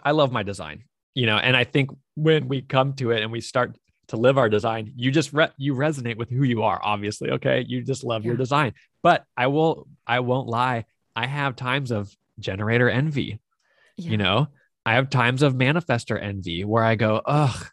I 0.02 0.11
love 0.12 0.32
my 0.32 0.42
design, 0.42 0.84
you 1.14 1.26
know, 1.26 1.36
and 1.36 1.56
I 1.56 1.64
think 1.64 1.90
when 2.14 2.48
we 2.48 2.62
come 2.62 2.94
to 2.94 3.11
it 3.11 3.22
and 3.22 3.30
we 3.30 3.40
start 3.40 3.76
to 4.09 4.16
live 4.16 4.38
our 4.38 4.48
design, 4.48 4.92
you 4.96 5.11
just 5.11 5.32
re- 5.32 5.52
you 5.59 5.74
resonate 5.74 6.16
with 6.16 6.30
who 6.30 6.42
you 6.44 6.62
are, 6.62 6.80
obviously, 6.82 7.30
okay? 7.32 7.64
You 7.68 7.82
just 7.82 8.04
love 8.04 8.24
your 8.24 8.36
design. 8.36 8.72
But 9.02 9.24
I 9.36 9.48
will 9.48 9.86
I 10.06 10.20
won't 10.20 10.48
lie, 10.48 10.86
I 11.14 11.26
have 11.26 11.56
times 11.56 11.90
of 11.90 12.11
generator 12.40 12.88
envy, 12.88 13.38
yeah 13.96 14.11
you 14.11 14.16
know. 14.16 14.48
I 14.86 14.94
have 14.94 15.11
times 15.11 15.42
of 15.42 15.52
manifestor 15.54 16.18
envy 16.20 16.64
where 16.64 16.82
I 16.82 16.94
go, 16.94 17.20
"Ugh, 17.26 17.66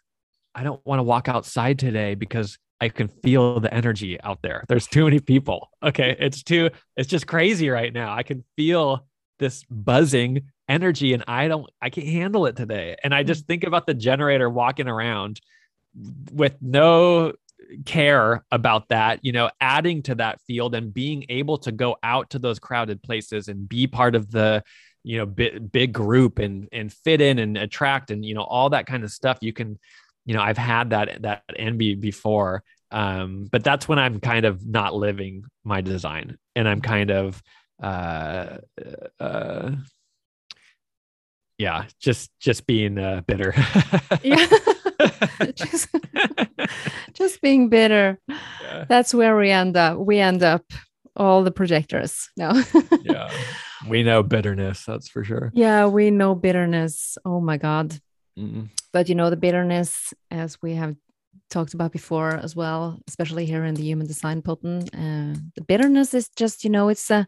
I 0.54 0.62
don't 0.64 0.84
want 0.84 0.98
to 0.98 1.02
walk 1.04 1.28
outside 1.28 1.78
today 1.78 2.14
because 2.14 2.58
I 2.80 2.88
can 2.90 3.08
feel 3.08 3.58
the 3.60 3.72
energy 3.72 4.20
out 4.20 4.40
there. 4.42 4.64
There's 4.68 4.86
too 4.86 5.04
many 5.04 5.18
people. 5.20 5.70
Okay. 5.82 6.16
It's 6.18 6.42
too, 6.42 6.70
it's 6.96 7.08
just 7.08 7.26
crazy 7.26 7.70
right 7.70 7.92
now. 7.92 8.14
I 8.14 8.22
can 8.22 8.44
feel 8.56 9.06
this 9.38 9.64
buzzing 9.70 10.50
energy 10.68 11.14
and 11.14 11.24
I 11.26 11.48
don't, 11.48 11.68
I 11.80 11.90
can't 11.90 12.06
handle 12.06 12.46
it 12.46 12.56
today. 12.56 12.96
And 13.02 13.14
I 13.14 13.22
just 13.22 13.46
think 13.46 13.64
about 13.64 13.86
the 13.86 13.94
generator 13.94 14.50
walking 14.50 14.88
around 14.88 15.40
with 16.32 16.56
no 16.60 17.32
care 17.86 18.44
about 18.50 18.90
that, 18.90 19.24
you 19.24 19.32
know, 19.32 19.50
adding 19.60 20.02
to 20.02 20.14
that 20.16 20.40
field 20.42 20.74
and 20.74 20.92
being 20.92 21.24
able 21.30 21.58
to 21.58 21.72
go 21.72 21.96
out 22.02 22.30
to 22.30 22.38
those 22.38 22.58
crowded 22.58 23.02
places 23.02 23.48
and 23.48 23.68
be 23.68 23.86
part 23.86 24.14
of 24.14 24.30
the, 24.30 24.62
you 25.02 25.16
know, 25.16 25.26
big, 25.26 25.72
big 25.72 25.92
group 25.92 26.38
and, 26.38 26.68
and 26.72 26.92
fit 26.92 27.20
in 27.20 27.38
and 27.38 27.56
attract 27.56 28.10
and, 28.10 28.24
you 28.24 28.34
know, 28.34 28.42
all 28.42 28.70
that 28.70 28.86
kind 28.86 29.04
of 29.04 29.10
stuff. 29.10 29.38
You 29.40 29.52
can, 29.52 29.78
you 30.26 30.34
know 30.34 30.42
i've 30.42 30.58
had 30.58 30.90
that 30.90 31.22
that 31.22 31.42
envy 31.56 31.94
before 31.94 32.62
um 32.90 33.48
but 33.50 33.64
that's 33.64 33.88
when 33.88 33.98
i'm 33.98 34.20
kind 34.20 34.44
of 34.44 34.66
not 34.66 34.94
living 34.94 35.44
my 35.64 35.80
design 35.80 36.36
and 36.54 36.68
i'm 36.68 36.82
kind 36.82 37.10
of 37.10 37.42
uh 37.82 38.58
uh 39.18 39.70
yeah 41.58 41.84
just 42.00 42.30
just 42.40 42.66
being 42.66 42.98
uh 42.98 43.22
bitter. 43.26 43.54
Yeah 44.22 44.46
just, 45.54 45.88
just 47.12 47.40
being 47.40 47.68
bitter. 47.68 48.18
Yeah, 48.28 48.84
that's 48.88 49.12
where 49.14 49.36
we 49.36 49.50
end 49.50 49.76
up. 49.76 49.98
We 49.98 50.18
end 50.18 50.42
up 50.42 50.64
all 51.16 51.42
the 51.42 51.50
projectors. 51.50 52.28
No. 52.36 52.62
Yeah. 53.02 53.30
We 53.88 54.02
know 54.02 54.22
bitterness 54.22 54.84
that's 54.84 55.08
for 55.08 55.24
sure. 55.24 55.50
Yeah 55.54 55.86
we 55.86 56.10
know 56.10 56.34
bitterness. 56.34 57.18
Oh 57.24 57.40
my 57.40 57.56
god 57.56 57.98
Mm, 58.38 58.68
but 58.92 59.08
you 59.08 59.14
know 59.14 59.30
the 59.30 59.36
bitterness 59.36 60.12
as 60.30 60.60
we 60.60 60.74
have 60.74 60.94
talked 61.48 61.74
about 61.74 61.92
before 61.92 62.34
as 62.36 62.54
well 62.54 62.98
especially 63.08 63.46
here 63.46 63.64
in 63.64 63.74
the 63.74 63.82
human 63.82 64.06
design 64.06 64.42
potent 64.42 64.90
uh, 64.94 65.32
the 65.54 65.64
bitterness 65.66 66.12
is 66.12 66.28
just 66.36 66.64
you 66.64 66.70
know 66.70 66.88
it's 66.88 67.10
a 67.10 67.26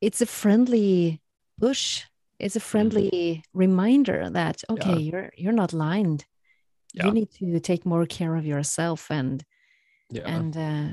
it's 0.00 0.20
a 0.20 0.26
friendly 0.26 1.20
push. 1.58 2.04
It's 2.38 2.56
a 2.56 2.60
friendly 2.60 3.42
reminder 3.54 4.28
that 4.30 4.62
okay 4.68 4.90
Yeah. 4.90 4.98
you're 4.98 5.30
you're 5.36 5.52
not 5.52 5.72
lined. 5.72 6.26
Yeah. 6.92 7.06
you 7.06 7.12
need 7.12 7.30
to 7.38 7.60
take 7.60 7.84
more 7.86 8.06
care 8.06 8.36
of 8.36 8.46
yourself 8.46 9.10
and 9.10 9.42
yeah. 10.10 10.28
and 10.36 10.56
uh, 10.56 10.92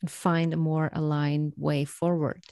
and 0.00 0.10
find 0.10 0.52
a 0.52 0.56
more 0.56 0.90
aligned 0.92 1.52
way 1.56 1.84
forward 1.84 2.42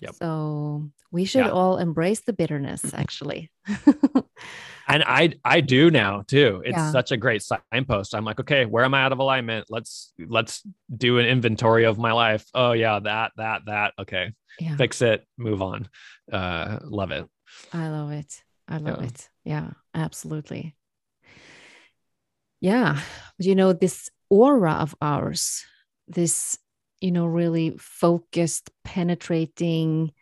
Yep. 0.00 0.14
so 0.14 0.90
we 1.10 1.24
should 1.24 1.46
Yeah. 1.46 1.50
all 1.50 1.78
embrace 1.78 2.20
the 2.20 2.32
bitterness 2.32 2.94
actually 2.94 3.50
and 4.88 5.02
i 5.06 5.32
i 5.44 5.60
do 5.60 5.90
now 5.90 6.22
too 6.26 6.62
it's 6.64 6.76
Yeah. 6.76 6.92
such 6.92 7.10
a 7.12 7.16
great 7.16 7.42
signpost 7.42 8.14
i'm 8.14 8.24
like 8.24 8.38
okay 8.40 8.64
where 8.64 8.84
am 8.84 8.94
i 8.94 9.02
out 9.02 9.12
of 9.12 9.18
alignment 9.18 9.66
let's 9.70 10.12
let's 10.18 10.62
do 10.96 11.18
an 11.18 11.26
inventory 11.26 11.84
of 11.84 11.98
my 11.98 12.12
life 12.12 12.44
oh 12.54 12.72
yeah 12.72 13.00
that 13.00 13.32
that 13.36 13.62
that 13.66 13.92
okay 13.98 14.32
yeah 14.60 14.76
fix 14.76 15.02
it 15.02 15.26
move 15.36 15.62
on 15.62 15.88
uh 16.32 16.78
love 16.84 17.10
it 17.10 17.26
I 17.72 17.88
love 17.88 18.10
it. 18.12 18.42
I 18.68 18.76
love 18.76 19.02
it. 19.02 19.28
Yeah, 19.44 19.70
absolutely. 19.94 20.76
Yeah. 22.60 23.00
But 23.36 23.46
you 23.46 23.54
know, 23.54 23.72
this 23.72 24.10
aura 24.28 24.72
of 24.74 24.94
ours, 25.00 25.64
this, 26.06 26.58
you 27.00 27.12
know, 27.12 27.26
really 27.26 27.76
focused, 27.78 28.70
penetrating, 28.84 30.12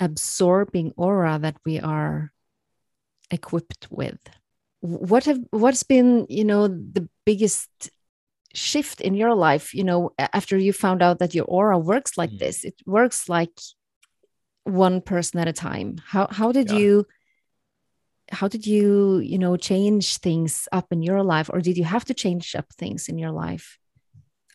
absorbing 0.00 0.92
aura 0.96 1.38
that 1.40 1.56
we 1.64 1.80
are 1.80 2.32
equipped 3.30 3.88
with. 3.90 4.18
What 4.80 5.24
have 5.24 5.40
what's 5.50 5.82
been, 5.82 6.26
you 6.28 6.44
know, 6.44 6.68
the 6.68 7.08
biggest 7.26 7.68
shift 8.54 9.00
in 9.00 9.14
your 9.14 9.34
life, 9.34 9.74
you 9.74 9.84
know, 9.84 10.12
after 10.18 10.56
you 10.56 10.72
found 10.72 11.02
out 11.02 11.18
that 11.18 11.34
your 11.34 11.44
aura 11.44 11.78
works 11.78 12.16
like 12.16 12.30
Mm. 12.30 12.38
this? 12.38 12.64
It 12.64 12.74
works 12.86 13.28
like 13.28 13.52
one 14.64 15.00
person 15.00 15.40
at 15.40 15.48
a 15.48 15.52
time 15.52 15.96
how 16.06 16.28
how 16.30 16.52
did 16.52 16.70
Yeah. 16.70 16.78
you 16.78 17.06
how 18.30 18.46
did 18.46 18.66
you 18.66 19.18
you 19.18 19.38
know 19.38 19.56
change 19.56 20.18
things 20.18 20.68
up 20.70 20.86
in 20.92 21.02
your 21.02 21.22
life 21.22 21.50
or 21.52 21.60
did 21.60 21.76
you 21.76 21.84
have 21.84 22.04
to 22.04 22.14
change 22.14 22.54
up 22.54 22.66
things 22.74 23.08
in 23.08 23.18
your 23.18 23.32
life 23.32 23.78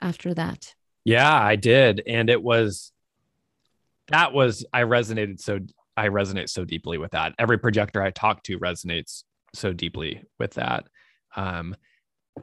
after 0.02 0.34
that 0.34 0.76
Yeah, 1.06 1.34
I 1.34 1.56
did. 1.56 2.02
And 2.06 2.30
it 2.30 2.42
was 2.42 2.92
that 4.10 4.34
was 4.34 4.66
I 4.74 4.82
resonated 4.82 5.40
so 5.40 5.60
I 5.96 6.10
resonate 6.10 6.50
so 6.50 6.66
deeply 6.66 6.98
with 6.98 7.12
that. 7.12 7.34
Every 7.40 7.58
projector 7.58 8.02
I 8.02 8.12
talk 8.12 8.44
to 8.44 8.60
resonates 8.60 9.24
so 9.54 9.72
deeply 9.72 10.24
with 10.40 10.56
that. 10.56 10.86
Um 11.36 11.76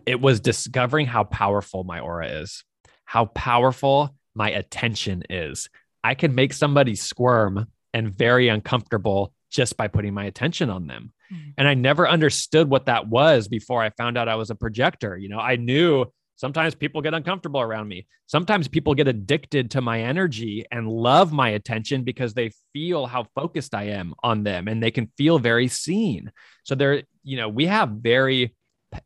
it 0.06 0.20
was 0.20 0.40
discovering 0.40 1.06
how 1.06 1.24
powerful 1.24 1.84
my 1.84 2.00
aura 2.00 2.28
is, 2.28 2.64
how 3.04 3.26
powerful 3.26 4.14
my 4.34 4.50
attention 4.50 5.24
is. 5.28 5.68
I 6.02 6.14
can 6.14 6.34
make 6.34 6.52
somebody 6.52 6.94
squirm 6.94 7.66
and 7.92 8.10
very 8.10 8.48
uncomfortable 8.48 9.34
just 9.50 9.76
by 9.76 9.88
putting 9.88 10.14
my 10.14 10.24
attention 10.24 10.70
on 10.70 10.86
them. 10.86 11.12
Mm. 11.32 11.54
And 11.58 11.68
I 11.68 11.74
never 11.74 12.08
understood 12.08 12.68
what 12.70 12.86
that 12.86 13.06
was 13.06 13.48
before 13.48 13.82
I 13.82 13.90
found 13.90 14.16
out 14.16 14.28
I 14.28 14.36
was 14.36 14.50
a 14.50 14.54
projector. 14.54 15.16
You 15.16 15.28
know, 15.28 15.38
I 15.38 15.56
knew 15.56 16.06
sometimes 16.42 16.74
people 16.74 17.00
get 17.00 17.14
uncomfortable 17.14 17.60
around 17.60 17.86
me. 17.86 18.04
Sometimes 18.26 18.66
people 18.66 18.96
get 18.96 19.06
addicted 19.06 19.70
to 19.70 19.80
my 19.80 20.00
energy 20.00 20.66
and 20.72 20.88
love 20.88 21.32
my 21.32 21.50
attention 21.50 22.02
because 22.02 22.34
they 22.34 22.50
feel 22.72 23.06
how 23.06 23.28
focused 23.36 23.76
I 23.76 23.84
am 23.84 24.12
on 24.24 24.42
them 24.42 24.66
and 24.66 24.82
they 24.82 24.90
can 24.90 25.08
feel 25.16 25.38
very 25.38 25.68
seen. 25.68 26.32
So 26.64 26.74
they're, 26.74 27.04
you 27.22 27.36
know, 27.36 27.48
we 27.48 27.66
have 27.66 27.90
very, 27.90 28.56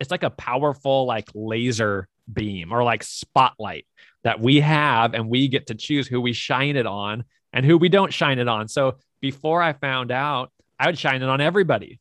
it's 0.00 0.10
like 0.10 0.22
a 0.22 0.30
powerful, 0.30 1.04
like 1.04 1.28
laser 1.34 2.08
beam 2.32 2.72
or 2.72 2.82
like 2.82 3.02
spotlight 3.02 3.86
that 4.24 4.40
we 4.40 4.60
have 4.60 5.12
and 5.12 5.28
we 5.28 5.48
get 5.48 5.66
to 5.66 5.74
choose 5.74 6.08
who 6.08 6.22
we 6.22 6.32
shine 6.32 6.76
it 6.76 6.86
on 6.86 7.24
and 7.52 7.66
who 7.66 7.76
we 7.76 7.90
don't 7.90 8.14
shine 8.14 8.38
it 8.38 8.48
on. 8.48 8.66
So 8.66 8.96
before 9.20 9.60
I 9.60 9.74
found 9.74 10.10
out, 10.10 10.52
I 10.80 10.86
would 10.86 10.98
shine 10.98 11.22
it 11.22 11.28
on 11.28 11.42
everybody 11.42 12.00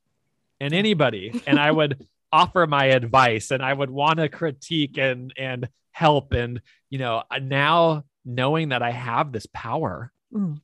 and 0.61 0.73
anybody 0.73 1.41
and 1.45 1.59
I 1.59 1.71
would 1.71 2.07
offer 2.39 2.67
my 2.67 2.85
advice 2.99 3.51
and 3.51 3.63
I 3.63 3.73
would 3.73 3.89
want 3.89 4.17
to 4.19 4.27
critique 4.29 4.97
and 4.97 5.33
and 5.37 5.67
help 5.91 6.33
and 6.33 6.61
you 6.89 6.99
know 6.99 7.23
now 7.41 8.03
knowing 8.25 8.69
that 8.69 8.81
I 8.81 8.91
have 8.91 9.31
this 9.31 9.47
power 9.53 10.11
Mm. 10.33 10.59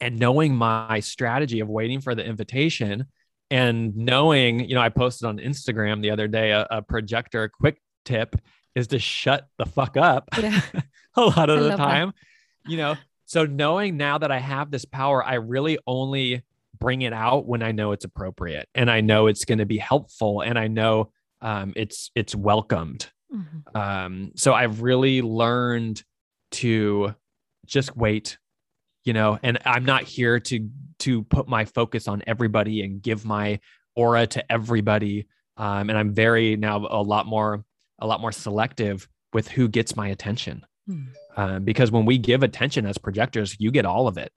and 0.00 0.18
knowing 0.18 0.54
my 0.54 1.00
strategy 1.00 1.60
of 1.60 1.68
waiting 1.68 2.00
for 2.00 2.14
the 2.14 2.24
invitation 2.24 3.06
and 3.50 3.94
knowing 3.96 4.60
you 4.68 4.74
know 4.74 4.80
I 4.80 4.88
posted 4.88 5.26
on 5.28 5.38
Instagram 5.38 6.00
the 6.02 6.10
other 6.12 6.28
day 6.28 6.52
a, 6.52 6.66
a 6.70 6.82
projector 6.82 7.48
quick 7.48 7.76
tip 8.04 8.36
is 8.74 8.86
to 8.88 8.98
shut 8.98 9.48
the 9.58 9.66
fuck 9.66 9.96
up 9.96 10.28
Yeah. 10.38 10.60
a 11.16 11.20
lot 11.20 11.50
of 11.50 11.58
I 11.58 11.62
the 11.62 11.68
love 11.70 11.78
that. 11.78 11.84
time 11.84 12.12
you 12.66 12.76
know 12.76 12.94
so 13.26 13.44
knowing 13.44 13.96
now 13.96 14.16
that 14.18 14.30
i 14.30 14.38
have 14.38 14.70
this 14.70 14.84
power 14.84 15.18
i 15.24 15.34
really 15.34 15.76
only 15.86 16.42
bring 16.80 17.02
it 17.02 17.12
out 17.12 17.46
when 17.46 17.62
i 17.62 17.70
know 17.72 17.92
it's 17.92 18.04
appropriate 18.04 18.68
and 18.74 18.90
i 18.90 19.00
know 19.00 19.26
it's 19.26 19.44
going 19.44 19.58
to 19.58 19.66
be 19.66 19.78
helpful 19.78 20.40
and 20.40 20.58
i 20.58 20.66
know 20.66 21.10
um, 21.42 21.72
it's 21.76 22.10
it's 22.14 22.34
welcomed 22.34 23.10
Mhm. 23.32 23.76
um, 23.76 24.32
so 24.34 24.52
i've 24.54 24.82
really 24.82 25.22
learned 25.22 26.02
to 26.52 27.14
just 27.66 27.96
wait 27.96 28.38
you 29.04 29.12
know 29.12 29.38
and 29.42 29.58
i'm 29.64 29.84
not 29.84 30.02
here 30.02 30.40
to 30.40 30.68
to 30.98 31.22
put 31.24 31.46
my 31.48 31.64
focus 31.64 32.08
on 32.08 32.22
everybody 32.26 32.82
and 32.82 33.00
give 33.00 33.24
my 33.24 33.60
aura 33.94 34.26
to 34.26 34.52
everybody 34.52 35.26
um, 35.58 35.88
and 35.90 35.96
i'm 35.98 36.12
very 36.12 36.56
now 36.56 36.78
a 36.90 37.00
lot 37.02 37.26
more 37.26 37.64
a 38.00 38.06
lot 38.06 38.20
more 38.20 38.32
selective 38.32 39.08
with 39.32 39.46
who 39.48 39.68
gets 39.68 39.94
my 39.94 40.08
attention 40.08 40.64
Mm. 40.88 41.08
um, 41.36 41.64
because 41.64 41.90
when 41.92 42.06
we 42.06 42.16
give 42.16 42.42
attention 42.42 42.86
as 42.86 42.96
projectors 42.98 43.54
you 43.60 43.70
get 43.70 43.84
all 43.84 44.08
of 44.08 44.16
it 44.16 44.32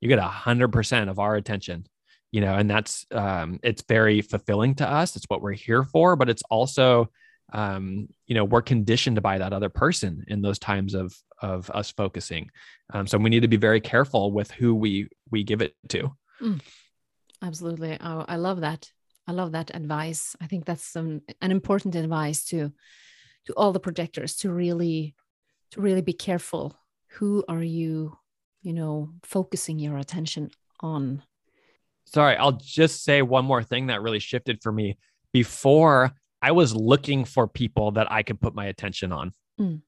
you 0.00 0.08
get 0.08 0.18
a 0.18 0.22
hundred 0.22 0.68
percent 0.68 1.10
of 1.10 1.18
our 1.18 1.36
attention 1.36 1.86
you 2.32 2.40
know 2.40 2.54
and 2.54 2.68
that's 2.68 3.06
um, 3.12 3.58
it's 3.62 3.82
very 3.88 4.20
fulfilling 4.20 4.74
to 4.74 4.88
us 4.88 5.16
it's 5.16 5.26
what 5.28 5.42
we're 5.42 5.52
here 5.52 5.84
for 5.84 6.16
but 6.16 6.28
it's 6.28 6.42
also 6.50 7.10
um, 7.52 8.08
you 8.26 8.34
know 8.34 8.44
we're 8.44 8.62
conditioned 8.62 9.20
by 9.22 9.38
that 9.38 9.52
other 9.52 9.68
person 9.68 10.24
in 10.28 10.42
those 10.42 10.58
times 10.58 10.94
of 10.94 11.16
of 11.42 11.70
us 11.70 11.90
focusing 11.90 12.50
um, 12.92 13.06
so 13.06 13.18
we 13.18 13.30
need 13.30 13.42
to 13.42 13.48
be 13.48 13.56
very 13.56 13.80
careful 13.80 14.32
with 14.32 14.50
who 14.50 14.74
we 14.74 15.08
we 15.30 15.44
give 15.44 15.62
it 15.62 15.74
to 15.88 16.10
Absolutely. 17.42 17.98
I, 18.00 18.24
I 18.28 18.36
love 18.36 18.60
that. 18.60 18.90
I 19.26 19.32
love 19.32 19.52
that 19.52 19.74
advice. 19.74 20.36
I 20.40 20.46
think 20.46 20.64
that's 20.64 20.84
some 20.84 21.22
an 21.42 21.50
important 21.50 21.94
advice 21.94 22.44
to 22.46 22.72
to 23.46 23.52
all 23.54 23.72
the 23.72 23.80
projectors 23.80 24.36
to 24.36 24.52
really 24.52 25.14
to 25.72 25.80
really 25.80 26.02
be 26.02 26.12
careful. 26.12 26.76
Who 27.18 27.44
are 27.48 27.62
you, 27.62 28.16
you 28.66 28.72
know, 28.72 29.10
focusing 29.22 29.78
your 29.78 29.96
attention 29.96 30.50
on? 30.80 31.22
sorry 32.08 32.36
i'll 32.36 32.52
just 32.52 33.02
say 33.02 33.20
one 33.20 33.44
more 33.44 33.64
thing 33.64 33.88
that 33.88 34.00
really 34.00 34.20
shifted 34.20 34.62
for 34.62 34.70
me 34.70 34.96
before 35.32 36.12
i 36.40 36.52
was 36.52 36.72
looking 36.72 37.24
for 37.24 37.48
people 37.48 37.90
that 37.90 38.10
i 38.12 38.22
could 38.22 38.40
put 38.40 38.54
my 38.54 38.66
attention 38.66 39.10
on 39.12 39.32
Mm. 39.58 39.80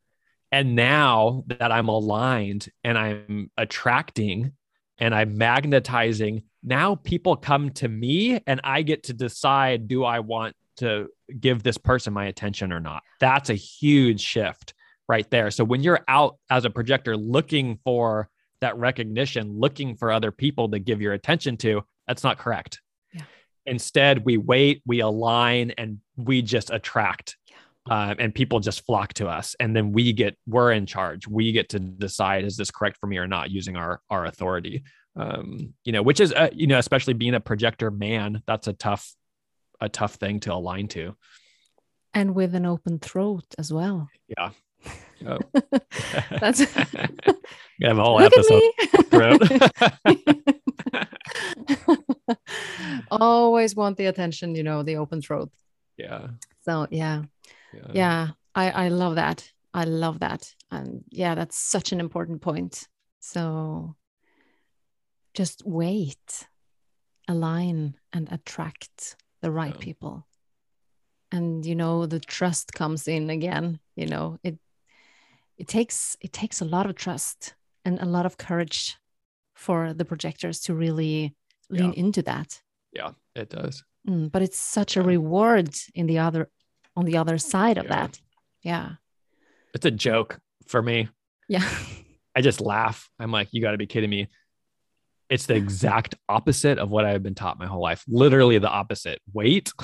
and 0.50 0.74
now 0.74 1.44
that 1.46 1.70
i'm 1.70 1.86
aligned 1.88 2.68
and 2.82 2.98
i'm 2.98 3.52
attracting 3.56 4.50
and 4.98 5.14
i'm 5.14 5.38
magnetizing 5.38 6.42
now 6.64 6.96
people 6.96 7.36
come 7.36 7.70
to 7.70 7.86
me 7.86 8.40
and 8.48 8.60
i 8.64 8.82
get 8.82 9.04
to 9.04 9.12
decide 9.12 9.86
do 9.86 10.02
i 10.04 10.18
want 10.18 10.56
to 10.78 11.06
give 11.38 11.62
this 11.62 11.78
person 11.78 12.12
my 12.12 12.26
attention 12.26 12.72
or 12.72 12.80
not 12.80 13.04
that's 13.20 13.48
a 13.50 13.54
huge 13.54 14.20
shift 14.20 14.74
right 15.08 15.30
there 15.30 15.52
so 15.52 15.62
when 15.62 15.82
you're 15.84 16.04
out 16.08 16.36
as 16.50 16.64
a 16.64 16.70
projector 16.70 17.16
looking 17.16 17.78
for 17.84 18.28
that 18.60 18.76
recognition 18.76 19.58
looking 19.58 19.96
for 19.96 20.10
other 20.10 20.30
people 20.30 20.68
to 20.70 20.78
give 20.78 21.00
your 21.00 21.12
attention 21.12 21.56
to 21.58 21.82
that's 22.08 22.24
not 22.24 22.38
correct. 22.38 22.80
Yeah. 23.12 23.22
Instead, 23.66 24.24
we 24.24 24.38
wait, 24.38 24.82
we 24.86 25.00
align, 25.00 25.72
and 25.72 25.98
we 26.16 26.42
just 26.42 26.70
attract. 26.70 27.36
Uh, 27.88 28.14
and 28.18 28.34
people 28.34 28.60
just 28.60 28.84
flock 28.84 29.14
to 29.14 29.28
us, 29.28 29.56
and 29.60 29.74
then 29.74 29.92
we 29.92 30.12
get 30.12 30.36
we're 30.46 30.72
in 30.72 30.84
charge. 30.84 31.26
We 31.26 31.52
get 31.52 31.70
to 31.70 31.78
decide 31.78 32.44
is 32.44 32.56
this 32.56 32.70
correct 32.70 32.98
for 32.98 33.06
me 33.06 33.16
or 33.18 33.26
not 33.26 33.50
using 33.50 33.76
our 33.76 34.00
our 34.10 34.24
authority. 34.24 34.82
Um, 35.16 35.74
you 35.84 35.92
know, 35.92 36.02
which 36.02 36.20
is 36.20 36.32
uh, 36.32 36.50
you 36.52 36.66
know, 36.66 36.78
especially 36.78 37.14
being 37.14 37.34
a 37.34 37.40
projector 37.40 37.90
man, 37.90 38.42
that's 38.46 38.66
a 38.68 38.74
tough 38.74 39.14
a 39.80 39.88
tough 39.88 40.16
thing 40.16 40.40
to 40.40 40.52
align 40.52 40.88
to. 40.88 41.16
And 42.12 42.34
with 42.34 42.54
an 42.54 42.66
open 42.66 42.98
throat 42.98 43.44
as 43.58 43.72
well. 43.72 44.08
Yeah. 44.28 44.50
Yep. 45.20 45.42
Oh. 45.54 45.60
That's 46.40 46.64
Gonna 46.74 46.88
have 47.82 47.98
a 47.98 48.02
whole 48.02 48.20
Look 48.20 48.32
episode. 48.32 48.62
Always 53.10 53.74
want 53.74 53.96
the 53.96 54.06
attention, 54.06 54.54
you 54.54 54.62
know, 54.62 54.82
the 54.82 54.96
open 54.96 55.20
throat. 55.22 55.50
yeah. 55.96 56.28
So 56.64 56.86
yeah. 56.90 57.22
Yeah. 57.74 57.90
yeah 57.92 58.28
i 58.54 58.70
i 58.70 58.88
love 58.88 59.16
that 59.16 59.52
i 59.74 59.84
love 59.84 60.20
that 60.20 60.54
and 60.70 61.04
yeah 61.10 61.34
that's 61.34 61.54
such 61.58 61.92
an 61.92 62.00
important 62.00 62.40
point 62.40 62.88
so 63.20 63.94
just 65.34 65.62
wait 65.66 66.46
align 67.28 67.94
and 68.14 68.26
attract 68.32 69.16
the 69.42 69.50
right 69.50 69.74
Yeah. 69.74 69.80
people 69.84 70.26
and 71.30 71.66
you 71.66 71.74
know 71.74 72.06
the 72.06 72.20
trust 72.20 72.72
comes 72.72 73.06
in 73.06 73.28
again 73.28 73.80
you 73.96 74.06
know 74.06 74.38
it 74.42 74.58
it 75.58 75.68
takes 75.68 76.16
it 76.20 76.32
takes 76.32 76.60
a 76.60 76.64
lot 76.64 76.86
of 76.86 76.94
trust 76.94 77.54
and 77.84 77.98
a 78.00 78.04
lot 78.04 78.26
of 78.26 78.36
courage 78.36 78.96
for 79.54 79.92
the 79.92 80.04
projectors 80.04 80.60
to 80.60 80.74
really 80.74 81.34
lean 81.70 81.92
into 81.94 82.22
that 82.22 82.62
Yeah. 82.92 83.10
It 83.34 83.50
does. 83.50 83.84
Mm, 84.08 84.32
but 84.32 84.42
it's 84.42 84.58
such 84.58 84.96
a 84.96 85.02
reward 85.02 85.70
in 85.94 86.06
the 86.06 86.18
other 86.18 86.48
on 86.96 87.04
the 87.04 87.16
other 87.16 87.38
side 87.38 87.78
of 87.78 87.84
Yeah. 87.84 87.94
that 87.96 88.20
yeah 88.62 88.88
It's 89.74 89.86
a 89.86 89.90
joke 89.90 90.38
for 90.66 90.82
me. 90.82 91.08
yeah 91.48 91.68
I 92.36 92.40
just 92.40 92.60
laugh. 92.60 93.10
I'm 93.18 93.32
like, 93.32 93.48
you 93.52 93.60
got 93.60 93.72
to 93.72 93.78
be 93.78 93.86
kidding 93.86 94.10
me. 94.10 94.28
It's 95.28 95.46
the 95.46 95.56
exact 95.64 96.14
opposite 96.28 96.78
of 96.78 96.88
what 96.90 97.04
I've 97.04 97.22
been 97.22 97.34
taught 97.34 97.58
my 97.58 97.66
whole 97.66 97.82
life. 97.82 98.04
Literally 98.06 98.58
the 98.58 98.68
opposite. 98.70 99.20
Wait. 99.32 99.72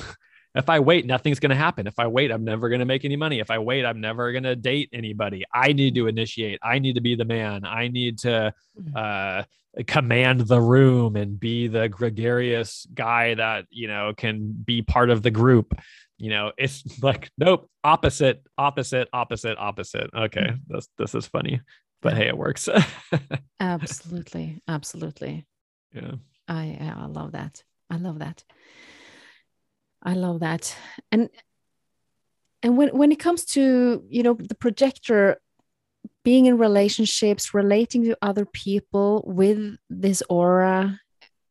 If 0.55 0.69
I 0.71 0.79
wait, 0.81 1.05
nothing's 1.07 1.41
going 1.41 1.51
to 1.51 1.57
happen. 1.57 1.87
If 1.87 1.99
I 1.99 2.07
wait, 2.07 2.31
I'm 2.31 2.45
never 2.45 2.69
going 2.69 2.79
to 2.79 2.85
make 2.85 3.05
any 3.05 3.17
money. 3.17 3.41
If 3.41 3.51
I 3.51 3.59
wait, 3.59 3.85
I'm 3.85 4.01
never 4.01 4.31
going 4.33 4.45
to 4.45 4.55
date 4.55 4.89
anybody. 4.93 5.45
I 5.53 5.73
need 5.73 5.95
to 5.97 6.07
initiate. 6.07 6.61
I 6.63 6.79
need 6.79 6.95
to 6.95 7.01
be 7.01 7.17
the 7.17 7.25
man. 7.25 7.65
I 7.65 7.89
need 7.89 8.19
to 8.21 8.55
Mhm. 8.81 8.97
uh, 8.97 9.45
command 9.89 10.43
the 10.43 10.61
room 10.61 11.17
and 11.17 11.39
be 11.41 11.67
the 11.67 11.89
gregarious 11.89 12.87
guy 12.95 13.35
that, 13.35 13.67
you 13.71 13.89
know, 13.89 14.13
can 14.17 14.53
be 14.53 14.83
part 14.83 15.11
of 15.11 15.23
the 15.23 15.33
group. 15.33 15.75
You 16.19 16.31
know, 16.31 16.53
it's 16.57 16.85
like, 17.03 17.31
nope, 17.37 17.69
opposite, 17.83 18.43
opposite, 18.57 19.09
opposite, 19.13 19.59
opposite. 19.59 20.11
Okay. 20.15 20.53
This, 20.69 20.89
this 20.97 21.15
is 21.17 21.27
funny, 21.27 21.61
but 22.03 22.17
hey, 22.17 22.29
it 22.29 22.39
works. 22.39 22.69
absolutely 23.61 24.61
absolutely 24.69 25.47
yeah. 25.95 26.13
i 26.49 26.77
i 26.81 27.07
love 27.07 27.33
that 27.33 27.63
i 27.91 27.97
love 27.97 28.19
that 28.19 28.45
i 30.05 30.15
love 30.15 30.41
that 30.41 30.77
and 31.13 31.29
and 32.63 32.77
when 32.77 32.89
when 32.97 33.13
it 33.13 33.19
comes 33.19 33.45
to 33.45 34.05
you 34.09 34.23
know 34.23 34.35
the 34.35 34.55
projector 34.55 35.41
being 36.23 36.47
in 36.47 36.57
relationships 36.59 37.53
relating 37.55 38.05
to 38.05 38.17
other 38.23 38.47
people 38.47 39.23
with 39.27 39.77
this 39.91 40.23
aura 40.29 40.99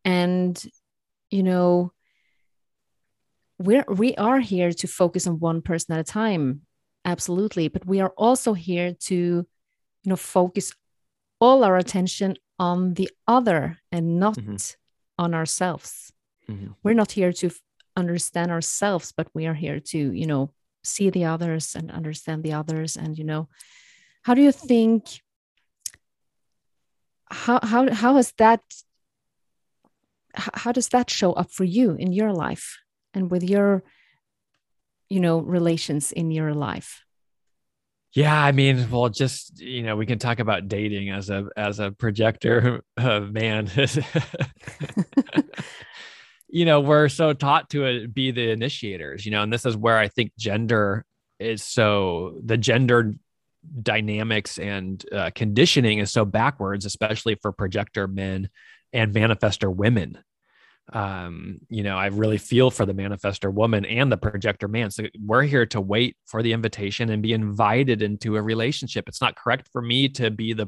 and 0.06 0.66
you 1.30 1.44
know 1.44 1.92
we're 3.60 3.86
we 3.88 4.16
are 4.16 4.40
here 4.40 4.72
to 4.72 4.88
focus 4.88 5.28
on 5.28 5.40
one 5.40 5.62
person 5.62 5.94
at 5.94 6.00
a 6.00 6.04
time 6.04 6.62
absolutely 7.06 7.68
but 7.68 7.86
we 7.86 8.00
are 8.02 8.14
also 8.18 8.54
here 8.54 8.94
to 9.00 9.16
you 9.16 9.46
know 10.10 10.16
focus 10.16 10.74
all 11.40 11.64
our 11.64 11.78
attention 11.78 12.36
on 12.60 12.94
the 12.96 13.10
other 13.28 13.78
and 13.92 14.20
not 14.20 14.36
Mhm. 14.38 14.76
on 15.18 15.34
ourselves 15.34 16.12
Mhm. 16.48 16.76
we're 16.84 16.96
not 16.96 17.12
here 17.12 17.32
to 17.34 17.50
understand 17.96 18.52
ourselves 18.52 19.14
but 19.16 19.28
we 19.34 19.46
are 19.46 19.54
here 19.54 19.80
to 19.80 20.12
you 20.12 20.26
know 20.26 20.52
see 20.84 21.10
the 21.10 21.26
others 21.26 21.76
and 21.76 21.92
understand 21.92 22.44
the 22.44 22.54
others. 22.54 22.98
And 22.98 23.18
you 23.18 23.24
know 23.24 23.48
how 24.24 24.34
do 24.34 24.42
you 24.42 24.52
think 24.52 25.22
how 27.32 27.60
how 27.64 27.92
how 27.92 28.16
has 28.16 28.34
that 28.38 28.62
how 30.36 30.72
does 30.72 30.90
that 30.90 31.10
show 31.10 31.34
up 31.34 31.52
for 31.52 31.64
you 31.64 31.96
in 31.96 32.12
your 32.12 32.34
life 32.34 32.80
and 33.14 33.32
with 33.32 33.44
your 33.44 33.84
you 35.10 35.20
know 35.20 35.40
relations 35.40 36.12
in 36.12 36.32
your 36.32 36.54
life? 36.54 37.02
Yeah 38.14 38.44
i 38.44 38.52
mean 38.52 38.90
well 38.92 39.10
just 39.10 39.60
you 39.60 39.82
know 39.82 39.96
we 39.96 40.06
can 40.06 40.20
talk 40.20 40.40
about 40.40 40.68
dating 40.68 41.10
as 41.10 41.32
a 41.32 41.48
as 41.58 41.80
a 41.80 41.92
projector 41.92 42.84
uh, 42.98 43.22
man 43.22 43.68
you 46.54 46.66
know 46.66 46.80
we're 46.80 47.10
so 47.10 47.34
taught 47.34 47.70
to 47.72 47.86
uh, 47.86 48.08
be 48.14 48.30
the 48.30 48.52
initiators 48.52 49.26
you 49.26 49.32
know 49.32 49.42
and 49.42 49.52
this 49.52 49.66
is 49.66 49.76
where 49.76 49.98
i 49.98 50.08
think 50.08 50.32
gender 50.38 51.04
is 51.40 51.64
so 51.64 52.40
the 52.46 52.58
gender 52.58 53.14
dynamics 53.82 54.60
and 54.60 55.04
uh, 55.12 55.32
conditioning 55.34 55.98
is 56.00 56.12
so 56.12 56.26
backwards 56.26 56.86
especially 56.86 57.36
for 57.42 57.52
projector 57.52 58.08
men 58.08 58.50
and 58.92 59.14
manifestor 59.14 59.74
women. 59.74 60.20
Um 60.92 61.60
you 61.70 61.82
know 61.82 61.98
i 61.98 62.08
really 62.08 62.38
feel 62.38 62.70
for 62.70 62.86
the 62.86 62.94
manifestor 62.94 63.52
woman 63.52 63.86
and 63.86 64.12
the 64.12 64.18
projector 64.18 64.68
man. 64.68 64.92
So 64.92 65.06
we're 65.18 65.44
here 65.44 65.66
to 65.68 65.80
wait 65.80 66.18
for 66.26 66.44
the 66.44 66.52
invitation 66.52 67.10
and 67.10 67.24
be 67.24 67.32
invited 67.32 68.02
into 68.02 68.36
a 68.36 68.42
relationship. 68.42 69.08
It's 69.08 69.22
not 69.22 69.38
correct 69.38 69.70
for 69.72 69.82
me 69.82 70.10
to 70.10 70.30
be 70.30 70.54
the 70.54 70.68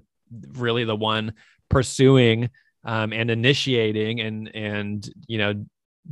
really 0.54 0.86
the 0.86 0.96
one 0.96 1.34
pursuing 1.70 2.50
um, 2.86 3.12
and 3.12 3.30
initiating 3.30 4.22
and 4.22 4.56
and 4.56 5.10
you 5.28 5.38
know 5.38 5.66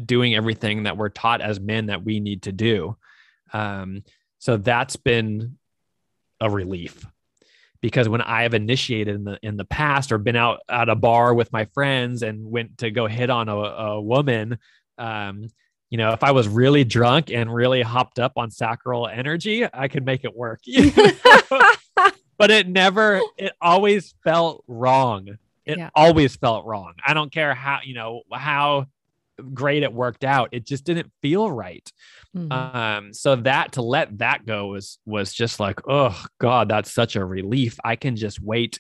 doing 0.06 0.36
everything 0.36 0.84
that 0.84 0.98
we're 0.98 1.10
taught 1.10 1.42
as 1.42 1.60
men 1.60 1.88
that 1.88 2.04
we 2.04 2.20
need 2.20 2.44
to 2.44 2.52
do 2.52 2.96
um 3.54 4.04
so 4.40 4.58
that's 4.58 4.96
been 4.96 5.58
a 6.42 6.50
relief 6.50 7.06
because 7.84 8.08
when 8.08 8.22
I 8.22 8.44
have 8.44 8.54
initiated 8.54 9.14
in 9.14 9.24
the 9.26 9.38
in 9.44 9.58
the 9.58 9.66
past 9.66 10.14
or 10.14 10.18
been 10.18 10.38
out 10.38 10.62
at 10.70 10.88
a 10.88 10.96
bar 10.96 11.34
with 11.34 11.52
my 11.52 11.66
friends 11.66 12.24
and 12.24 12.50
went 12.50 12.78
to 12.78 12.90
go 12.90 13.08
hit 13.08 13.30
on 13.30 13.50
a, 13.50 13.56
a 13.56 14.02
woman, 14.02 14.58
um, 14.98 15.50
you 15.90 15.98
know, 15.98 16.12
if 16.14 16.24
I 16.24 16.32
was 16.32 16.48
really 16.48 16.86
drunk 16.86 17.30
and 17.30 17.54
really 17.54 17.82
hopped 17.82 18.20
up 18.20 18.34
on 18.38 18.52
sacral 18.52 19.08
energy, 19.08 19.68
I 19.72 19.90
could 19.90 20.06
make 20.06 20.24
it 20.24 20.36
work. 20.36 20.62
but 22.38 22.50
it 22.50 22.68
never, 22.68 23.22
it 23.38 23.52
always 23.62 24.16
felt 24.24 24.64
wrong. 24.68 25.38
It 25.66 25.78
yeah. 25.78 25.90
always 25.94 26.36
felt 26.36 26.66
wrong. 26.66 26.94
I 27.06 27.14
don't 27.14 27.32
care 27.32 27.54
how, 27.54 27.80
you 27.84 27.94
know, 27.94 28.24
how 28.32 28.88
great 29.54 29.84
it 29.84 29.94
worked 29.94 30.24
out. 30.24 30.50
It 30.52 30.66
just 30.66 30.84
didn't 30.84 31.12
feel 31.22 31.52
right. 31.52 31.90
Mm-hmm. 32.36 32.52
Um, 32.52 33.14
so 33.14 33.36
that 33.38 33.74
to 33.74 33.82
let 33.82 34.18
that 34.20 34.46
go 34.46 34.68
was 34.68 35.00
was 35.06 35.34
just 35.34 35.60
like, 35.60 35.80
oh 35.88 36.24
God, 36.40 36.70
that's 36.70 36.92
such 36.92 37.16
a 37.16 37.26
relief. 37.26 37.78
I 37.84 37.96
can 37.96 38.16
just 38.16 38.42
wait 38.42 38.80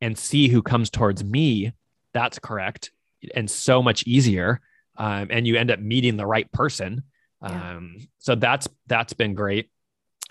and 0.00 0.16
see 0.16 0.48
who 0.48 0.62
comes 0.62 0.90
towards 0.90 1.22
me. 1.24 1.72
That's 2.12 2.38
correct. 2.38 2.90
And 3.34 3.50
so 3.50 3.82
much 3.82 4.04
easier. 4.06 4.60
Um, 4.96 5.28
and 5.30 5.46
you 5.46 5.56
end 5.56 5.70
up 5.70 5.78
meeting 5.78 6.16
the 6.16 6.26
right 6.26 6.50
person. 6.52 7.04
Yeah. 7.42 7.76
Um, 7.76 7.96
so 8.18 8.34
that's 8.34 8.68
that's 8.86 9.12
been 9.12 9.34
great. 9.34 9.70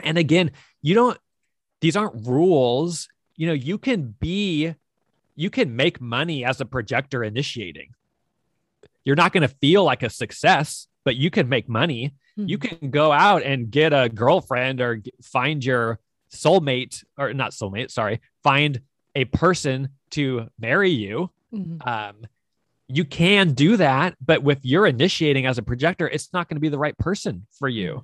And 0.03 0.17
again, 0.17 0.51
you 0.81 0.95
don't 0.95 1.17
these 1.81 1.95
aren't 1.95 2.27
rules. 2.27 3.07
You 3.35 3.47
know, 3.47 3.53
you 3.53 3.77
can 3.77 4.15
be 4.19 4.75
you 5.35 5.49
can 5.49 5.75
make 5.75 5.99
money 5.99 6.45
as 6.45 6.61
a 6.61 6.65
projector 6.65 7.23
initiating 7.23 7.93
you're 9.03 9.15
not 9.15 9.33
going 9.33 9.47
to 9.47 9.55
feel 9.55 9.83
like 9.83 10.03
a 10.03 10.09
success, 10.09 10.87
but 11.05 11.15
you 11.15 11.29
can 11.29 11.49
make 11.49 11.67
money. 11.67 12.13
Mm-hmm. 12.37 12.49
You 12.49 12.57
can 12.57 12.91
go 12.91 13.11
out 13.11 13.43
and 13.43 13.69
get 13.69 13.93
a 13.93 14.09
girlfriend 14.09 14.81
or 14.81 15.01
find 15.23 15.63
your 15.63 15.99
soulmate 16.33 17.03
or 17.17 17.33
not 17.33 17.51
soulmate, 17.51 17.91
sorry, 17.91 18.21
find 18.43 18.81
a 19.15 19.25
person 19.25 19.89
to 20.11 20.47
marry 20.59 20.91
you. 20.91 21.29
Mm-hmm. 21.53 21.87
Um, 21.87 22.15
you 22.87 23.05
can 23.05 23.53
do 23.53 23.77
that, 23.77 24.15
but 24.23 24.43
with 24.43 24.59
your 24.63 24.85
initiating 24.85 25.45
as 25.45 25.57
a 25.57 25.63
projector, 25.63 26.07
it's 26.07 26.33
not 26.33 26.49
going 26.49 26.57
to 26.57 26.61
be 26.61 26.69
the 26.69 26.77
right 26.77 26.97
person 26.97 27.47
for 27.57 27.69
you. 27.69 27.93
Hmm. 27.93 27.99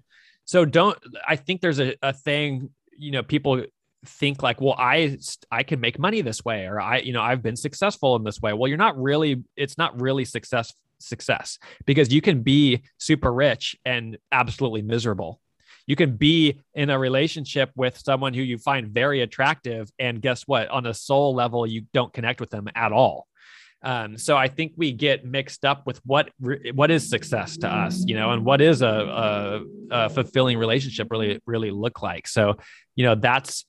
So 0.45 0.65
don't, 0.65 0.97
I 1.27 1.35
think 1.35 1.59
there's 1.59 1.79
a, 1.79 1.95
a 2.01 2.13
thing, 2.13 2.69
you 2.97 3.11
know, 3.11 3.21
people 3.21 3.65
think 4.05 4.43
like 4.43 4.61
well 4.61 4.75
i 4.77 5.17
i 5.51 5.63
can 5.63 5.79
make 5.79 5.99
money 5.99 6.21
this 6.21 6.45
way 6.45 6.65
or 6.65 6.79
i 6.79 6.99
you 6.99 7.11
know 7.11 7.21
i've 7.21 7.41
been 7.41 7.55
successful 7.55 8.15
in 8.15 8.23
this 8.23 8.39
way 8.39 8.53
well 8.53 8.67
you're 8.67 8.77
not 8.77 8.97
really 9.01 9.43
it's 9.55 9.77
not 9.77 9.99
really 9.99 10.23
success 10.23 10.73
success 10.99 11.59
because 11.85 12.11
you 12.11 12.21
can 12.21 12.43
be 12.43 12.83
super 12.97 13.31
rich 13.31 13.75
and 13.85 14.17
absolutely 14.31 14.81
miserable. 14.81 15.39
You 15.85 15.95
can 15.95 16.17
be 16.17 16.59
in 16.73 16.89
a 16.89 16.99
relationship 16.99 17.71
with 17.75 17.97
someone 17.97 18.33
who 18.33 18.41
you 18.41 18.57
find 18.57 18.89
very 18.89 19.21
attractive, 19.21 19.89
and 19.97 20.21
guess 20.21 20.43
what? 20.43 20.67
On 20.69 20.85
a 20.85 20.93
soul 20.93 21.33
level, 21.33 21.65
you 21.65 21.85
don't 21.93 22.11
connect 22.11 22.41
with 22.41 22.49
them 22.49 22.67
at 22.75 22.91
all. 22.91 23.27
Um, 23.83 24.17
so 24.17 24.35
I 24.35 24.47
think 24.47 24.73
we 24.75 24.91
get 24.91 25.23
mixed 25.23 25.63
up 25.63 25.85
with 25.85 26.01
what 26.05 26.29
what 26.73 26.91
is 26.91 27.07
success 27.07 27.57
to 27.57 27.67
us, 27.67 28.03
you 28.05 28.15
know, 28.15 28.31
and 28.31 28.43
what 28.43 28.59
is 28.59 28.81
a, 28.81 28.87
a, 28.87 29.61
a 29.91 30.09
fulfilling 30.09 30.57
relationship 30.57 31.09
really 31.11 31.39
really 31.45 31.71
look 31.71 32.01
like. 32.01 32.27
So, 32.27 32.57
you 32.95 33.05
know, 33.05 33.15
that's 33.15 33.65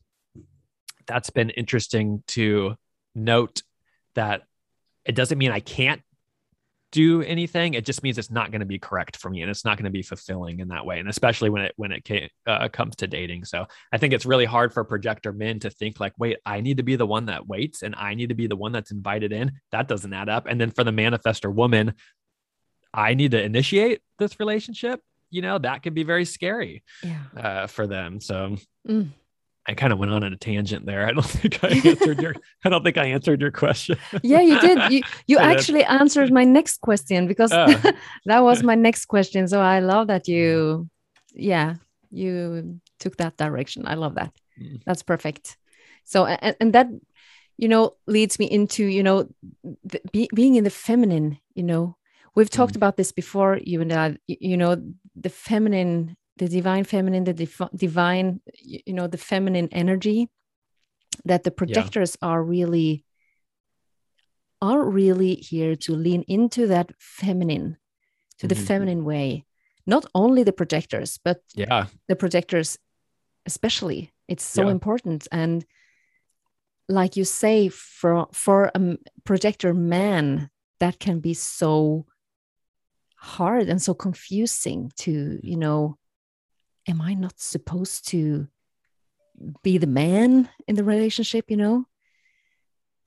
that's 1.06 1.30
been 1.30 1.50
interesting 1.50 2.22
to 2.28 2.76
note 3.14 3.62
that 4.14 4.42
it 5.04 5.14
doesn't 5.14 5.38
mean 5.38 5.52
I 5.52 5.60
can't 5.60 6.02
do 6.90 7.22
anything 7.22 7.74
it 7.74 7.84
just 7.84 8.02
means 8.02 8.16
it's 8.16 8.30
not 8.30 8.50
going 8.50 8.60
to 8.60 8.66
be 8.66 8.78
correct 8.78 9.16
for 9.16 9.28
me 9.28 9.42
and 9.42 9.50
it's 9.50 9.64
not 9.64 9.76
going 9.76 9.84
to 9.84 9.90
be 9.90 10.02
fulfilling 10.02 10.60
in 10.60 10.68
that 10.68 10.86
way 10.86 10.98
and 10.98 11.08
especially 11.08 11.50
when 11.50 11.62
it 11.62 11.72
when 11.76 11.92
it 11.92 12.04
came, 12.04 12.28
uh, 12.46 12.68
comes 12.68 12.96
to 12.96 13.06
dating 13.06 13.44
so 13.44 13.66
i 13.92 13.98
think 13.98 14.14
it's 14.14 14.24
really 14.24 14.46
hard 14.46 14.72
for 14.72 14.82
projector 14.84 15.32
men 15.32 15.58
to 15.58 15.68
think 15.68 16.00
like 16.00 16.12
wait 16.18 16.38
i 16.46 16.60
need 16.60 16.78
to 16.78 16.82
be 16.82 16.96
the 16.96 17.06
one 17.06 17.26
that 17.26 17.46
waits 17.46 17.82
and 17.82 17.94
i 17.96 18.14
need 18.14 18.30
to 18.30 18.34
be 18.34 18.46
the 18.46 18.56
one 18.56 18.72
that's 18.72 18.90
invited 18.90 19.32
in 19.32 19.52
that 19.70 19.86
doesn't 19.86 20.12
add 20.14 20.28
up 20.28 20.46
and 20.46 20.60
then 20.60 20.70
for 20.70 20.82
the 20.82 20.90
manifestor 20.90 21.52
woman 21.52 21.92
i 22.94 23.12
need 23.12 23.32
to 23.32 23.42
initiate 23.42 24.00
this 24.18 24.40
relationship 24.40 25.00
you 25.30 25.42
know 25.42 25.58
that 25.58 25.82
can 25.82 25.92
be 25.92 26.04
very 26.04 26.24
scary 26.24 26.82
yeah. 27.02 27.22
uh, 27.36 27.66
for 27.66 27.86
them 27.86 28.18
so 28.20 28.56
mm. 28.88 29.08
I 29.68 29.74
kind 29.74 29.92
of 29.92 29.98
went 29.98 30.12
on 30.12 30.22
a 30.22 30.34
tangent 30.36 30.86
there. 30.86 31.06
I 31.06 31.12
don't 31.12 31.22
think 31.38 31.62
I 31.62 31.68
answered 31.88 32.22
your 32.22 32.34
I 32.64 32.70
don't 32.70 32.82
think 32.82 32.96
I 32.96 33.06
answered 33.06 33.40
your 33.40 33.50
question. 33.50 33.98
yeah, 34.22 34.40
you 34.40 34.58
did. 34.60 34.90
You 34.90 35.02
you 35.26 35.38
actually 35.52 35.84
answered 35.84 36.32
my 36.32 36.44
next 36.44 36.80
question 36.80 37.28
because 37.28 37.52
uh, 37.52 37.92
that 38.24 38.40
was 38.40 38.62
my 38.62 38.74
next 38.74 39.06
question. 39.06 39.46
So 39.46 39.60
I 39.60 39.80
love 39.80 40.06
that 40.08 40.26
you 40.26 40.88
yeah, 41.34 41.74
you 42.10 42.80
took 42.98 43.18
that 43.18 43.36
direction. 43.36 43.86
I 43.86 43.94
love 43.94 44.14
that. 44.14 44.32
Mm. 44.60 44.82
That's 44.86 45.02
perfect. 45.02 45.58
So 46.04 46.24
and, 46.24 46.56
and 46.60 46.72
that 46.72 46.88
you 47.58 47.68
know 47.68 47.96
leads 48.06 48.38
me 48.38 48.46
into, 48.46 48.84
you 48.84 49.02
know, 49.02 49.28
the, 49.84 50.00
be, 50.12 50.30
being 50.34 50.54
in 50.54 50.64
the 50.64 50.70
feminine, 50.70 51.38
you 51.54 51.62
know. 51.62 51.96
We've 52.34 52.50
talked 52.50 52.74
mm. 52.74 52.76
about 52.76 52.96
this 52.96 53.12
before 53.12 53.58
you 53.62 53.80
and 53.80 53.92
I, 53.92 54.16
you 54.28 54.56
know, 54.56 54.80
the 55.16 55.28
feminine 55.28 56.16
the 56.38 56.48
divine 56.48 56.84
feminine 56.84 57.24
the 57.24 57.34
div- 57.34 57.70
divine 57.74 58.40
you 58.54 58.92
know 58.92 59.06
the 59.06 59.18
feminine 59.18 59.68
energy 59.72 60.28
that 61.24 61.44
the 61.44 61.50
projectors 61.50 62.16
yeah. 62.20 62.28
are 62.28 62.42
really 62.42 63.04
are 64.60 64.84
really 64.84 65.34
here 65.34 65.76
to 65.76 65.94
lean 65.94 66.24
into 66.28 66.66
that 66.66 66.90
feminine 66.98 67.76
to 68.38 68.46
mm-hmm. 68.46 68.48
the 68.48 68.66
feminine 68.66 69.04
way 69.04 69.44
not 69.86 70.04
only 70.14 70.42
the 70.42 70.52
projectors 70.52 71.18
but 71.24 71.40
yeah 71.54 71.86
the 72.08 72.16
projectors 72.16 72.78
especially 73.46 74.12
it's 74.28 74.44
so 74.44 74.64
yeah. 74.64 74.70
important 74.70 75.28
and 75.32 75.64
like 76.88 77.16
you 77.16 77.24
say 77.24 77.68
for 77.68 78.26
for 78.32 78.70
a 78.74 78.96
projector 79.24 79.74
man 79.74 80.50
that 80.80 80.98
can 80.98 81.20
be 81.20 81.34
so 81.34 82.06
hard 83.16 83.68
and 83.68 83.82
so 83.82 83.94
confusing 83.94 84.90
to 84.96 85.40
you 85.42 85.56
know 85.56 85.96
am 86.88 87.00
I 87.00 87.14
not 87.14 87.38
supposed 87.38 88.08
to 88.08 88.48
be 89.62 89.78
the 89.78 89.86
man 89.86 90.48
in 90.66 90.74
the 90.74 90.84
relationship, 90.84 91.50
you 91.50 91.56
know? 91.56 91.84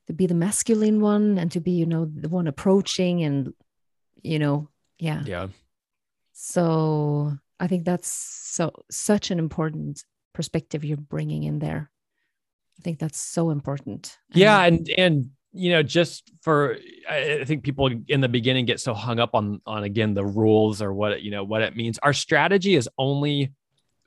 To 0.07 0.13
be 0.13 0.27
the 0.27 0.33
masculine 0.33 1.01
one 1.01 1.37
and 1.37 1.51
to 1.51 1.59
be, 1.59 1.71
you 1.71 1.85
know, 1.85 2.05
the 2.05 2.29
one 2.29 2.47
approaching 2.47 3.23
and, 3.23 3.53
you 4.21 4.39
know, 4.39 4.69
yeah. 4.99 5.23
Yeah. 5.25 5.47
So 6.33 7.33
I 7.59 7.67
think 7.67 7.85
that's 7.85 8.07
so 8.07 8.71
such 8.89 9.31
an 9.31 9.39
important 9.39 10.03
perspective 10.33 10.85
you're 10.85 10.97
bringing 10.97 11.43
in 11.43 11.59
there. 11.59 11.91
I 12.79 12.81
think 12.81 12.99
that's 12.99 13.19
so 13.19 13.51
important. 13.51 14.17
Yeah, 14.33 14.63
and 14.63 14.89
and 14.97 15.29
you 15.53 15.71
know 15.71 15.83
just 15.83 16.31
for 16.41 16.77
i 17.09 17.43
think 17.43 17.61
people 17.63 17.89
in 18.07 18.21
the 18.21 18.29
beginning 18.29 18.65
get 18.65 18.79
so 18.79 18.93
hung 18.93 19.19
up 19.19 19.35
on 19.35 19.59
on 19.65 19.83
again 19.83 20.13
the 20.13 20.25
rules 20.25 20.81
or 20.81 20.93
what 20.93 21.21
you 21.21 21.29
know 21.29 21.43
what 21.43 21.61
it 21.61 21.75
means 21.75 21.99
our 21.99 22.13
strategy 22.13 22.75
is 22.75 22.87
only 22.97 23.51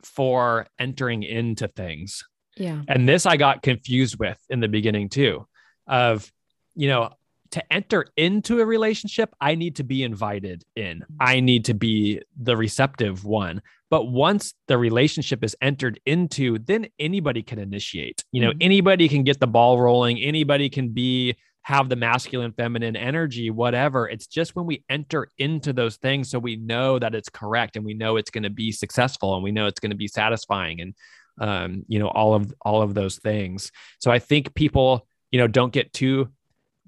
for 0.05 0.67
entering 0.79 1.23
into 1.23 1.69
things. 1.69 2.25
Yeah. 2.57 2.83
And 2.89 3.09
this 3.09 3.27
I 3.27 3.37
got 3.37 3.63
confused 3.63 4.19
with 4.19 4.39
in 4.49 4.61
the 4.61 4.69
beginning 4.69 5.09
too 5.09 5.47
of, 5.87 6.31
you 6.75 6.89
know, 6.89 7.11
to 7.51 7.73
enter 7.73 8.07
into 8.17 8.61
a 8.61 8.67
relationship, 8.67 9.33
I 9.41 9.55
need 9.55 9.77
to 9.77 9.85
be 9.85 10.03
invited 10.03 10.65
in. 10.75 11.05
I 11.21 11.39
need 11.39 11.67
to 11.67 11.75
be 11.75 12.21
the 12.37 12.57
receptive 12.57 13.25
one. 13.25 13.63
But 13.91 14.07
once 14.07 14.55
the 14.67 14.77
relationship 14.77 15.45
is 15.45 15.55
entered 15.61 16.01
into, 16.05 16.59
then 16.59 16.89
anybody 16.99 17.45
can 17.45 17.61
initiate. 17.61 18.25
You 18.33 18.41
know, 18.41 18.51
mm-hmm. 18.51 18.59
anybody 18.61 19.09
can 19.09 19.23
get 19.23 19.39
the 19.39 19.47
ball 19.47 19.81
rolling. 19.81 20.19
Anybody 20.19 20.69
can 20.69 20.89
be 20.89 21.37
have 21.65 21.89
the 21.89 21.97
masculine 21.97 22.53
feminine 22.53 22.95
energy 22.95 23.51
whatever 23.51 24.09
it's 24.09 24.27
just 24.27 24.55
when 24.55 24.67
we 24.67 24.85
enter 24.89 25.29
into 25.39 25.73
those 25.73 25.97
things 25.97 26.31
so 26.31 26.39
we 26.39 26.57
know 26.57 26.99
that 26.99 27.15
it's 27.15 27.29
correct 27.31 27.77
and 27.77 27.85
we 27.85 27.95
know 27.95 28.17
it's 28.17 28.31
going 28.31 28.43
to 28.45 28.51
be 28.51 28.71
successful 28.71 29.35
and 29.35 29.43
we 29.43 29.51
know 29.51 29.67
it's 29.67 29.81
going 29.81 29.91
to 29.91 29.97
be 29.97 30.09
satisfying 30.09 30.81
and 30.81 30.95
um, 31.41 31.85
you 31.89 31.99
know 31.99 32.09
all 32.09 32.35
of 32.35 32.55
all 32.61 32.81
of 32.83 32.95
those 32.95 33.19
things. 33.19 33.73
So 33.99 34.11
i 34.13 34.19
think 34.21 34.55
people 34.55 35.07
you 35.33 35.39
know 35.41 35.49
don't 35.49 35.73
get 35.73 35.93
too 35.93 36.29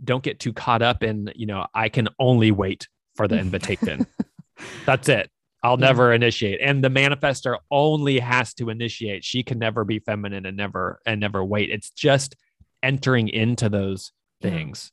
don't 0.05 0.23
get 0.23 0.39
too 0.39 0.53
caught 0.53 0.83
up 0.83 1.03
in 1.03 1.33
you 1.35 1.47
know 1.47 1.67
i 1.75 1.89
can 1.89 2.09
only 2.19 2.51
wait 2.53 2.87
for 3.17 3.27
the 3.27 3.39
invitation. 3.39 4.07
That's 4.87 5.09
it. 5.09 5.31
I'll 5.63 5.81
Yeah. 5.81 5.87
never 5.87 6.13
initiate. 6.13 6.61
And 6.63 6.85
the 6.85 6.91
manifestor 6.91 7.57
only 7.71 8.19
has 8.19 8.55
to 8.55 8.69
initiate. 8.71 9.25
She 9.25 9.43
can 9.43 9.59
never 9.59 9.85
be 9.85 9.99
feminine 10.01 10.45
and 10.47 10.57
never 10.57 11.01
and 11.07 11.19
never 11.19 11.43
wait. 11.45 11.71
It's 11.71 11.91
just 11.91 12.37
entering 12.83 13.29
into 13.29 13.69
those 13.69 14.13
Yeah. 14.41 14.51
things 14.51 14.93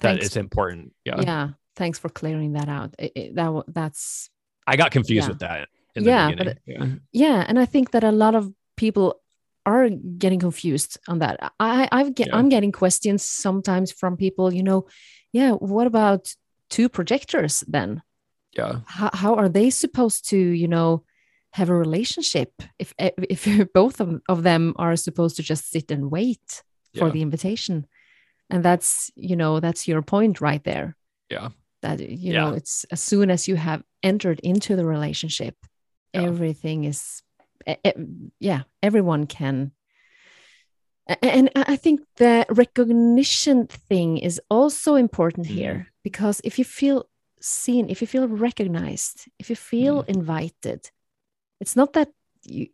that 0.00 0.08
Thanks. 0.18 0.26
is 0.26 0.36
important 0.36 0.92
yeah. 1.04 1.20
yeah 1.20 1.48
thanks 1.76 1.98
for 1.98 2.08
clearing 2.08 2.52
that 2.52 2.68
out 2.68 2.94
It- 2.98 3.12
it- 3.16 3.34
that 3.36 3.64
that's 3.68 4.28
i 4.66 4.76
got 4.76 4.90
confused 4.90 5.24
Yeah. 5.26 5.28
with 5.28 5.38
that 5.40 5.68
in 5.94 6.04
the 6.04 6.10
Yeah, 6.10 6.34
but 6.36 6.58
yeah. 6.66 6.86
yeah 7.12 7.44
and 7.48 7.58
i 7.58 7.66
think 7.66 7.90
that 7.92 8.04
a 8.04 8.12
lot 8.12 8.34
of 8.34 8.52
people 8.76 9.20
are 9.64 9.88
getting 10.18 10.40
confused 10.40 10.98
on 11.08 11.20
that 11.20 11.52
i 11.60 11.88
i've 11.92 12.14
get 12.14 12.28
Yeah. 12.28 12.36
i'm 12.36 12.48
getting 12.48 12.72
questions 12.72 13.22
sometimes 13.22 13.92
from 13.92 14.16
people 14.16 14.52
you 14.52 14.62
know 14.62 14.86
yeah 15.32 15.52
what 15.52 15.86
about 15.86 16.34
two 16.68 16.88
projectors 16.88 17.62
then 17.68 18.02
yeah 18.58 18.80
how, 18.86 19.10
how 19.14 19.34
are 19.36 19.48
they 19.48 19.70
supposed 19.70 20.28
to 20.30 20.36
you 20.36 20.68
know 20.68 21.04
have 21.52 21.70
a 21.70 21.74
relationship 21.86 22.50
if 22.78 22.92
if 22.98 23.72
both 23.74 24.00
of, 24.00 24.20
of 24.28 24.42
them 24.42 24.72
are 24.76 24.96
supposed 24.96 25.36
to 25.36 25.42
just 25.42 25.70
sit 25.70 25.90
and 25.90 26.10
wait 26.10 26.62
for 26.98 27.10
the 27.10 27.22
invitation 27.22 27.86
and 28.50 28.64
that's 28.64 29.10
you 29.16 29.36
know 29.36 29.60
that's 29.60 29.88
your 29.88 30.02
point 30.02 30.40
right 30.40 30.64
there 30.64 30.96
Yeah. 31.30 31.50
that 31.82 32.00
you 32.00 32.32
Yeah. 32.32 32.40
know 32.50 32.54
it's 32.54 32.84
as 32.90 33.00
soon 33.00 33.30
as 33.30 33.48
you 33.48 33.56
have 33.56 33.82
entered 34.02 34.40
into 34.40 34.76
the 34.76 34.84
relationship 34.86 35.56
Yeah. 36.12 36.22
everything 36.28 36.84
is 36.84 37.22
yeah 38.40 38.62
everyone 38.82 39.26
can 39.26 39.72
and 41.22 41.50
i 41.54 41.76
think 41.76 42.00
the 42.16 42.44
recognition 42.48 43.66
thing 43.66 44.18
is 44.18 44.40
also 44.48 44.94
important 44.94 45.46
Mm. 45.46 45.54
here 45.54 45.86
because 46.02 46.40
if 46.44 46.58
you 46.58 46.64
feel 46.64 47.04
seen 47.40 47.88
if 47.90 48.00
you 48.00 48.06
feel 48.06 48.28
recognized 48.28 49.28
if 49.38 49.50
you 49.50 49.56
feel 49.56 50.02
invited 50.02 50.90
it's 51.60 51.76
not 51.76 51.92
that 51.92 52.08
you 52.44 52.66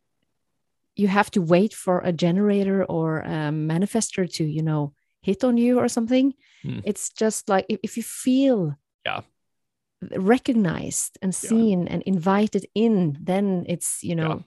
you 0.96 1.08
have 1.08 1.30
to 1.30 1.40
wait 1.40 1.72
for 1.74 2.00
a 2.00 2.12
generator 2.12 2.84
or 2.84 3.20
a 3.20 3.50
manifestor 3.52 4.26
to 4.36 4.44
you 4.44 4.62
know 4.62 4.92
hit 5.28 5.44
on 5.44 5.56
you 5.64 5.78
or 5.82 5.88
something 5.88 6.26
Mm. 6.64 6.80
it's 6.90 7.04
just 7.22 7.48
like 7.48 7.64
if, 7.72 7.78
if 7.86 7.92
you 7.98 8.02
feel 8.02 8.58
Yeah. 9.06 9.20
recognized 10.16 11.18
and 11.22 11.32
Yeah. 11.32 11.48
seen 11.50 11.88
and 11.88 12.02
invited 12.02 12.66
in 12.74 13.16
then 13.20 13.64
it's 13.68 14.02
you 14.02 14.14
know 14.14 14.28
Yeah. 14.36 14.42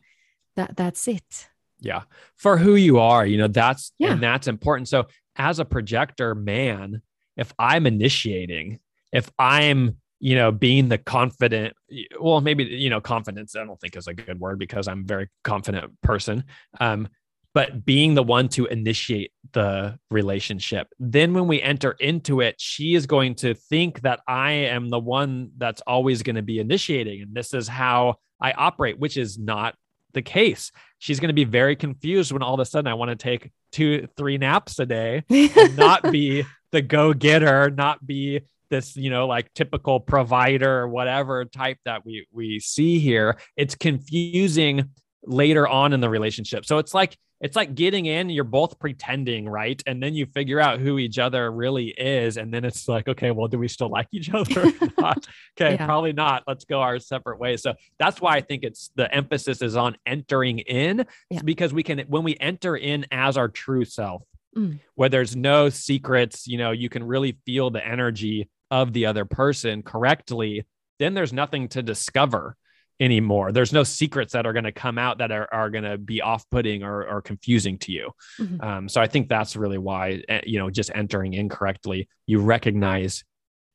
that 0.58 0.76
that's 0.78 1.08
it 1.08 1.50
yeah 1.80 2.04
for 2.36 2.58
who 2.58 2.76
you 2.76 3.00
are 3.00 3.26
you 3.26 3.38
know 3.38 3.48
that's 3.48 3.92
Yeah. 4.00 4.12
and 4.12 4.22
that's 4.22 4.48
important 4.48 4.88
so 4.88 5.08
as 5.36 5.60
a 5.60 5.66
projector 5.66 6.36
man 6.36 7.02
if 7.38 7.54
i'm 7.60 7.86
initiating 7.88 8.80
if 9.12 9.30
i'm 9.40 9.98
you 10.20 10.36
know 10.36 10.52
being 10.52 10.90
the 10.90 10.98
confident 10.98 11.74
well 12.20 12.42
maybe 12.42 12.64
you 12.64 12.90
know 12.90 13.02
confidence 13.02 13.56
i 13.56 13.64
don't 13.66 13.80
think 13.82 13.96
is 13.96 14.08
a 14.08 14.14
good 14.14 14.40
word 14.40 14.60
because 14.60 14.88
i'm 14.88 15.02
a 15.02 15.08
very 15.16 15.28
confident 15.44 16.00
person 16.02 16.44
um 16.80 17.08
but 17.54 17.86
being 17.86 18.14
the 18.14 18.24
one 18.24 18.48
to 18.48 18.66
initiate 18.66 19.32
the 19.54 19.98
relationship 20.10 20.88
then 21.00 21.34
when 21.34 21.48
we 21.48 21.62
enter 21.62 21.92
into 22.00 22.42
it 22.42 22.56
she 22.60 22.96
is 22.96 23.06
going 23.06 23.36
to 23.36 23.54
think 23.54 24.02
that 24.02 24.20
i 24.28 24.52
am 24.52 24.90
the 24.90 25.00
one 25.00 25.52
that's 25.58 25.82
always 25.82 26.24
going 26.24 26.36
to 26.36 26.42
be 26.42 26.60
initiating 26.60 27.22
and 27.22 27.34
this 27.36 27.54
is 27.54 27.68
how 27.68 28.16
i 28.40 28.52
operate 28.54 28.98
which 29.00 29.18
is 29.18 29.38
not 29.38 29.76
the 30.14 30.22
case 30.22 30.72
she's 31.02 31.20
going 31.20 31.30
to 31.30 31.34
be 31.34 31.44
very 31.44 31.76
confused 31.76 32.32
when 32.32 32.44
all 32.44 32.54
of 32.54 32.60
a 32.60 32.66
sudden 32.66 32.88
I 32.88 32.94
want 32.94 33.10
to 33.10 33.16
take 33.16 33.52
two, 33.72 34.08
three 34.16 34.38
naps 34.38 34.78
a 34.80 34.86
day, 34.86 35.24
and 35.30 35.76
not 35.76 36.04
be 36.12 36.46
the 36.72 36.82
go 36.82 37.14
getter, 37.14 37.72
not 37.72 38.06
be 38.06 38.42
this, 38.70 38.96
you 38.96 39.10
know, 39.10 39.28
like 39.28 39.52
typical 39.54 40.00
provider 40.00 40.80
or 40.80 40.88
whatever 40.88 41.44
type 41.44 41.78
that 41.86 42.06
we 42.06 42.28
we 42.32 42.60
see 42.60 43.00
here. 43.00 43.38
It's 43.58 43.76
confusing 43.76 44.92
later 45.26 45.68
on 45.68 45.92
in 45.92 46.00
the 46.00 46.10
relationship. 46.10 46.66
So 46.66 46.78
it's 46.78 46.94
like 46.94 47.18
it's 47.42 47.56
like 47.56 47.74
getting 47.76 48.06
in, 48.06 48.30
you're 48.30 48.44
both 48.44 48.78
pretending, 48.80 49.50
right? 49.50 49.82
And 49.88 50.02
then 50.02 50.14
you 50.14 50.28
figure 50.28 50.60
out 50.60 50.80
who 50.80 51.00
each 51.00 51.18
other 51.20 51.52
really 51.52 51.88
is. 51.88 52.38
And 52.38 52.54
then 52.54 52.64
it's 52.64 52.88
like, 52.88 53.08
okay, 53.08 53.32
well, 53.32 53.48
do 53.48 53.58
we 53.58 53.68
still 53.68 53.90
like 53.90 54.08
each 54.12 54.30
other 54.32 54.62
or 54.68 54.72
not? 55.00 55.28
Okay, 55.60 55.74
Yeah. 55.74 55.86
probably 55.86 56.14
not. 56.14 56.44
Let's 56.48 56.66
go 56.66 56.82
our 56.82 57.00
separate 57.00 57.40
ways. 57.40 57.62
So 57.64 57.74
that's 57.98 58.22
why 58.22 58.36
I 58.36 58.42
think 58.42 58.64
it's 58.64 58.92
the 58.96 59.14
emphasis 59.14 59.62
is 59.62 59.76
on 59.76 59.98
entering 60.06 60.60
in 60.60 61.06
Yeah. 61.32 61.42
because 61.44 61.74
we 61.74 61.84
can 61.84 62.00
when 62.08 62.24
we 62.24 62.38
enter 62.40 62.78
in 62.78 63.06
as 63.12 63.38
our 63.38 63.48
true 63.50 63.86
self 63.86 64.24
Mm. 64.56 64.80
where 64.96 65.08
there's 65.08 65.34
no 65.34 65.70
secrets 65.70 66.46
you 66.46 66.58
know 66.58 66.72
you 66.72 66.90
can 66.90 67.06
really 67.06 67.38
feel 67.46 67.70
the 67.70 67.88
energy 67.88 68.50
of 68.70 68.92
the 68.92 69.06
other 69.06 69.24
person 69.24 69.82
correctly 69.82 70.66
then 71.00 71.14
there's 71.14 71.32
nothing 71.32 71.70
to 71.70 71.82
discover 71.82 72.58
anymore. 73.02 73.52
There's 73.52 73.74
no 73.74 73.84
secrets 73.84 74.32
that 74.34 74.46
are 74.46 74.54
going 74.54 74.64
to 74.64 74.72
come 74.72 74.98
out 75.00 75.18
that 75.18 75.32
are, 75.32 75.50
are 75.52 75.70
going 75.72 75.84
to 75.84 75.98
be 75.98 76.22
off-putting 76.22 76.84
or, 76.84 77.04
or 77.06 77.22
confusing 77.22 77.78
to 77.80 77.92
you. 77.92 78.12
Mhm. 78.40 78.64
um, 78.64 78.88
so 78.88 79.02
i 79.02 79.08
think 79.08 79.28
that's 79.28 79.56
really 79.56 79.78
why 79.80 80.22
eh, 80.30 80.42
you 80.46 80.60
know 80.60 80.70
just 80.70 80.92
entering 80.94 81.34
incorrectly, 81.34 82.08
you 82.28 82.40
recognize 82.40 83.24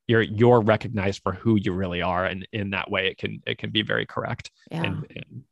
you're 0.06 0.22
you're 0.22 0.60
recognized 0.60 1.20
for 1.22 1.32
who 1.32 1.56
you 1.56 1.72
really 1.72 2.00
are 2.00 2.24
and 2.24 2.46
in 2.52 2.70
that 2.70 2.88
way 2.90 3.08
it 3.08 3.18
can 3.18 3.42
it 3.46 3.58
can 3.58 3.70
be 3.70 3.82
very 3.82 4.06
correct 4.06 4.50
yeah. 4.70 4.84
and, 4.84 5.06
and 5.16 5.42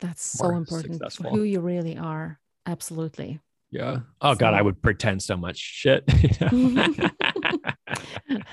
that's 0.00 0.24
so 0.24 0.50
important. 0.56 0.94
successful. 0.94 1.30
who 1.30 1.42
you 1.42 1.60
really 1.60 1.96
are. 1.98 2.38
Absolutely. 2.64 3.40
Yeah. 3.70 4.00
Oh 4.22 4.34
god 4.34 4.54
i 4.54 4.62
would 4.62 4.80
pretend 4.80 5.22
so 5.22 5.36
much 5.36 5.58
shit 5.58 6.04
No, 6.52 6.88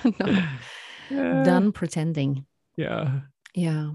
Yeah. 1.09 1.43
done 1.43 1.71
pretending. 1.71 2.45
Yeah. 2.75 3.19
Yeah 3.53 3.91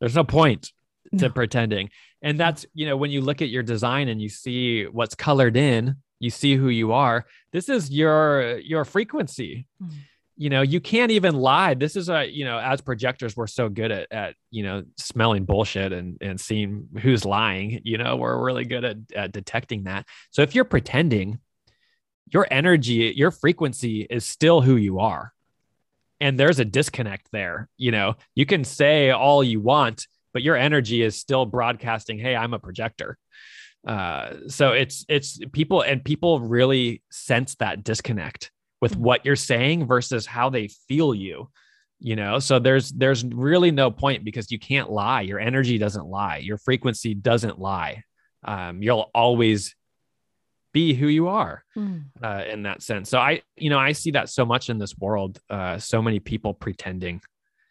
there's 0.00 0.14
no 0.16 0.24
point 0.24 0.72
to 1.16 1.26
No. 1.26 1.30
pretending. 1.30 1.90
And 2.22 2.38
that's 2.38 2.66
you 2.74 2.86
know 2.86 2.96
when 2.96 3.10
you 3.10 3.20
look 3.20 3.40
at 3.42 3.48
your 3.48 3.62
design 3.62 4.08
and 4.08 4.20
you 4.20 4.28
see 4.28 4.84
what's 4.84 5.14
colored 5.14 5.56
in 5.56 5.96
you 6.20 6.30
see 6.30 6.56
who 6.56 6.68
you 6.68 6.92
are 6.92 7.24
this 7.52 7.68
is 7.68 7.90
your 7.90 8.58
your 8.58 8.84
frequency. 8.84 9.66
Mm. 9.82 9.92
you 10.36 10.50
know 10.50 10.62
you 10.62 10.80
can't 10.80 11.10
even 11.12 11.34
lie. 11.36 11.74
This 11.74 11.94
is 11.96 12.08
a 12.08 12.26
you 12.26 12.44
know 12.44 12.58
as 12.58 12.80
projectors 12.80 13.36
we're 13.36 13.46
so 13.46 13.68
good 13.68 13.90
at 13.92 14.10
at 14.12 14.34
you 14.50 14.62
know 14.64 14.82
smelling 14.96 15.44
bullshit 15.44 15.92
and 15.92 16.18
and 16.20 16.40
seeing 16.40 16.88
who's 17.00 17.24
lying 17.24 17.80
you 17.84 17.98
know 17.98 18.16
we're 18.16 18.44
really 18.44 18.64
good 18.64 18.84
at, 18.84 18.96
at 19.16 19.32
detecting 19.32 19.84
that. 19.84 20.06
So 20.30 20.42
if 20.42 20.54
you're 20.54 20.64
pretending 20.64 21.38
your 22.32 22.46
energy 22.50 23.12
your 23.16 23.30
frequency 23.30 24.02
is 24.10 24.24
still 24.26 24.60
who 24.60 24.76
you 24.76 24.98
are 24.98 25.32
and 26.20 26.38
there's 26.38 26.58
a 26.58 26.64
disconnect 26.64 27.28
there 27.32 27.68
you 27.76 27.90
know 27.90 28.14
you 28.34 28.46
can 28.46 28.64
say 28.64 29.10
all 29.10 29.42
you 29.44 29.60
want 29.60 30.06
but 30.32 30.42
your 30.42 30.56
energy 30.56 31.02
is 31.02 31.16
still 31.16 31.46
broadcasting 31.46 32.18
hey 32.18 32.34
i'm 32.36 32.54
a 32.54 32.58
projector. 32.58 33.16
Uh, 33.86 34.34
so 34.48 34.72
it's 34.72 35.04
it's 35.08 35.38
people 35.52 35.80
and 35.82 36.04
people 36.04 36.40
really 36.40 37.00
sense 37.10 37.54
that 37.56 37.84
disconnect 37.84 38.50
with 38.80 38.94
Mhm. 38.96 39.00
what 39.00 39.24
you're 39.24 39.36
saying 39.36 39.86
versus 39.86 40.26
how 40.26 40.50
they 40.50 40.68
feel 40.88 41.14
you 41.14 41.50
you 42.00 42.14
know? 42.14 42.38
So 42.38 42.60
there's 42.60 42.92
there's 42.92 43.24
really 43.24 43.72
no 43.72 43.90
point 43.90 44.24
because 44.24 44.52
you 44.52 44.58
can't 44.60 44.88
lie. 44.88 45.22
Your 45.22 45.40
energy 45.40 45.78
doesn't 45.78 46.06
lie. 46.06 46.36
Your 46.36 46.56
frequency 46.56 47.12
doesn't 47.12 47.58
lie. 47.58 48.04
Um, 48.44 48.82
you'll 48.82 49.10
always 49.14 49.74
be 50.72 50.94
who 50.94 51.08
you 51.08 51.28
are 51.28 51.64
Mm. 51.76 52.04
uh, 52.22 52.44
in 52.50 52.62
that 52.64 52.82
sense. 52.82 53.08
So 53.10 53.18
I, 53.18 53.42
you 53.56 53.70
know, 53.70 53.78
I 53.78 53.92
see 53.92 54.10
that 54.12 54.28
so 54.28 54.44
much 54.44 54.68
in 54.70 54.78
this 54.78 54.96
world. 54.98 55.40
Uh, 55.48 55.78
so 55.78 56.02
many 56.02 56.18
people 56.20 56.52
pretending, 56.54 57.20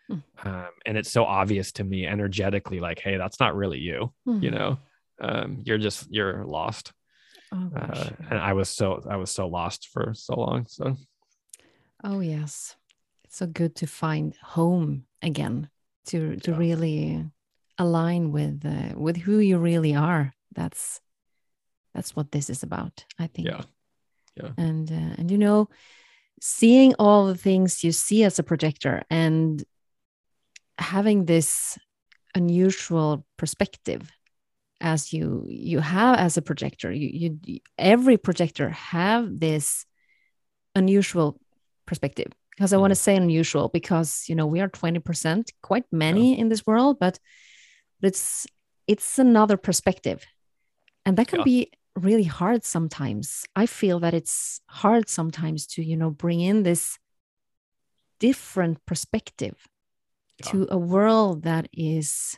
Mm. 0.10 0.24
um, 0.46 0.68
and 0.86 0.98
it's 0.98 1.12
so 1.12 1.24
obvious 1.26 1.72
to 1.74 1.84
me 1.84 2.06
energetically. 2.08 2.80
Like, 2.80 3.00
hey, 3.00 3.18
that's 3.18 3.40
not 3.40 3.56
really 3.56 3.80
you. 3.80 4.14
You 4.26 4.52
Mm. 4.52 4.54
know, 4.58 4.80
um, 5.22 5.62
you're 5.66 5.78
just 5.78 6.08
you're 6.10 6.46
lost. 6.46 6.94
oh. 7.52 7.70
Uh, 7.76 8.10
and 8.30 8.40
I 8.40 8.54
was 8.54 8.70
so 8.70 9.02
I 9.10 9.18
was 9.18 9.32
so 9.32 9.48
lost 9.48 9.88
for 9.94 10.14
so 10.14 10.36
long. 10.36 10.66
So 10.68 10.96
oh 12.04 12.20
yes 12.20 12.76
it's 13.24 13.38
so 13.38 13.48
good 13.48 13.76
to 13.76 13.88
find 13.88 14.36
home 14.44 15.06
again 15.22 15.70
to 16.06 16.36
to 16.38 16.52
Yeah. 16.52 16.58
really 16.58 17.26
align 17.78 18.32
with 18.32 18.66
uh, 18.66 18.94
with 18.98 19.18
who 19.18 19.40
you 19.40 19.58
really 19.58 19.96
are 19.96 20.34
that's 20.56 21.02
that's 21.98 22.16
what 22.16 22.32
this 22.32 22.50
is 22.50 22.64
about 22.64 23.06
i 23.18 23.28
think. 23.28 23.48
Yeah, 23.48 23.64
yeah, 24.36 24.52
and 24.66 24.92
uh, 24.92 25.14
and 25.18 25.32
you 25.32 25.38
know 25.38 25.68
seeing 26.40 26.94
all 27.00 27.26
the 27.26 27.42
things 27.48 27.84
you 27.84 27.92
see 27.92 28.24
as 28.24 28.40
a 28.40 28.44
projector 28.44 29.02
and 29.10 29.64
having 30.78 31.26
this 31.26 31.78
unusual 32.36 33.26
perspective 33.38 34.12
as 34.80 35.12
you 35.12 35.44
you 35.50 35.80
have 35.80 36.20
as 36.20 36.38
a 36.38 36.42
projector 36.42 36.92
you, 36.92 37.40
you 37.44 37.60
every 37.80 38.18
projector 38.18 38.70
have 38.70 39.40
this 39.40 39.88
unusual 40.76 41.40
perspective. 41.88 42.32
Because 42.52 42.74
I 42.74 42.78
want 42.78 42.92
to 42.92 42.96
say 42.96 43.16
unusual 43.16 43.70
because 43.70 44.26
you 44.30 44.36
know 44.36 44.48
we 44.48 44.62
are 44.62 44.70
20%, 44.70 45.52
quite 45.62 45.86
many 45.92 46.40
in 46.40 46.50
this 46.50 46.66
world, 46.66 46.98
but 47.00 47.20
it's 48.02 48.48
it's 48.88 49.20
another 49.20 49.58
perspective. 49.58 50.26
And 51.06 51.18
that 51.18 51.28
can 51.28 51.40
Yeah. 51.40 51.46
be 51.46 51.72
really 51.98 52.24
hard 52.24 52.64
sometimes. 52.64 53.46
I 53.56 53.66
feel 53.66 54.00
that 54.00 54.14
it's 54.14 54.62
hard 54.68 55.10
sometimes 55.10 55.66
to, 55.68 55.84
you 55.84 55.98
know, 55.98 56.12
bring 56.12 56.42
in 56.42 56.64
this 56.64 56.98
different 58.20 58.86
perspective 58.86 59.68
Yeah. 60.40 60.52
to 60.52 60.68
a 60.70 60.78
world 60.78 61.44
that 61.44 61.68
is 61.74 62.38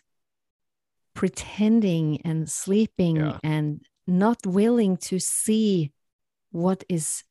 pretending 1.14 2.22
and 2.22 2.49
sleeping 2.49 3.18
Yeah. 3.18 3.39
and 3.43 3.82
not 4.07 4.45
willing 4.45 4.97
to 4.97 5.20
see 5.20 5.91
what 6.51 6.84
is 6.89 7.24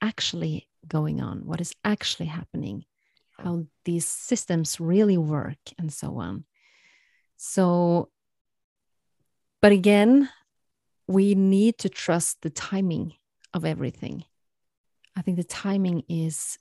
actually 0.00 0.68
going 0.88 1.20
on, 1.20 1.46
what 1.46 1.60
is 1.60 1.74
actually 1.84 2.26
happening, 2.26 2.84
how 3.30 3.66
these 3.84 4.06
systems 4.06 4.80
really 4.80 5.18
work, 5.18 5.58
and 5.78 5.92
so 5.92 6.18
on. 6.18 6.44
So, 7.36 8.10
but 9.60 9.72
again, 9.72 10.30
we 11.06 11.34
need 11.34 11.78
to 11.78 11.88
trust 11.88 12.42
the 12.42 12.50
timing 12.50 13.14
of 13.52 13.64
everything. 13.64 14.24
I 15.16 15.22
think 15.22 15.36
the 15.36 15.44
timing 15.44 16.04
is 16.08 16.58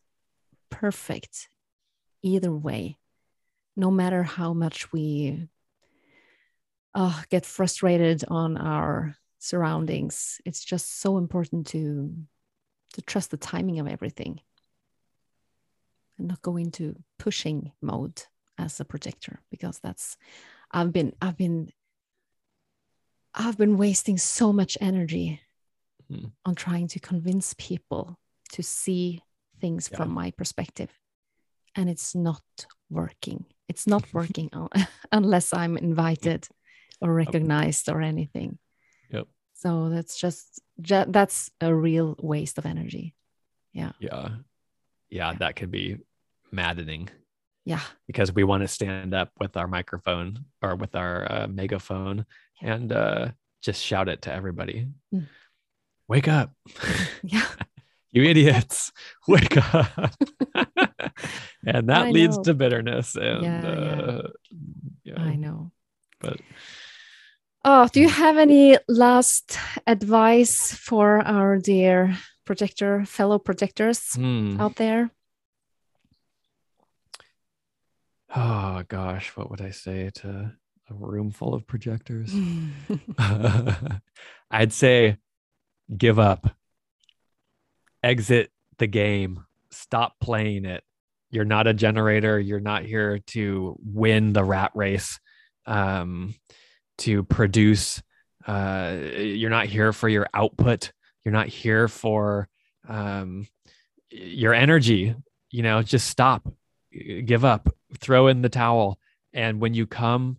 perfect 0.70 1.48
either 2.22 2.52
way, 2.52 2.98
no 3.76 3.90
matter 3.90 4.24
how 4.24 4.54
much 4.54 4.92
we 4.92 5.48
uh, 6.94 7.22
get 7.30 7.46
frustrated 7.46 8.24
on 8.28 8.58
our 8.58 9.16
surroundings. 9.40 10.40
It's 10.46 10.64
just 10.64 11.00
so 11.02 11.18
important 11.18 11.68
to 11.68 12.14
to 12.94 13.02
trust 13.02 13.32
the 13.32 13.38
timing 13.38 13.80
of 13.80 13.88
everything 13.88 14.40
and 16.18 16.28
not 16.28 16.42
go 16.44 16.58
into 16.58 16.96
pushing 17.18 17.72
mode 17.82 18.22
as 18.58 18.80
a 18.80 18.86
projector 18.86 19.40
because 19.50 19.80
that's 19.80 20.16
I've 20.72 20.94
been 20.94 21.14
I've 21.22 21.38
been 21.38 21.72
I've 23.34 23.58
been 23.58 23.78
wasting 23.78 24.18
so 24.18 24.54
much 24.54 24.78
energy 24.82 25.42
Hmm. 26.10 26.26
on 26.46 26.54
trying 26.56 26.88
to 26.90 27.00
convince 27.00 27.56
people 27.58 28.20
to 28.52 28.62
see 28.62 29.22
things 29.62 29.88
Yeah. 29.90 29.98
from 29.98 30.12
my 30.12 30.32
perspective 30.32 30.90
and 31.76 31.90
it's 31.90 32.14
not 32.14 32.44
working 32.90 33.46
it's 33.70 33.88
not 33.88 34.04
working 34.14 34.50
unless 35.14 35.54
i'm 35.54 35.78
invited 35.78 36.46
or 37.00 37.14
recognized 37.14 37.88
or 37.90 38.02
anything 38.02 38.60
Yep. 39.12 39.28
so 39.54 39.90
that's 39.90 40.18
just 40.20 40.62
ju- 40.82 41.06
that's 41.08 41.50
a 41.62 41.74
real 41.74 42.16
waste 42.20 42.58
of 42.58 42.66
energy 42.66 43.16
Yeah. 43.72 43.94
Yeah. 44.00 44.30
Yeah. 45.10 45.34
That 45.40 45.56
could 45.56 45.72
be 45.72 45.98
maddening 46.52 47.10
yeah 47.66 47.82
because 48.08 48.34
we 48.36 48.44
want 48.44 48.62
to 48.62 48.68
stand 48.68 49.14
up 49.14 49.32
with 49.40 49.56
our 49.56 49.68
microphone 49.68 50.46
or 50.62 50.76
with 50.76 50.96
our 50.96 51.32
uh, 51.32 51.48
megaphone 51.48 52.26
and 52.64 52.92
uh, 52.92 53.28
just 53.62 53.84
shout 53.84 54.10
it 54.10 54.24
to 54.24 54.34
everybody. 54.34 54.88
Mm. 55.14 55.28
Wake 56.08 56.28
up, 56.28 56.52
yeah 57.24 57.46
you 58.12 58.24
idiots! 58.24 58.92
Wake 59.28 59.58
up! 59.58 60.16
and 61.66 61.90
that 61.90 62.08
I 62.08 62.12
leads 62.12 62.38
know. 62.38 62.44
to 62.44 62.54
bitterness. 62.54 63.16
And 63.16 63.44
Yeah, 63.44 63.62
yeah. 63.62 64.02
uh, 64.02 64.28
yeah, 65.04 65.20
i 65.20 65.36
know 65.36 65.72
But 66.20 66.40
oh 67.66 67.88
do 67.92 68.00
you 68.00 68.10
have 68.10 68.38
any 68.38 68.78
last 68.88 69.58
advice 69.86 70.74
for 70.74 71.22
our 71.22 71.58
dear 71.58 72.18
projector 72.46 73.06
fellow 73.06 73.40
projectors 73.40 74.16
hmm. 74.16 74.60
out 74.60 74.76
there 74.76 75.12
oh 78.36 78.84
gosh, 78.88 79.36
what 79.36 79.50
would 79.50 79.62
I 79.62 79.72
say 79.72 80.12
to 80.16 80.54
a 80.90 80.94
room 80.94 81.32
full 81.32 81.54
of 81.54 81.68
projectors? 81.68 82.34
I'd 84.52 84.74
say 84.74 85.18
give 85.96 86.20
up. 86.20 86.56
Exit 88.02 88.52
the 88.78 88.88
game. 88.88 89.46
Stop 89.72 90.20
playing 90.20 90.66
it. 90.66 90.84
You're 91.32 91.46
not 91.46 91.68
a 91.68 91.74
generator. 91.74 92.40
You're 92.40 92.60
not 92.60 92.84
here 92.84 93.20
to 93.28 93.76
win 93.84 94.34
the 94.34 94.44
rat 94.44 94.72
race, 94.76 95.20
um, 95.66 96.36
to 97.00 97.24
produce. 97.24 98.02
Uh, 98.46 98.98
you're 99.18 99.50
not 99.50 99.66
here 99.66 99.94
for 99.94 100.08
your 100.08 100.28
output. 100.34 100.92
You're 101.26 101.34
not 101.34 101.48
here 101.48 101.88
for 101.88 102.48
um, 102.88 103.48
your 104.12 104.54
energy. 104.54 105.16
You 105.50 105.64
know, 105.64 105.82
just 105.82 106.08
stop. 106.08 106.48
Give 106.92 107.44
up. 107.44 107.70
Throw 108.00 108.28
in 108.28 108.42
the 108.42 108.50
towel. 108.50 109.00
And 109.34 109.60
when 109.60 109.74
you 109.74 109.88
come 109.88 110.38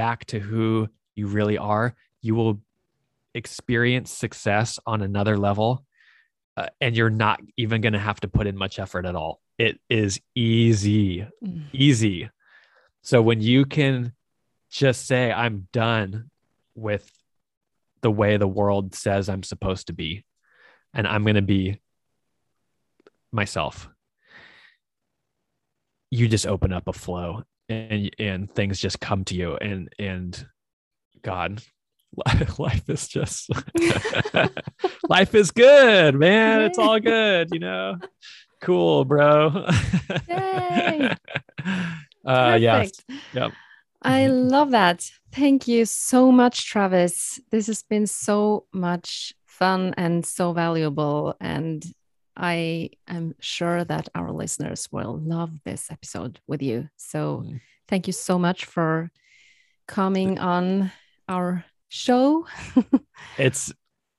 back 0.00 0.24
to 0.24 0.38
who 0.40 0.88
you 1.14 1.26
really 1.26 1.58
are, 1.58 1.94
you 2.22 2.34
will 2.34 2.58
experience 3.34 4.10
success 4.10 4.78
on 4.86 5.02
another 5.02 5.36
level. 5.36 5.84
Uh, 6.56 6.68
and 6.80 6.96
you're 6.96 7.10
not 7.10 7.38
even 7.58 7.82
going 7.82 7.92
to 7.92 7.98
have 7.98 8.18
to 8.20 8.28
put 8.28 8.46
in 8.46 8.56
much 8.56 8.78
effort 8.78 9.04
at 9.04 9.14
all. 9.14 9.42
It 9.58 9.78
is 9.90 10.18
easy, 10.34 11.26
Mm. 11.44 11.64
easy. 11.74 12.30
So 13.02 13.20
when 13.20 13.42
you 13.42 13.66
can 13.66 14.14
just 14.70 15.06
say, 15.06 15.30
I'm 15.30 15.68
done 15.72 16.30
with 16.74 17.06
the 18.00 18.10
way 18.10 18.38
the 18.38 18.48
world 18.48 18.94
says 18.94 19.28
I'm 19.28 19.42
supposed 19.42 19.88
to 19.88 19.92
be, 19.92 20.24
and 20.94 21.06
I'm 21.06 21.24
going 21.24 21.34
to 21.36 21.42
be 21.42 21.78
myself, 23.32 23.88
you 26.10 26.26
just 26.26 26.46
open 26.46 26.72
up 26.72 26.88
a 26.88 26.92
flow 26.94 27.44
and 27.70 28.10
and 28.18 28.54
things 28.54 28.80
just 28.80 29.00
come 29.00 29.24
to 29.24 29.34
you 29.34 29.56
and 29.56 29.92
and 29.98 30.46
god 31.22 31.62
life 32.58 32.88
is 32.88 33.06
just 33.08 33.50
life 35.08 35.34
is 35.34 35.50
good 35.50 36.14
man 36.14 36.62
it's 36.62 36.78
all 36.78 36.98
good 36.98 37.48
you 37.52 37.60
know 37.60 37.96
cool 38.60 39.04
bro 39.04 39.66
Yay. 40.28 41.14
uh 42.26 42.58
yeah 42.60 42.84
Yep. 43.32 43.52
I 44.02 44.28
love 44.28 44.70
that. 44.70 45.10
Thank 45.32 45.68
you 45.68 45.84
so 45.84 46.32
much, 46.32 46.66
Travis. 46.66 47.38
This 47.50 47.66
has 47.66 47.82
been 47.82 48.06
so 48.06 48.64
much 48.72 49.34
fun 49.46 49.94
and 49.96 50.24
so 50.24 50.52
valuable. 50.52 51.36
And 51.40 51.84
I 52.40 52.90
am 53.06 53.34
sure 53.38 53.84
that 53.84 54.08
our 54.14 54.32
listeners 54.32 54.88
will 54.90 55.20
love 55.22 55.50
this 55.64 55.90
episode 55.90 56.40
with 56.46 56.62
you. 56.62 56.88
So 56.96 57.44
Mm. 57.44 57.60
thank 57.86 58.06
you 58.06 58.14
so 58.14 58.38
much 58.38 58.64
for 58.64 59.10
coming 59.86 60.38
on 60.38 60.90
our 61.28 61.64
show. 61.88 62.46
it's 63.38 63.72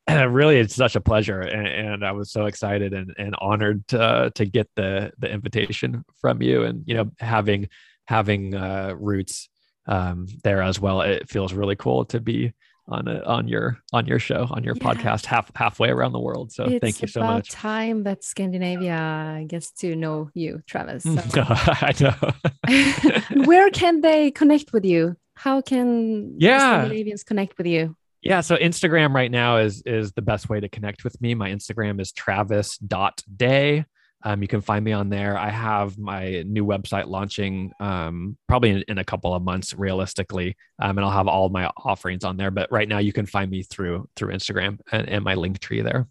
really 0.09 0.57
it's 0.57 0.75
such 0.75 0.95
a 0.95 1.01
pleasure 1.01 1.39
and, 1.41 1.67
and 1.67 2.05
i 2.05 2.11
was 2.11 2.31
so 2.31 2.45
excited 2.47 2.91
and, 2.93 3.13
and 3.17 3.35
honored 3.39 3.87
to, 3.87 4.31
to 4.35 4.45
get 4.45 4.67
the 4.75 5.11
the 5.19 5.29
invitation 5.29 6.03
from 6.19 6.41
you 6.41 6.63
and 6.63 6.83
you 6.87 6.95
know 6.95 7.09
having 7.19 7.69
having 8.07 8.55
uh 8.55 8.93
roots 8.97 9.47
um 9.87 10.25
there 10.43 10.61
as 10.61 10.79
well 10.79 11.01
it 11.01 11.29
feels 11.29 11.53
really 11.53 11.75
cool 11.75 12.03
to 12.03 12.19
be 12.19 12.51
on 12.87 13.07
a, 13.07 13.19
on 13.21 13.47
your 13.47 13.77
on 13.93 14.05
your 14.07 14.19
show 14.19 14.47
on 14.51 14.63
your 14.63 14.75
Yeah. 14.75 14.83
podcast 14.93 15.25
half 15.25 15.51
halfway 15.55 15.89
around 15.89 16.13
the 16.13 16.19
world 16.19 16.51
so 16.51 16.65
it's 16.65 16.81
thank 16.81 17.01
you 17.01 17.07
so 17.07 17.21
about 17.21 17.33
much 17.35 17.49
time 17.49 18.03
that 18.03 18.23
Scandinavia 18.23 19.43
gets 19.47 19.71
to 19.73 19.95
know 19.95 20.29
you, 20.33 20.61
Travis. 20.67 21.03
So. 21.03 21.11
i 21.47 21.93
know 21.99 23.43
Where 23.45 23.69
can 23.69 24.01
they 24.01 24.31
connect 24.31 24.73
with 24.73 24.85
you? 24.85 25.15
How 25.35 25.61
can 25.61 26.35
Yeah. 26.39 26.81
Scandinavians 26.81 27.23
connect 27.23 27.57
with 27.57 27.67
you? 27.67 27.95
Yeah, 28.23 28.41
so 28.41 28.55
Instagram 28.57 29.15
right 29.15 29.31
now 29.31 29.57
is 29.57 29.81
is 29.85 30.11
the 30.13 30.21
best 30.21 30.47
way 30.49 30.59
to 30.59 30.69
connect 30.69 31.03
with 31.03 31.19
me. 31.21 31.33
My 31.33 31.49
Instagram 31.49 31.99
is 31.99 32.11
travis.day. 32.11 33.85
Um, 34.23 34.41
you 34.41 34.47
can 34.47 34.61
find 34.61 34.83
me 34.85 34.91
on 34.91 35.09
there. 35.09 35.37
I 35.37 35.49
have 35.49 35.97
my 35.97 36.43
new 36.45 36.65
website 36.65 37.07
launching 37.07 37.71
um, 37.79 38.37
probably 38.47 38.69
in, 38.71 38.83
in 38.87 38.97
a 38.97 39.03
couple 39.03 39.33
of 39.33 39.41
months, 39.43 39.73
realistically, 39.73 40.55
um, 40.79 40.97
and 40.97 41.05
I'll 41.05 41.11
have 41.11 41.27
all 41.27 41.49
my 41.49 41.69
offerings 41.77 42.23
on 42.23 42.37
there. 42.37 42.51
But 42.51 42.71
right 42.71 42.87
now, 42.87 42.99
you 42.99 43.13
can 43.13 43.25
find 43.25 43.49
me 43.49 43.63
through 43.63 44.07
through 44.15 44.33
Instagram 44.33 44.79
and, 44.91 45.09
and 45.09 45.23
my 45.23 45.35
link 45.35 45.59
tree 45.59 45.81
there. 45.81 46.07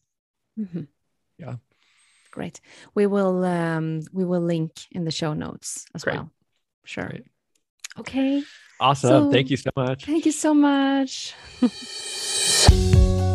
Mhm. 0.58 0.88
Yeah. 1.38 1.54
Great. 2.32 2.60
We 2.94 3.06
will 3.06 3.44
um 3.44 4.02
we 4.12 4.24
will 4.24 4.40
link 4.42 4.72
in 4.92 5.04
the 5.04 5.10
show 5.10 5.32
notes 5.34 5.84
as 5.94 6.04
Great. 6.04 6.16
well. 6.16 6.30
Sure. 6.84 7.08
Great. 7.08 7.24
Okay. 7.98 8.42
Awesome. 8.78 9.08
So- 9.10 9.30
Thank 9.32 9.50
you 9.50 9.56
so 9.56 9.70
much. 9.76 10.04
Thank 10.04 10.26
you 10.26 10.32
so 10.32 10.54
much. 10.54 11.34